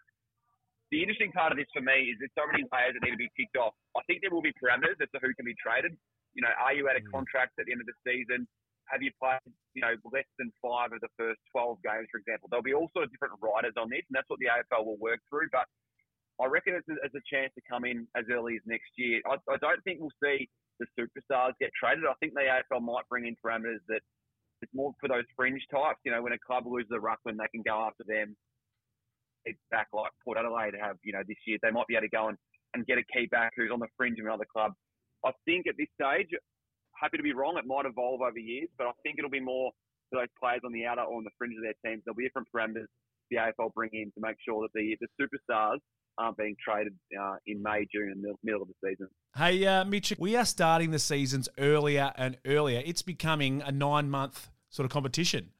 the 0.92 1.00
interesting 1.00 1.32
part 1.32 1.52
of 1.52 1.58
this 1.58 1.70
for 1.72 1.80
me 1.80 2.12
is 2.12 2.18
there's 2.18 2.34
so 2.36 2.44
many 2.50 2.66
players 2.66 2.92
that 2.94 3.02
need 3.06 3.14
to 3.14 3.22
be 3.22 3.30
ticked 3.38 3.56
off. 3.56 3.72
I 3.96 4.02
think 4.06 4.20
there 4.20 4.30
will 4.30 4.44
be 4.44 4.52
parameters 4.58 4.98
as 5.00 5.08
to 5.14 5.18
who 5.22 5.32
can 5.34 5.46
be 5.46 5.56
traded. 5.56 5.96
You 6.34 6.42
know, 6.42 6.52
are 6.58 6.74
you 6.74 6.86
out 6.90 6.98
of 6.98 7.06
contract 7.10 7.58
at 7.58 7.66
the 7.66 7.72
end 7.72 7.80
of 7.80 7.88
the 7.88 7.98
season? 8.02 8.46
Have 8.90 9.02
you 9.02 9.14
played, 9.22 9.38
you 9.74 9.82
know, 9.82 9.94
less 10.10 10.26
than 10.38 10.50
five 10.58 10.90
of 10.90 11.00
the 11.00 11.12
first 11.14 11.38
12 11.54 11.78
games, 11.86 12.10
for 12.10 12.18
example? 12.18 12.50
There'll 12.50 12.66
be 12.66 12.74
all 12.74 12.90
sorts 12.90 13.08
of 13.08 13.14
different 13.14 13.38
riders 13.38 13.78
on 13.78 13.86
this, 13.86 14.02
and 14.10 14.14
that's 14.18 14.26
what 14.26 14.42
the 14.42 14.50
AFL 14.50 14.82
will 14.82 14.98
work 14.98 15.22
through. 15.30 15.46
But 15.54 15.70
I 16.42 16.50
reckon 16.50 16.74
it's 16.74 16.88
a, 16.90 16.98
it's 17.06 17.14
a 17.14 17.24
chance 17.30 17.54
to 17.54 17.62
come 17.68 17.86
in 17.86 18.08
as 18.18 18.26
early 18.32 18.58
as 18.58 18.64
next 18.66 18.90
year. 18.98 19.22
I, 19.30 19.38
I 19.46 19.56
don't 19.62 19.82
think 19.86 20.02
we'll 20.02 20.18
see 20.18 20.50
the 20.82 20.88
superstars 20.98 21.52
get 21.60 21.70
traded. 21.78 22.04
I 22.08 22.16
think 22.18 22.34
the 22.34 22.48
AFL 22.48 22.82
might 22.82 23.06
bring 23.08 23.26
in 23.26 23.36
parameters 23.38 23.84
that 23.88 24.00
it's 24.62 24.72
more 24.74 24.92
for 25.00 25.08
those 25.08 25.28
fringe 25.36 25.62
types. 25.70 26.00
You 26.04 26.12
know, 26.12 26.22
when 26.22 26.32
a 26.32 26.38
club 26.40 26.64
loses 26.66 26.90
a 26.92 27.00
ruckman, 27.00 27.36
they 27.36 27.48
can 27.52 27.62
go 27.62 27.86
after 27.86 28.04
them. 28.08 28.36
It's 29.44 29.60
back 29.70 29.88
like 29.92 30.12
Port 30.24 30.36
Adelaide 30.36 30.74
have, 30.80 30.96
you 31.04 31.12
know, 31.12 31.22
this 31.26 31.38
year. 31.46 31.58
They 31.62 31.70
might 31.70 31.86
be 31.86 31.94
able 31.94 32.08
to 32.08 32.16
go 32.16 32.28
and, 32.28 32.36
and 32.74 32.86
get 32.86 32.98
a 32.98 33.04
key 33.12 33.26
back 33.30 33.52
who's 33.56 33.70
on 33.72 33.80
the 33.80 33.88
fringe 33.96 34.18
of 34.18 34.26
another 34.26 34.48
club. 34.50 34.72
I 35.24 35.32
think 35.44 35.66
at 35.66 35.76
this 35.76 35.88
stage, 35.96 36.28
happy 37.00 37.16
to 37.16 37.22
be 37.22 37.32
wrong, 37.32 37.56
it 37.56 37.66
might 37.66 37.86
evolve 37.86 38.20
over 38.20 38.38
years, 38.38 38.68
but 38.76 38.86
I 38.86 38.92
think 39.02 39.16
it'll 39.18 39.30
be 39.30 39.40
more 39.40 39.72
for 40.10 40.20
those 40.20 40.32
players 40.38 40.60
on 40.64 40.72
the 40.72 40.84
outer 40.86 41.02
or 41.02 41.16
on 41.16 41.24
the 41.24 41.30
fringe 41.38 41.54
of 41.56 41.62
their 41.62 41.76
teams. 41.84 42.02
There'll 42.04 42.16
be 42.16 42.24
different 42.24 42.48
parameters 42.54 42.86
the 43.30 43.36
AFL 43.36 43.72
bring 43.74 43.90
in 43.92 44.06
to 44.06 44.20
make 44.20 44.36
sure 44.46 44.62
that 44.62 44.70
the, 44.74 44.96
the 45.00 45.08
superstars 45.20 45.78
aren't 46.18 46.36
being 46.36 46.56
traded 46.62 46.94
uh, 47.18 47.36
in 47.46 47.62
May, 47.62 47.86
June, 47.92 48.10
and 48.12 48.22
the 48.22 48.34
middle 48.42 48.62
of 48.62 48.68
the 48.68 48.88
season. 48.88 49.06
Hey, 49.36 49.64
uh, 49.64 49.84
Mitch, 49.84 50.12
we 50.18 50.36
are 50.36 50.44
starting 50.44 50.90
the 50.90 50.98
seasons 50.98 51.48
earlier 51.58 52.12
and 52.16 52.36
earlier. 52.44 52.82
It's 52.84 53.02
becoming 53.02 53.62
a 53.62 53.72
nine 53.72 54.10
month 54.10 54.50
sort 54.68 54.84
of 54.84 54.92
competition. 54.92 55.50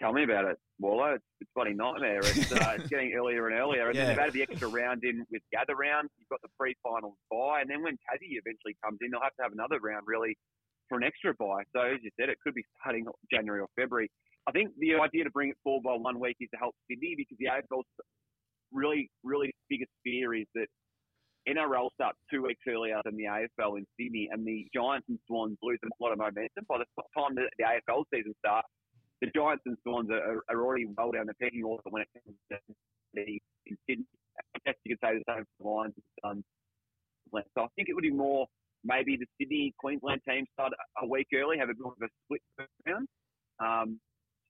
Tell 0.00 0.12
me 0.12 0.22
about 0.24 0.44
it, 0.46 0.56
Wallo. 0.78 1.14
It's, 1.14 1.24
it's 1.40 1.50
bloody 1.54 1.74
nightmare. 1.74 2.20
It's, 2.20 2.52
uh, 2.52 2.74
it's 2.78 2.88
getting 2.88 3.12
earlier 3.14 3.48
and 3.48 3.58
earlier. 3.58 3.88
And 3.88 3.96
Yeah. 3.96 4.04
then 4.06 4.16
they've 4.16 4.22
added 4.22 4.34
the 4.34 4.42
extra 4.42 4.68
round 4.68 5.02
in 5.04 5.24
with 5.30 5.42
gather 5.52 5.74
rounds. 5.74 6.10
You've 6.18 6.28
got 6.28 6.40
the 6.42 6.48
pre-finals 6.58 7.16
bye. 7.30 7.60
And 7.62 7.70
then 7.70 7.82
when 7.82 7.94
Tassie 8.06 8.38
eventually 8.38 8.76
comes 8.84 8.98
in, 9.02 9.10
they'll 9.10 9.22
have 9.22 9.34
to 9.36 9.42
have 9.42 9.52
another 9.52 9.78
round 9.82 10.04
really 10.06 10.36
for 10.88 10.98
an 10.98 11.04
extra 11.04 11.34
bye. 11.34 11.64
So 11.74 11.82
as 11.82 11.98
you 12.02 12.10
said, 12.18 12.28
it 12.28 12.38
could 12.44 12.54
be 12.54 12.64
starting 12.80 13.06
January 13.30 13.60
or 13.60 13.68
February. 13.78 14.10
I 14.46 14.52
think 14.52 14.70
the 14.78 14.94
idea 14.94 15.24
to 15.24 15.30
bring 15.30 15.50
it 15.50 15.56
forward 15.62 15.82
by 15.84 15.94
one 15.94 16.18
week 16.18 16.36
is 16.40 16.48
to 16.52 16.58
help 16.58 16.74
Sydney 16.90 17.14
because 17.16 17.38
the 17.38 17.46
AFL's 17.46 17.86
really, 18.72 19.10
really 19.22 19.52
biggest 19.68 19.90
fear 20.04 20.34
is 20.34 20.46
that 20.54 20.66
NRL 21.48 21.90
starts 21.94 22.18
two 22.30 22.42
weeks 22.42 22.62
earlier 22.68 23.00
than 23.04 23.16
the 23.16 23.24
AFL 23.24 23.78
in 23.78 23.86
Sydney, 23.98 24.28
and 24.30 24.46
the 24.46 24.66
Giants 24.74 25.06
and 25.08 25.18
Swans 25.26 25.58
lose 25.62 25.78
a 25.84 25.88
lot 26.02 26.12
of 26.12 26.18
momentum. 26.18 26.64
By 26.68 26.78
the 26.78 26.86
time 27.18 27.34
the, 27.34 27.50
the 27.58 27.64
AFL 27.64 28.04
season 28.14 28.32
starts, 28.38 28.68
the 29.22 29.30
Giants 29.34 29.62
and 29.66 29.78
Swans 29.84 30.10
are, 30.10 30.42
are 30.50 30.60
already 30.62 30.86
well 30.98 31.12
down 31.12 31.26
the 31.26 31.34
pecking 31.34 31.62
order 31.62 31.82
when 31.88 32.02
it 32.02 32.08
comes 32.12 32.36
to 32.50 32.58
the 33.14 33.40
Sydney. 33.88 34.04
I 34.36 34.58
guess 34.66 34.74
you 34.84 34.96
could 34.96 35.06
say 35.06 35.14
the 35.16 35.24
same 35.32 35.44
for 35.56 35.62
the 35.62 35.68
Lions. 36.26 36.44
So 37.54 37.62
I 37.62 37.68
think 37.76 37.88
it 37.88 37.94
would 37.94 38.02
be 38.02 38.10
more 38.10 38.46
maybe 38.84 39.16
the 39.16 39.26
Sydney 39.38 39.72
Queensland 39.78 40.20
team 40.28 40.44
start 40.54 40.72
a 41.00 41.06
week 41.06 41.28
early, 41.34 41.56
have 41.56 41.70
a 41.70 41.74
bit 41.74 41.86
of 41.86 41.92
a 42.02 42.08
split 42.24 42.42
round. 42.86 43.08
Um, 43.60 44.00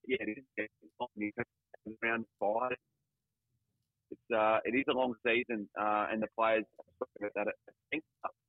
yeah, 0.07 0.17
it 0.21 0.39
is 0.39 0.45
five. 2.41 2.73
It's 4.11 4.21
uh, 4.35 4.59
it 4.65 4.75
is 4.75 4.85
a 4.89 4.93
long 4.93 5.15
season, 5.27 5.69
uh, 5.79 6.07
and 6.11 6.23
the 6.23 6.29
players 6.37 6.65
about 7.19 7.33
that. 7.35 7.49
I 7.49 7.53
think 7.91 8.05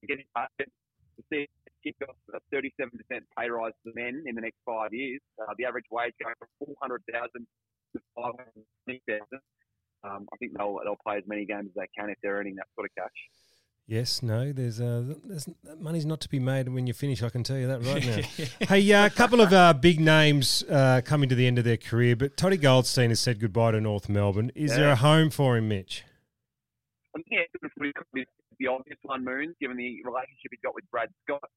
getting 0.08 0.26
to 0.38 1.24
see 1.32 1.48
kick 1.84 1.96
off 2.08 2.16
a 2.34 2.56
37% 2.56 2.90
pay 3.38 3.50
rise 3.50 3.74
for 3.84 3.92
men 3.96 4.24
in 4.26 4.36
the 4.36 4.42
next 4.42 4.58
five 4.66 4.94
years. 4.94 5.22
Uh, 5.40 5.54
the 5.58 5.66
average 5.66 5.86
wage 5.92 6.14
going 6.22 6.36
from 6.40 6.48
400,000 6.80 7.30
to 7.94 8.02
520,000. 8.16 9.26
Um, 10.06 10.28
I 10.34 10.38
think 10.38 10.52
they'll 10.58 10.80
they'll 10.84 10.98
play 11.06 11.18
as 11.18 11.24
many 11.28 11.46
games 11.46 11.68
as 11.70 11.76
they 11.76 11.88
can 11.98 12.10
if 12.10 12.18
they're 12.22 12.36
earning 12.36 12.56
that 12.56 12.68
sort 12.76 12.90
of 12.90 13.04
cash. 13.04 13.12
Yes, 13.86 14.24
no, 14.24 14.52
there's 14.52 14.80
uh, 14.80 15.14
there's 15.26 15.48
money's 15.78 16.06
not 16.06 16.22
to 16.22 16.30
be 16.30 16.40
made 16.40 16.70
when 16.70 16.88
you 16.88 16.94
finish. 16.94 17.22
I 17.22 17.30
can 17.30 17.44
tell 17.44 17.58
you 17.58 17.68
that 17.68 17.86
right 17.86 18.06
now. 18.06 18.68
hey, 18.68 18.90
a 18.92 19.06
uh, 19.06 19.10
couple 19.10 19.42
of 19.42 19.54
uh, 19.54 19.74
big 19.74 20.00
names 20.00 20.64
uh, 20.70 21.02
coming 21.04 21.30
to 21.30 21.36
the 21.36 21.48
end 21.48 21.58
of 21.58 21.66
their 21.66 21.78
career, 21.78 22.16
but 22.16 22.36
Toddy 22.36 22.58
Goldstein 22.58 23.10
has 23.10 23.20
said 23.20 23.40
goodbye 23.40 23.72
to 23.72 23.82
North 23.82 24.10
Melbourne. 24.10 24.52
Is 24.56 24.72
yeah. 24.72 24.78
there 24.78 24.90
a 24.92 24.96
home 24.96 25.30
for 25.30 25.58
him, 25.58 25.68
Mitch? 25.68 26.04
I 27.16 27.22
think 27.22 27.48
it's 27.54 28.30
the 28.60 28.68
obvious 28.68 28.98
one, 29.04 29.24
Moons, 29.24 29.56
given 29.60 29.78
the 29.78 30.02
relationship 30.04 30.52
he's 30.52 30.60
got 30.64 30.76
with 30.76 30.90
Brad 30.90 31.10
Scott. 31.24 31.50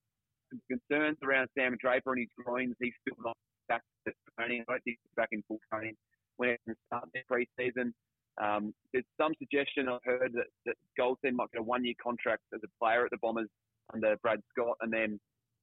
Some 0.51 0.61
concerns 0.71 1.19
around 1.23 1.49
Sam 1.57 1.77
Draper 1.81 2.13
and 2.13 2.21
his 2.21 2.45
groins. 2.45 2.75
He's 2.81 2.95
still 3.03 3.17
not 3.25 3.37
back 3.69 3.83
to 4.07 4.13
training. 4.39 4.65
I 4.69 4.73
don't 4.73 4.85
think 4.85 4.99
he's 5.03 5.17
back 5.17 5.29
in 5.33 5.43
full 5.49 5.59
training 5.73 5.95
when 6.37 6.51
it 6.51 6.61
can 6.65 6.77
start 6.87 7.09
their 7.13 7.25
pre-season. 7.29 7.95
Um, 8.41 8.75
there's 8.93 9.09
some 9.21 9.33
suggestion 9.39 9.89
I've 9.89 10.05
heard 10.05 10.33
that, 10.35 10.47
that 10.67 10.77
Goldstein 10.97 11.35
might 11.35 11.51
get 11.53 11.61
a 11.61 11.65
one-year 11.65 11.95
contract 12.03 12.43
as 12.55 12.61
a 12.63 12.71
player 12.79 13.05
at 13.05 13.11
the 13.11 13.19
Bombers 13.23 13.49
under 13.95 14.17
Brad 14.23 14.41
Scott, 14.53 14.77
and 14.83 14.93
then 14.93 15.19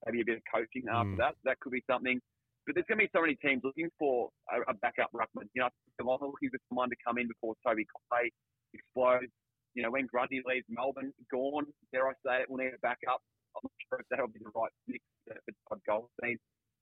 maybe 0.05 0.21
a 0.21 0.25
bit 0.25 0.37
of 0.37 0.43
coaching 0.51 0.89
after 0.89 1.11
mm. 1.11 1.17
that. 1.17 1.35
That 1.45 1.59
could 1.59 1.71
be 1.71 1.83
something. 1.89 2.19
But 2.65 2.75
there's 2.75 2.87
going 2.87 2.99
to 2.99 3.05
be 3.05 3.11
so 3.13 3.21
many 3.21 3.35
teams 3.35 3.61
looking 3.63 3.89
for 3.99 4.29
a, 4.49 4.71
a 4.71 4.73
backup 4.75 5.11
ruckman. 5.13 5.47
You 5.53 5.63
know, 5.63 5.69
Geelong 5.99 6.19
looking 6.21 6.49
for 6.49 6.59
someone 6.69 6.89
to 6.89 6.95
come 7.05 7.17
in 7.17 7.27
before 7.27 7.55
Toby 7.65 7.85
Clay 8.09 8.31
explodes. 8.73 9.31
You 9.75 9.83
know, 9.83 9.91
when 9.91 10.07
Grundy 10.07 10.41
leaves 10.45 10.65
Melbourne, 10.69 11.11
gone, 11.31 11.65
dare 11.91 12.07
I 12.07 12.13
say 12.25 12.41
it, 12.41 12.45
we'll 12.49 12.63
need 12.63 12.73
a 12.73 12.81
backup. 12.81 13.21
I'm 13.55 13.63
not 13.63 13.77
sure 13.89 13.99
if 13.99 14.07
that'll 14.09 14.27
be 14.27 14.39
the 14.43 14.51
right 14.55 14.71
mix 14.87 15.03
for 15.27 15.35
Todd 15.69 15.81
Goldstein. 15.87 16.37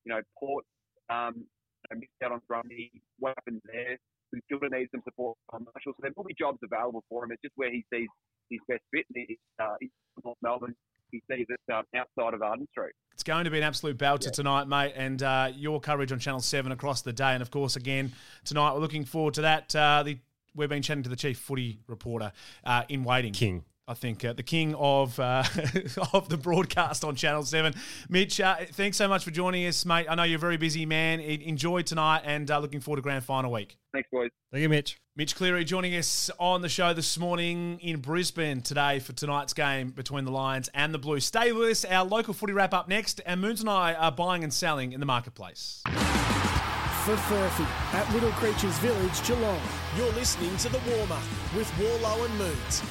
You 0.05 0.15
know, 0.15 0.21
Port 0.39 0.65
um, 1.10 1.45
missed 1.93 2.12
out 2.23 2.31
on 2.31 2.41
Grundy. 2.47 2.91
What 3.19 3.34
happens 3.38 3.62
there? 3.65 3.97
who 4.31 4.39
still 4.45 4.69
needs 4.69 4.89
some 4.91 5.01
support 5.03 5.38
from 5.49 5.65
Marshall. 5.65 5.93
So 5.93 6.01
there 6.01 6.12
will 6.15 6.23
be 6.23 6.36
jobs 6.38 6.60
available 6.63 7.03
for 7.10 7.23
him. 7.23 7.31
It's 7.31 7.41
just 7.41 7.53
where 7.55 7.71
he 7.71 7.86
sees 7.93 8.07
his 8.49 8.60
best 8.67 8.81
fit. 8.93 9.05
He's, 9.13 9.38
uh, 9.62 9.75
he's 9.79 9.89
North 10.23 10.38
Melbourne. 10.41 10.75
He 11.12 11.21
sees 11.29 11.45
it 11.49 11.73
um, 11.73 11.84
outside 11.95 12.34
of 12.34 12.41
Arden 12.41 12.67
Street. 12.71 12.93
It's 13.13 13.23
going 13.23 13.43
to 13.43 13.51
be 13.51 13.57
an 13.57 13.63
absolute 13.63 13.97
belter 13.97 14.25
yeah. 14.25 14.31
tonight, 14.31 14.67
mate, 14.67 14.93
and 14.95 15.21
uh, 15.21 15.51
your 15.53 15.81
coverage 15.81 16.12
on 16.12 16.19
Channel 16.19 16.39
7 16.39 16.71
across 16.71 17.01
the 17.01 17.12
day. 17.12 17.34
And 17.34 17.41
of 17.41 17.51
course, 17.51 17.75
again, 17.75 18.13
tonight 18.45 18.73
we're 18.73 18.79
looking 18.79 19.03
forward 19.03 19.34
to 19.34 19.41
that. 19.41 19.75
Uh, 19.75 20.03
the, 20.03 20.17
we've 20.55 20.69
been 20.69 20.81
chatting 20.81 21.03
to 21.03 21.10
the 21.10 21.17
chief 21.17 21.38
footy 21.38 21.79
reporter 21.88 22.31
uh, 22.63 22.84
in 22.88 23.03
waiting. 23.03 23.34
King. 23.34 23.65
I 23.88 23.94
think 23.94 24.24
uh, 24.24 24.34
the 24.34 24.44
king 24.44 24.76
of 24.76 25.20
uh, 25.20 25.44
of 26.13 26.30
the 26.30 26.38
broadcast 26.38 27.04
on 27.04 27.15
Channel 27.15 27.44
Seven, 27.44 27.74
Mitch. 28.10 28.39
Uh, 28.39 28.58
thanks 28.72 28.98
so 28.98 29.08
much 29.08 29.24
for 29.24 29.32
joining 29.32 29.65
us, 29.65 29.86
mate. 29.86 30.06
I 30.10 30.15
know 30.15 30.24
you're 30.24 30.38
a 30.38 30.39
very 30.39 30.58
busy 30.58 30.86
man. 30.86 31.20
Enjoy 31.20 31.82
tonight, 31.82 32.22
and 32.24 32.50
uh, 32.50 32.60
looking 32.60 32.80
forward 32.80 32.98
to 32.98 33.02
grand 33.02 33.24
final 33.24 33.52
week. 33.52 33.78
Thanks, 33.91 34.08
boys. 34.12 34.30
Thank 34.52 34.62
you, 34.62 34.70
Mitch. 34.70 34.98
Mitch 35.15 35.36
Cleary 35.36 35.65
joining 35.65 35.96
us 35.96 36.30
on 36.39 36.62
the 36.62 36.70
show 36.70 36.94
this 36.94 37.17
morning 37.17 37.80
in 37.82 38.00
Brisbane 38.00 38.62
today 38.62 39.00
for 39.00 39.13
tonight's 39.13 39.54
game 39.54 39.89
between 39.89 40.24
the 40.24 40.32
Lions 40.32 40.70
and 40.74 40.94
the 40.94 41.00
Blues. 41.00 41.26
Stay 41.26 41.52
with 41.52 41.70
us. 41.70 41.84
Our 41.86 42.06
local 42.06 42.34
footy 42.34 42.54
wrap 42.54 42.74
up 42.74 42.88
next, 42.88 43.20
and 43.26 43.41
Moons 43.41 43.62
and 43.62 43.70
I 43.70 43.94
are 43.94 44.12
buying 44.12 44.44
and 44.44 44.54
selling 44.54 44.94
in 44.94 45.00
the 45.00 45.06
marketplace. 45.06 45.82
For 45.86 47.15
Furphy 47.15 47.65
at 47.94 48.10
Little 48.13 48.32
Creatures 48.34 48.78
Village, 48.78 49.28
Geelong. 49.28 49.60
You're 49.98 50.12
listening 50.13 50.56
to 50.58 50.70
the 50.70 50.80
warm 50.96 51.12
up 51.12 51.24
with 51.56 51.70
Wallo 51.80 52.24
and 52.24 52.38
Moons. 52.38 52.84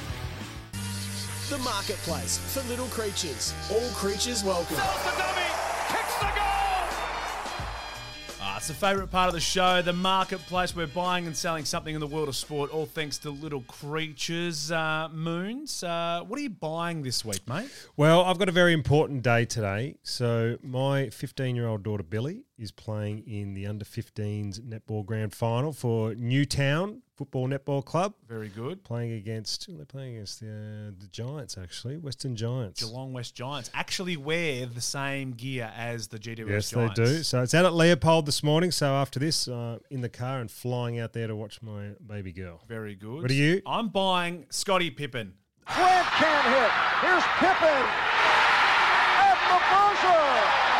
The 1.50 1.58
marketplace 1.58 2.38
for 2.38 2.62
little 2.68 2.86
creatures. 2.86 3.52
All 3.72 3.88
creatures 3.90 4.44
welcome. 4.44 4.76
Ah, 8.40 8.56
It's 8.56 8.68
the 8.68 8.74
favourite 8.74 9.10
part 9.10 9.26
of 9.28 9.34
the 9.34 9.40
show, 9.40 9.82
the 9.82 9.92
marketplace. 9.92 10.76
We're 10.76 10.86
buying 10.86 11.26
and 11.26 11.36
selling 11.36 11.64
something 11.64 11.92
in 11.92 12.00
the 12.00 12.06
world 12.06 12.28
of 12.28 12.36
sport, 12.36 12.70
all 12.70 12.86
thanks 12.86 13.18
to 13.18 13.30
little 13.30 13.62
creatures. 13.62 14.70
Uh, 14.70 15.08
Moons, 15.12 15.82
uh, 15.82 16.22
what 16.26 16.38
are 16.38 16.42
you 16.42 16.50
buying 16.50 17.02
this 17.02 17.24
week, 17.24 17.40
mate? 17.48 17.68
Well, 17.96 18.22
I've 18.22 18.38
got 18.38 18.48
a 18.48 18.52
very 18.52 18.72
important 18.72 19.22
day 19.22 19.44
today. 19.44 19.96
So, 20.04 20.56
my 20.62 21.10
15 21.10 21.56
year 21.56 21.66
old 21.66 21.82
daughter 21.82 22.04
Billy 22.04 22.44
is 22.60 22.70
playing 22.70 23.24
in 23.26 23.54
the 23.54 23.66
under 23.66 23.84
15s 23.84 24.60
netball 24.60 25.04
grand 25.04 25.34
final 25.34 25.72
for 25.72 26.14
Newtown 26.14 27.02
Football 27.16 27.48
Netball 27.48 27.84
Club. 27.84 28.14
Very 28.28 28.48
good. 28.48 28.82
Playing 28.84 29.12
against, 29.12 29.66
they're 29.74 29.84
playing 29.84 30.14
against 30.14 30.40
the, 30.40 30.48
uh, 30.48 30.90
the 30.98 31.06
Giants, 31.10 31.58
actually, 31.58 31.96
Western 31.98 32.34
Giants. 32.36 32.82
Geelong 32.82 33.12
West 33.12 33.34
Giants 33.34 33.70
actually 33.74 34.16
wear 34.16 34.66
the 34.66 34.80
same 34.80 35.32
gear 35.32 35.70
as 35.76 36.08
the 36.08 36.18
GWS 36.18 36.48
yes, 36.48 36.70
Giants. 36.70 36.98
they 36.98 37.04
do. 37.04 37.22
So 37.22 37.42
it's 37.42 37.54
out 37.54 37.64
at 37.64 37.74
Leopold 37.74 38.26
this 38.26 38.42
morning. 38.42 38.70
So 38.70 38.94
after 38.94 39.18
this, 39.18 39.48
uh, 39.48 39.78
in 39.90 40.00
the 40.00 40.08
car 40.08 40.40
and 40.40 40.50
flying 40.50 40.98
out 40.98 41.12
there 41.12 41.26
to 41.26 41.36
watch 41.36 41.60
my 41.60 41.90
baby 42.06 42.32
girl. 42.32 42.62
Very 42.66 42.94
good. 42.94 43.22
What 43.22 43.30
are 43.30 43.34
you? 43.34 43.60
I'm 43.66 43.88
buying 43.88 44.46
Scottie 44.50 44.90
Pippen. 44.90 45.34
Grant 45.66 46.06
can't 46.06 46.46
hit. 46.46 46.70
Here's 47.00 47.24
Pippen 47.38 47.84
at 49.20 49.38
the 49.48 49.58
buzzer. 49.68 50.70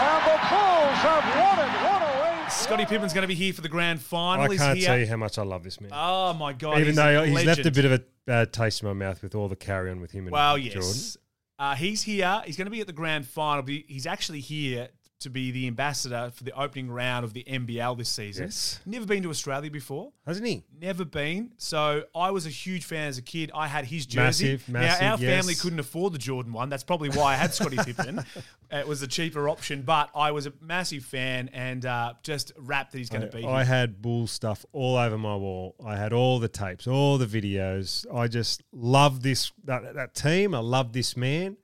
And 0.00 0.22
the 0.24 0.38
Bulls 0.48 0.79
have 1.00 1.24
won 1.36 1.58
it. 1.58 2.40
One 2.42 2.50
Scottie 2.50 2.84
Pippen's 2.84 3.12
going 3.12 3.22
to 3.22 3.28
be 3.28 3.34
here 3.34 3.52
for 3.52 3.60
the 3.60 3.68
grand 3.68 4.00
final. 4.00 4.44
I 4.44 4.56
can't 4.56 4.80
tell 4.80 4.98
you 4.98 5.06
how 5.06 5.16
much 5.16 5.38
I 5.38 5.42
love 5.42 5.62
this 5.62 5.80
man. 5.80 5.90
Oh 5.94 6.32
my 6.34 6.52
god! 6.52 6.74
Even 6.74 6.86
he's 6.86 6.96
though 6.96 7.24
he's 7.24 7.44
left 7.44 7.66
a 7.66 7.70
bit 7.70 7.84
of 7.84 7.92
a 7.92 8.02
bad 8.26 8.52
taste 8.52 8.82
in 8.82 8.88
my 8.88 8.94
mouth 8.94 9.22
with 9.22 9.34
all 9.34 9.48
the 9.48 9.56
carry 9.56 9.90
on 9.90 10.00
with 10.00 10.12
him 10.12 10.24
and 10.24 10.32
well, 10.32 10.58
yes. 10.58 10.74
Jordan. 10.74 11.22
Uh, 11.58 11.74
he's 11.74 12.02
here. 12.02 12.42
He's 12.46 12.56
going 12.56 12.66
to 12.66 12.70
be 12.70 12.80
at 12.80 12.86
the 12.86 12.92
grand 12.92 13.26
final. 13.26 13.64
He's 13.66 14.06
actually 14.06 14.40
here 14.40 14.88
to 15.20 15.30
be 15.30 15.50
the 15.50 15.66
ambassador 15.66 16.30
for 16.34 16.44
the 16.44 16.58
opening 16.58 16.90
round 16.90 17.24
of 17.24 17.34
the 17.34 17.44
NBL 17.44 17.96
this 17.98 18.08
season. 18.08 18.46
Yes. 18.46 18.80
Never 18.86 19.06
been 19.06 19.22
to 19.22 19.30
Australia 19.30 19.70
before. 19.70 20.12
Hasn't 20.26 20.46
he? 20.46 20.64
Never 20.80 21.04
been. 21.04 21.52
So 21.58 22.04
I 22.14 22.30
was 22.30 22.46
a 22.46 22.50
huge 22.50 22.84
fan 22.84 23.08
as 23.08 23.18
a 23.18 23.22
kid. 23.22 23.50
I 23.54 23.68
had 23.68 23.84
his 23.84 24.06
jersey. 24.06 24.52
Massive, 24.52 24.68
massive, 24.68 25.00
now, 25.02 25.12
our 25.12 25.18
yes. 25.18 25.38
family 25.38 25.54
couldn't 25.54 25.78
afford 25.78 26.14
the 26.14 26.18
Jordan 26.18 26.52
one. 26.52 26.70
That's 26.70 26.84
probably 26.84 27.10
why 27.10 27.34
I 27.34 27.36
had 27.36 27.52
Scottie 27.52 27.76
Pippen. 27.84 28.24
It 28.70 28.88
was 28.88 29.02
a 29.02 29.06
cheaper 29.06 29.48
option, 29.48 29.82
but 29.82 30.10
I 30.14 30.30
was 30.30 30.46
a 30.46 30.52
massive 30.60 31.04
fan 31.04 31.50
and 31.52 31.84
uh, 31.84 32.14
just 32.22 32.52
rapt 32.56 32.92
that 32.92 32.98
he's 32.98 33.10
going 33.10 33.28
to 33.28 33.36
be 33.36 33.44
I 33.44 33.64
had 33.64 34.00
bull 34.00 34.26
stuff 34.26 34.64
all 34.72 34.96
over 34.96 35.18
my 35.18 35.36
wall. 35.36 35.76
I 35.84 35.96
had 35.96 36.12
all 36.12 36.38
the 36.38 36.48
tapes, 36.48 36.86
all 36.86 37.18
the 37.18 37.26
videos. 37.26 38.06
I 38.12 38.28
just 38.28 38.62
love 38.72 39.22
this 39.22 39.52
that, 39.64 39.94
that 39.94 40.14
team. 40.14 40.54
I 40.54 40.60
love 40.60 40.92
this 40.92 41.16
man. 41.16 41.58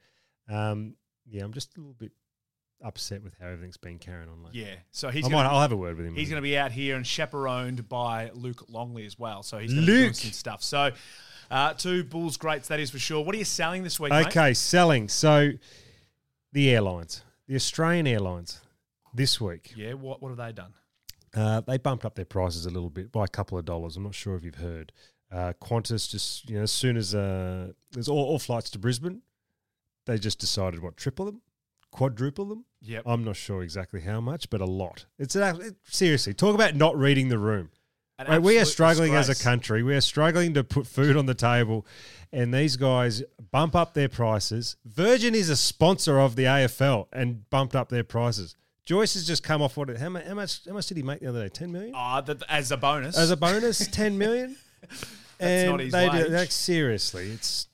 Um, 0.48 0.94
yeah, 1.26 1.42
I'm 1.42 1.52
just 1.52 1.76
a 1.76 1.80
little 1.80 1.94
bit 1.94 2.12
upset 2.82 3.22
with 3.22 3.34
how 3.40 3.46
everything's 3.46 3.76
been 3.76 3.98
carrying 3.98 4.28
on 4.28 4.42
lately. 4.42 4.62
Yeah, 4.62 4.74
so 4.92 5.08
he's. 5.10 5.24
I 5.24 5.30
gonna, 5.30 5.44
might, 5.44 5.50
I'll 5.50 5.60
have 5.60 5.72
a 5.72 5.76
word 5.76 5.96
with 5.96 6.06
him. 6.06 6.14
He's 6.14 6.28
going 6.28 6.40
to 6.40 6.42
be 6.42 6.56
out 6.56 6.72
here 6.72 6.96
and 6.96 7.06
chaperoned 7.06 7.88
by 7.88 8.30
Luke 8.34 8.64
Longley 8.68 9.06
as 9.06 9.18
well. 9.18 9.42
So 9.42 9.58
he's 9.58 9.72
going 9.72 9.86
to 9.86 9.92
be 9.92 9.98
doing 9.98 10.12
some 10.12 10.32
stuff. 10.32 10.62
So 10.62 10.90
uh, 11.50 11.74
two 11.74 12.04
Bulls 12.04 12.36
greats, 12.36 12.68
that 12.68 12.80
is 12.80 12.90
for 12.90 12.98
sure. 12.98 13.24
What 13.24 13.34
are 13.34 13.38
you 13.38 13.44
selling 13.44 13.82
this 13.82 13.98
week, 14.00 14.12
mate? 14.12 14.26
Okay, 14.28 14.54
selling. 14.54 15.08
So 15.08 15.50
the 16.52 16.70
airlines, 16.70 17.22
the 17.46 17.54
Australian 17.54 18.06
Airlines, 18.06 18.60
this 19.14 19.40
week, 19.40 19.72
Yeah, 19.76 19.94
what, 19.94 20.20
what 20.22 20.28
have 20.28 20.38
they 20.38 20.52
done? 20.52 20.74
uh, 21.34 21.60
they 21.60 21.78
bumped 21.78 22.04
up 22.04 22.14
their 22.14 22.24
prices 22.24 22.66
a 22.66 22.70
little 22.70 22.90
bit 22.90 23.12
by 23.12 23.24
a 23.24 23.28
couple 23.28 23.58
of 23.58 23.64
dollars. 23.64 23.96
I'm 23.96 24.02
not 24.02 24.14
sure 24.14 24.36
if 24.36 24.44
you've 24.44 24.56
heard. 24.56 24.92
Uh, 25.30 25.52
Qantas 25.60 26.08
just, 26.10 26.48
you 26.48 26.56
know, 26.56 26.62
as 26.62 26.70
soon 26.70 26.96
as 26.96 27.14
uh, 27.14 27.72
there's 27.92 28.08
all, 28.08 28.24
all 28.24 28.38
flights 28.38 28.70
to 28.70 28.78
Brisbane, 28.78 29.22
they 30.06 30.18
just 30.18 30.38
decided 30.38 30.82
what 30.82 30.96
triple 30.96 31.26
them, 31.26 31.42
quadruple 31.96 32.44
them. 32.44 32.64
Yep. 32.82 33.04
I'm 33.06 33.24
not 33.24 33.36
sure 33.36 33.62
exactly 33.62 34.02
how 34.02 34.20
much, 34.20 34.50
but 34.50 34.60
a 34.60 34.66
lot. 34.66 35.06
It's 35.18 35.34
an, 35.34 35.60
it, 35.62 35.76
seriously 35.84 36.34
talk 36.34 36.54
about 36.54 36.74
not 36.74 36.96
reading 36.96 37.30
the 37.30 37.38
room. 37.38 37.70
Right, 38.18 38.40
we 38.40 38.58
are 38.58 38.64
struggling 38.64 39.14
as 39.14 39.28
a 39.28 39.34
country. 39.34 39.82
We 39.82 39.94
are 39.94 40.00
struggling 40.00 40.54
to 40.54 40.64
put 40.64 40.86
food 40.86 41.16
on 41.18 41.26
the 41.26 41.34
table, 41.34 41.86
and 42.32 42.52
these 42.52 42.76
guys 42.76 43.22
bump 43.50 43.74
up 43.74 43.92
their 43.92 44.08
prices. 44.08 44.76
Virgin 44.86 45.34
is 45.34 45.50
a 45.50 45.56
sponsor 45.56 46.18
of 46.18 46.34
the 46.34 46.44
AFL 46.44 47.08
and 47.12 47.48
bumped 47.50 47.76
up 47.76 47.90
their 47.90 48.04
prices. 48.04 48.56
Joyce 48.86 49.14
has 49.14 49.26
just 49.26 49.42
come 49.42 49.60
off 49.60 49.76
what? 49.76 49.94
How 49.98 50.08
much? 50.08 50.24
How 50.24 50.34
much? 50.34 50.64
How 50.66 50.72
much 50.72 50.86
did 50.86 50.96
he 50.96 51.02
make 51.02 51.20
the 51.20 51.26
other 51.26 51.42
day? 51.42 51.48
Ten 51.50 51.72
million 51.72 51.92
ah, 51.94 52.20
that, 52.22 52.42
as 52.48 52.70
a 52.70 52.76
bonus. 52.76 53.18
as 53.18 53.30
a 53.30 53.36
bonus. 53.36 53.86
Ten 53.88 54.16
million. 54.16 54.56
and 55.40 55.70
not 55.70 55.80
his 55.80 55.92
they 55.92 56.08
do 56.08 56.16
wage. 56.16 56.30
like 56.30 56.52
seriously. 56.52 57.30
It's 57.32 57.68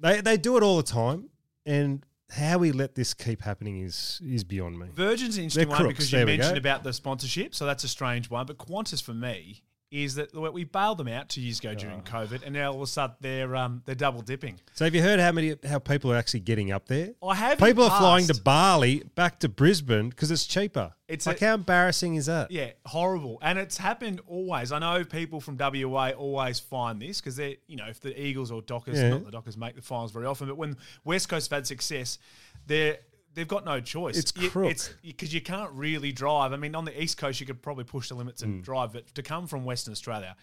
They 0.00 0.20
they 0.20 0.36
do 0.36 0.56
it 0.56 0.62
all 0.62 0.78
the 0.78 0.82
time, 0.84 1.28
and 1.66 2.04
how 2.32 2.58
we 2.58 2.72
let 2.72 2.94
this 2.94 3.14
keep 3.14 3.42
happening 3.42 3.80
is 3.80 4.20
is 4.24 4.44
beyond 4.44 4.78
me. 4.78 4.86
Virgin's 4.94 5.36
an 5.36 5.44
interesting 5.44 5.68
They're 5.68 5.68
one 5.68 5.78
crooks. 5.78 5.94
because 5.94 6.12
you 6.12 6.18
we 6.20 6.24
mentioned 6.24 6.58
about 6.58 6.82
the 6.82 6.92
sponsorship, 6.92 7.54
so 7.54 7.66
that's 7.66 7.84
a 7.84 7.88
strange 7.88 8.30
one. 8.30 8.46
But 8.46 8.58
Qantas 8.58 9.02
for 9.02 9.14
me 9.14 9.62
is 9.92 10.14
that 10.14 10.34
we 10.34 10.64
bailed 10.64 10.96
them 10.98 11.06
out 11.06 11.28
two 11.28 11.42
years 11.42 11.58
ago 11.60 11.74
during 11.74 11.98
Oh. 12.00 12.10
COVID, 12.10 12.42
and 12.44 12.54
now 12.54 12.70
all 12.70 12.76
of 12.76 12.82
a 12.82 12.86
sudden 12.86 13.14
they're 13.20 13.54
um, 13.54 13.82
they're 13.84 13.94
double 13.94 14.22
dipping. 14.22 14.58
So 14.72 14.86
have 14.86 14.94
you 14.94 15.02
heard 15.02 15.20
how 15.20 15.30
many 15.30 15.54
how 15.68 15.78
people 15.78 16.10
are 16.10 16.16
actually 16.16 16.40
getting 16.40 16.72
up 16.72 16.86
there? 16.88 17.10
I 17.22 17.34
have 17.34 17.58
People 17.58 17.84
are 17.84 17.98
flying 18.00 18.26
to. 18.26 18.40
Bali 18.42 19.02
back 19.14 19.38
to 19.40 19.48
Brisbane 19.50 20.08
because 20.08 20.30
it's 20.30 20.46
cheaper. 20.46 20.94
It's 21.08 21.26
like 21.26 21.42
a- 21.42 21.46
how 21.48 21.54
embarrassing 21.54 22.14
is 22.14 22.24
that? 22.26 22.50
Yeah, 22.50 22.70
horrible. 22.86 23.38
And 23.42 23.58
it's 23.58 23.76
happened 23.76 24.22
always. 24.26 24.72
I 24.72 24.78
know 24.78 25.04
people 25.04 25.40
from 25.42 25.58
WA 25.58 26.12
always 26.16 26.58
find 26.58 27.00
this 27.02 27.20
because 27.20 27.36
they're, 27.36 27.56
you 27.66 27.76
know, 27.76 27.86
if 27.86 28.00
the 28.00 28.18
Eagles 28.18 28.50
or 28.50 28.62
Dockers, 28.62 28.98
Yeah. 28.98 29.10
not 29.10 29.26
the 29.26 29.30
Dockers 29.30 29.58
make 29.58 29.74
the 29.76 29.82
finals 29.82 30.10
very 30.10 30.24
often, 30.24 30.48
but 30.48 30.56
when 30.56 30.78
West 31.04 31.28
Coast 31.28 31.50
have 31.50 31.58
had 31.58 31.66
success, 31.66 32.18
they're 32.66 32.98
they've 33.34 33.48
got 33.48 33.64
no 33.64 33.80
choice. 33.80 34.16
It's 34.18 34.32
crook. 34.32 34.70
It's 34.70 34.90
because 35.02 35.32
you 35.32 35.40
can't 35.40 35.72
really 35.72 36.12
drive. 36.12 36.52
I 36.52 36.56
mean, 36.56 36.74
on 36.74 36.84
the 36.84 37.02
East 37.02 37.16
Coast, 37.18 37.40
you 37.40 37.46
could 37.46 37.62
probably 37.62 37.84
push 37.84 38.08
the 38.08 38.14
limits 38.14 38.42
Mm. 38.42 38.46
and 38.46 38.64
drive, 38.64 38.92
but 38.92 39.14
to 39.14 39.22
come 39.22 39.46
from 39.46 39.64
Western 39.64 39.92
Australia 39.92 40.36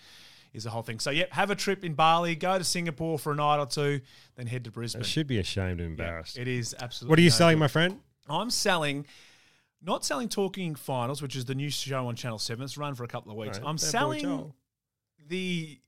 is 0.53 0.63
the 0.63 0.69
whole 0.71 0.81
thing. 0.81 0.99
So, 0.99 1.11
yep, 1.11 1.31
have 1.33 1.51
a 1.51 1.55
trip 1.55 1.85
in 1.85 1.93
Bali, 1.93 2.35
go 2.35 2.57
to 2.57 2.63
Singapore 2.63 3.19
for 3.19 3.33
a 3.33 3.35
night 3.35 3.59
or 3.59 3.67
two, 3.67 4.01
then 4.35 4.47
head 4.47 4.63
to 4.63 4.71
Brisbane. 4.71 5.03
They 5.03 5.07
should 5.07 5.27
be 5.27 5.37
ashamed 5.37 5.79
and 5.79 5.91
embarrassed. 5.91 6.37
it 6.37 6.47
is 6.47 6.75
absolutely. 6.79 7.11
what 7.11 7.19
are 7.19 7.21
you 7.21 7.29
no 7.29 7.35
selling, 7.35 7.55
good. 7.57 7.59
my 7.59 7.67
friend? 7.67 7.99
I'm 8.27 8.49
selling, 8.49 9.05
not 9.81 10.03
selling 10.03 10.27
Talking 10.27 10.73
Finals, 10.75 11.21
which 11.21 11.35
is 11.35 11.45
the 11.45 11.55
new 11.55 11.69
show 11.69 12.07
on 12.07 12.15
Channel 12.15 12.39
7. 12.39 12.63
It's 12.63 12.77
run 12.77 12.95
for 12.95 13.03
a 13.03 13.07
couple 13.07 13.31
of 13.31 13.37
weeks. 13.37 13.59
Right, 13.59 13.67
I'm 13.67 13.77
selling 13.77 14.53
the 15.27 15.79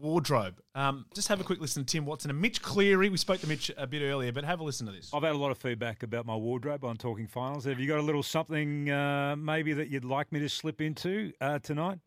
wardrobe. 0.00 0.60
Um, 0.74 1.06
just 1.14 1.28
have 1.28 1.40
a 1.40 1.44
quick 1.44 1.60
listen 1.60 1.84
to 1.84 1.92
Tim 1.92 2.06
Watson 2.06 2.30
and 2.30 2.40
Mitch 2.40 2.62
Cleary. 2.62 3.08
We 3.08 3.16
spoke 3.16 3.40
to 3.40 3.46
Mitch 3.46 3.70
a 3.76 3.86
bit 3.86 4.02
earlier, 4.02 4.32
but 4.32 4.44
have 4.44 4.60
a 4.60 4.64
listen 4.64 4.86
to 4.86 4.92
this. 4.92 5.10
I've 5.12 5.22
had 5.22 5.32
a 5.32 5.38
lot 5.38 5.50
of 5.50 5.58
feedback 5.58 6.02
about 6.02 6.26
my 6.26 6.34
wardrobe 6.34 6.84
on 6.84 6.96
Talking 6.96 7.26
Finals. 7.26 7.64
Have 7.64 7.78
you 7.78 7.86
got 7.86 7.98
a 7.98 8.02
little 8.02 8.22
something 8.22 8.90
uh, 8.90 9.36
maybe 9.36 9.72
that 9.74 9.88
you'd 9.88 10.04
like 10.04 10.32
me 10.32 10.40
to 10.40 10.48
slip 10.48 10.80
into 10.80 11.32
uh, 11.40 11.58
tonight? 11.58 11.98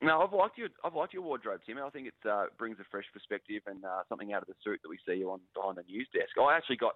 No, 0.00 0.20
I've 0.20 0.32
liked 0.32 0.56
your 0.56 0.68
I've 0.84 0.94
liked 0.94 1.12
your 1.12 1.22
wardrobe, 1.22 1.60
Tim. 1.66 1.78
I 1.78 1.90
think 1.90 2.06
it 2.06 2.28
uh, 2.28 2.44
brings 2.56 2.78
a 2.78 2.84
fresh 2.90 3.06
perspective 3.12 3.62
and 3.66 3.84
uh, 3.84 4.02
something 4.08 4.32
out 4.32 4.42
of 4.42 4.48
the 4.48 4.54
suit 4.62 4.80
that 4.82 4.88
we 4.88 4.98
see 5.06 5.18
you 5.18 5.30
on 5.30 5.40
behind 5.54 5.76
the 5.76 5.82
news 5.82 6.08
desk. 6.14 6.38
I 6.40 6.56
actually 6.56 6.76
got 6.76 6.94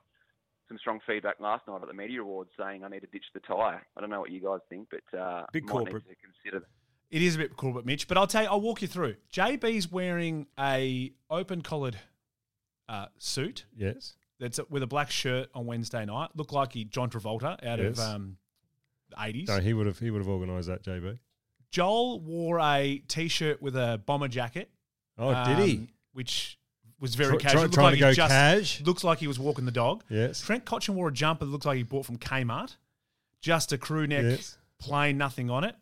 some 0.69 0.79
strong 0.79 1.01
feedback 1.05 1.41
last 1.41 1.67
night 1.67 1.81
at 1.83 1.89
the 1.89 1.95
media 1.95 2.23
awards 2.23 2.51
saying 2.57 2.85
I 2.85 2.89
need 2.89 3.01
to 3.01 3.09
ditch 3.09 3.25
the 3.35 3.41
tie. 3.41 3.81
I 3.97 4.01
don't 4.01 4.09
know 4.09 4.21
what 4.21 4.31
you 4.31 4.41
guys 4.41 4.61
think, 4.69 4.89
but 4.91 5.19
uh, 5.19 5.45
Big 5.53 5.65
might 5.65 5.73
corporate. 5.73 6.05
need 6.07 6.15
to 6.15 6.21
consider 6.23 6.61
that. 6.61 6.69
It 7.13 7.23
is 7.23 7.35
a 7.37 7.39
bit 7.39 7.57
cool, 7.57 7.73
but 7.73 7.85
Mitch, 7.87 8.09
but 8.09 8.17
I'll 8.17 8.27
tell 8.27 8.43
you, 8.43 8.49
I'll 8.49 8.61
walk 8.61 8.83
you 8.83 8.89
through. 8.89 9.15
JB's 9.33 9.93
wearing 9.93 10.47
a 10.59 11.13
open 11.31 11.61
collared 11.63 11.97
uh, 12.89 13.07
suit. 13.19 13.67
Yes. 13.77 14.15
That's 14.41 14.59
with 14.71 14.83
a 14.83 14.87
black 14.89 15.11
shirt 15.11 15.49
on 15.55 15.67
Wednesday 15.67 16.05
night. 16.05 16.31
Looked 16.35 16.53
like 16.53 16.73
he 16.73 16.85
John 16.85 17.11
Travolta 17.11 17.65
out 17.65 17.79
Yes. 17.79 17.99
of 17.99 18.01
um, 18.01 18.39
the 19.11 19.17
80s. 19.17 19.47
No, 19.49 19.61
he 19.61 19.73
would 19.75 19.87
have 19.87 19.99
he 19.99 20.11
would 20.11 20.19
have 20.21 20.29
organised 20.29 20.67
that, 20.69 20.83
JB. 20.83 21.19
Joel 21.71 22.19
wore 22.21 22.59
a 22.61 22.99
t-shirt 23.09 23.63
with 23.63 23.77
a 23.77 24.01
bomber 24.05 24.29
jacket. 24.29 24.71
Oh, 25.19 25.33
did 25.45 25.59
he? 25.69 25.77
um, 25.77 25.89
Which 26.13 26.59
was 26.99 27.15
very 27.15 27.33
Try- 27.33 27.41
casual. 27.41 27.63
try- 27.69 27.71
trying 27.75 27.85
like 27.85 27.95
to 27.95 28.01
go 28.01 28.13
just- 28.15 28.31
cash? 28.31 28.81
Looks 28.83 29.05
like 29.05 29.19
he 29.19 29.27
was 29.29 29.39
walking 29.39 29.65
the 29.67 29.71
dog. 29.71 30.03
Yes. 30.09 30.41
Trent 30.41 30.65
Cotchin 30.65 30.95
wore 30.95 31.09
a 31.09 31.13
jumper 31.13 31.45
that 31.45 31.51
looked 31.51 31.67
like 31.67 31.77
he 31.77 31.83
bought 31.83 32.07
from 32.07 32.17
Kmart. 32.19 32.77
Just 33.43 33.73
a 33.73 33.79
crew 33.79 34.07
neck, 34.07 34.25
Yes. 34.25 34.57
plain, 34.79 35.19
nothing 35.19 35.51
on 35.51 35.65
it. 35.65 35.77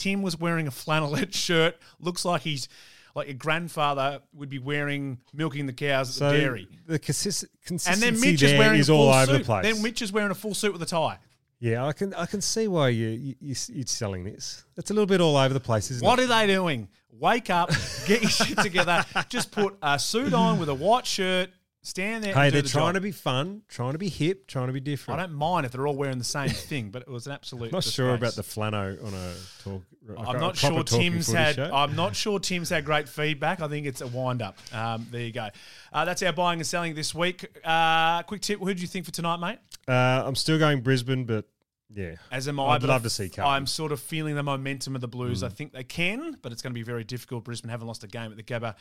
Tim 0.00 0.22
was 0.22 0.38
wearing 0.38 0.66
a 0.66 0.70
flannelette 0.70 1.32
shirt. 1.46 1.76
Looks 2.00 2.24
like 2.24 2.42
he's 2.42 2.68
like 3.14 3.28
a 3.28 3.34
grandfather 3.34 4.20
would 4.34 4.48
be 4.48 4.58
wearing 4.58 5.18
milking 5.32 5.66
the 5.66 5.72
cows 5.72 6.08
at 6.08 6.14
So 6.14 6.32
the 6.32 6.38
dairy. 6.38 6.68
the 6.86 6.98
consist- 6.98 7.44
And 7.68 7.78
then 8.00 8.18
Mitch 8.20 8.42
is 8.42 8.56
wearing 8.58 8.80
is 8.80 8.88
a 8.88 8.92
full 8.92 9.08
all 9.08 9.14
over 9.14 9.32
suit. 9.32 9.38
the 9.38 9.44
place. 9.44 9.62
Then 9.64 9.82
Mitch 9.82 10.00
is 10.02 10.12
wearing 10.12 10.30
a 10.30 10.34
full 10.34 10.54
suit 10.54 10.72
with 10.72 10.82
a 10.82 10.86
tie. 10.86 11.18
yeah, 11.58 11.84
I 11.84 11.92
can 11.92 12.14
I 12.14 12.26
can 12.26 12.40
see 12.40 12.68
why 12.68 12.88
you, 12.88 13.08
you, 13.08 13.34
you 13.40 13.54
you're 13.68 13.86
selling 13.86 14.24
this. 14.24 14.64
It's 14.76 14.90
a 14.90 14.94
little 14.94 15.06
bit 15.06 15.20
all 15.20 15.36
over 15.36 15.52
the 15.52 15.60
place, 15.60 15.90
isn't 15.90 16.04
What 16.06 16.18
it? 16.18 16.24
are 16.24 16.26
they 16.28 16.46
doing? 16.46 16.88
Wake 17.12 17.50
up, 17.50 17.70
get 18.06 18.22
your 18.22 18.30
shit 18.30 18.56
together. 18.58 19.04
Just 19.28 19.50
put 19.50 19.76
a 19.82 19.98
suit 19.98 20.32
on 20.32 20.58
with 20.58 20.68
a 20.70 20.74
white 20.74 21.06
shirt, 21.06 21.50
stand 21.82 22.24
there. 22.24 22.34
Hey, 22.34 22.50
they're 22.50 22.62
the 22.62 22.68
trying 22.68 22.88
job. 22.88 22.94
to 22.94 23.00
be 23.00 23.12
fun, 23.12 23.62
trying 23.68 23.92
to 23.92 23.98
be 23.98 24.08
hip, 24.08 24.46
trying 24.46 24.66
to 24.68 24.72
be 24.72 24.80
different. 24.80 25.20
I 25.20 25.26
don't 25.26 25.34
mind 25.34 25.66
if 25.66 25.72
they're 25.72 25.86
all 25.86 25.96
wearing 25.96 26.18
the 26.18 26.24
same 26.24 26.48
thing, 26.48 26.90
but 26.90 27.02
it 27.02 27.08
was 27.08 27.26
an 27.26 27.32
absolute. 27.32 27.66
I'm 27.66 27.72
not 27.72 27.84
sure 27.84 28.14
about 28.14 28.34
the 28.34 28.42
flannel 28.42 28.96
on 29.04 29.14
a 29.14 29.34
talk. 29.62 29.82
I'm 30.18 30.40
not 30.40 30.56
sure 30.56 30.82
Tim's 30.82 31.30
had. 31.30 31.56
show. 31.56 31.70
I'm 31.72 31.94
not 31.94 32.16
sure 32.16 32.38
Tim's 32.38 32.70
had 32.70 32.84
great 32.84 33.08
feedback. 33.08 33.60
I 33.60 33.68
think 33.68 33.86
it's 33.86 34.00
a 34.00 34.06
wind 34.06 34.42
up. 34.42 34.58
Um, 34.72 35.06
there 35.10 35.22
you 35.22 35.32
go. 35.32 35.48
Uh, 35.92 36.04
that's 36.04 36.22
our 36.22 36.32
buying 36.32 36.58
and 36.58 36.66
selling 36.66 36.94
this 36.94 37.14
week. 37.14 37.46
Uh, 37.64 38.22
quick 38.24 38.40
tip: 38.40 38.60
Who 38.60 38.72
do 38.72 38.80
you 38.80 38.88
think 38.88 39.04
for 39.04 39.12
tonight, 39.12 39.38
mate? 39.38 39.58
Uh, 39.88 40.22
I'm 40.24 40.34
still 40.34 40.58
going 40.58 40.80
Brisbane, 40.80 41.24
but 41.24 41.46
yeah, 41.92 42.16
As 42.30 42.46
am 42.46 42.60
I. 42.60 42.66
I'd 42.68 42.82
love 42.82 43.02
to 43.02 43.10
see 43.10 43.28
Carlton. 43.28 43.54
I'm 43.54 43.66
sort 43.66 43.90
of 43.90 44.00
feeling 44.00 44.36
the 44.36 44.42
momentum 44.42 44.94
of 44.94 45.00
the 45.00 45.08
Blues. 45.08 45.42
Mm. 45.42 45.46
I 45.46 45.48
think 45.48 45.72
they 45.72 45.84
can, 45.84 46.36
but 46.40 46.52
it's 46.52 46.62
going 46.62 46.72
to 46.72 46.78
be 46.78 46.84
very 46.84 47.04
difficult. 47.04 47.44
Brisbane 47.44 47.70
haven't 47.70 47.88
lost 47.88 48.04
a 48.04 48.06
game 48.06 48.30
at 48.30 48.36
the 48.36 48.42
Gabba 48.42 48.76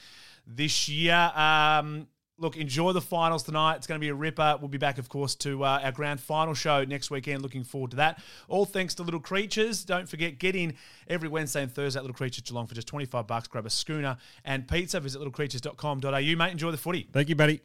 this 0.45 0.87
year. 0.87 1.15
Um, 1.35 2.07
look, 2.39 2.57
enjoy 2.57 2.93
the 2.93 3.01
finals 3.01 3.43
tonight. 3.43 3.75
It's 3.75 3.87
going 3.87 3.99
to 3.99 4.03
be 4.03 4.09
a 4.09 4.15
ripper. 4.15 4.57
We'll 4.59 4.69
be 4.69 4.77
back, 4.77 4.97
of 4.97 5.09
course, 5.09 5.35
to 5.35 5.63
uh, 5.63 5.81
our 5.83 5.91
grand 5.91 6.19
final 6.19 6.53
show 6.53 6.83
next 6.83 7.11
weekend. 7.11 7.41
Looking 7.41 7.63
forward 7.63 7.91
to 7.91 7.97
that. 7.97 8.21
All 8.47 8.65
thanks 8.65 8.95
to 8.95 9.03
Little 9.03 9.19
Creatures. 9.19 9.83
Don't 9.83 10.07
forget, 10.07 10.39
get 10.39 10.55
in 10.55 10.75
every 11.07 11.29
Wednesday 11.29 11.63
and 11.63 11.71
Thursday 11.71 11.99
at 11.99 12.03
Little 12.03 12.15
Creatures 12.15 12.43
Geelong 12.43 12.67
for 12.67 12.75
just 12.75 12.87
25 12.87 13.27
bucks. 13.27 13.47
Grab 13.47 13.65
a 13.65 13.69
schooner 13.69 14.17
and 14.45 14.67
pizza. 14.67 14.99
Visit 14.99 15.21
littlecreatures.com.au. 15.21 16.35
Mate, 16.35 16.51
enjoy 16.51 16.71
the 16.71 16.77
footy. 16.77 17.07
Thank 17.11 17.29
you, 17.29 17.35
buddy. 17.35 17.57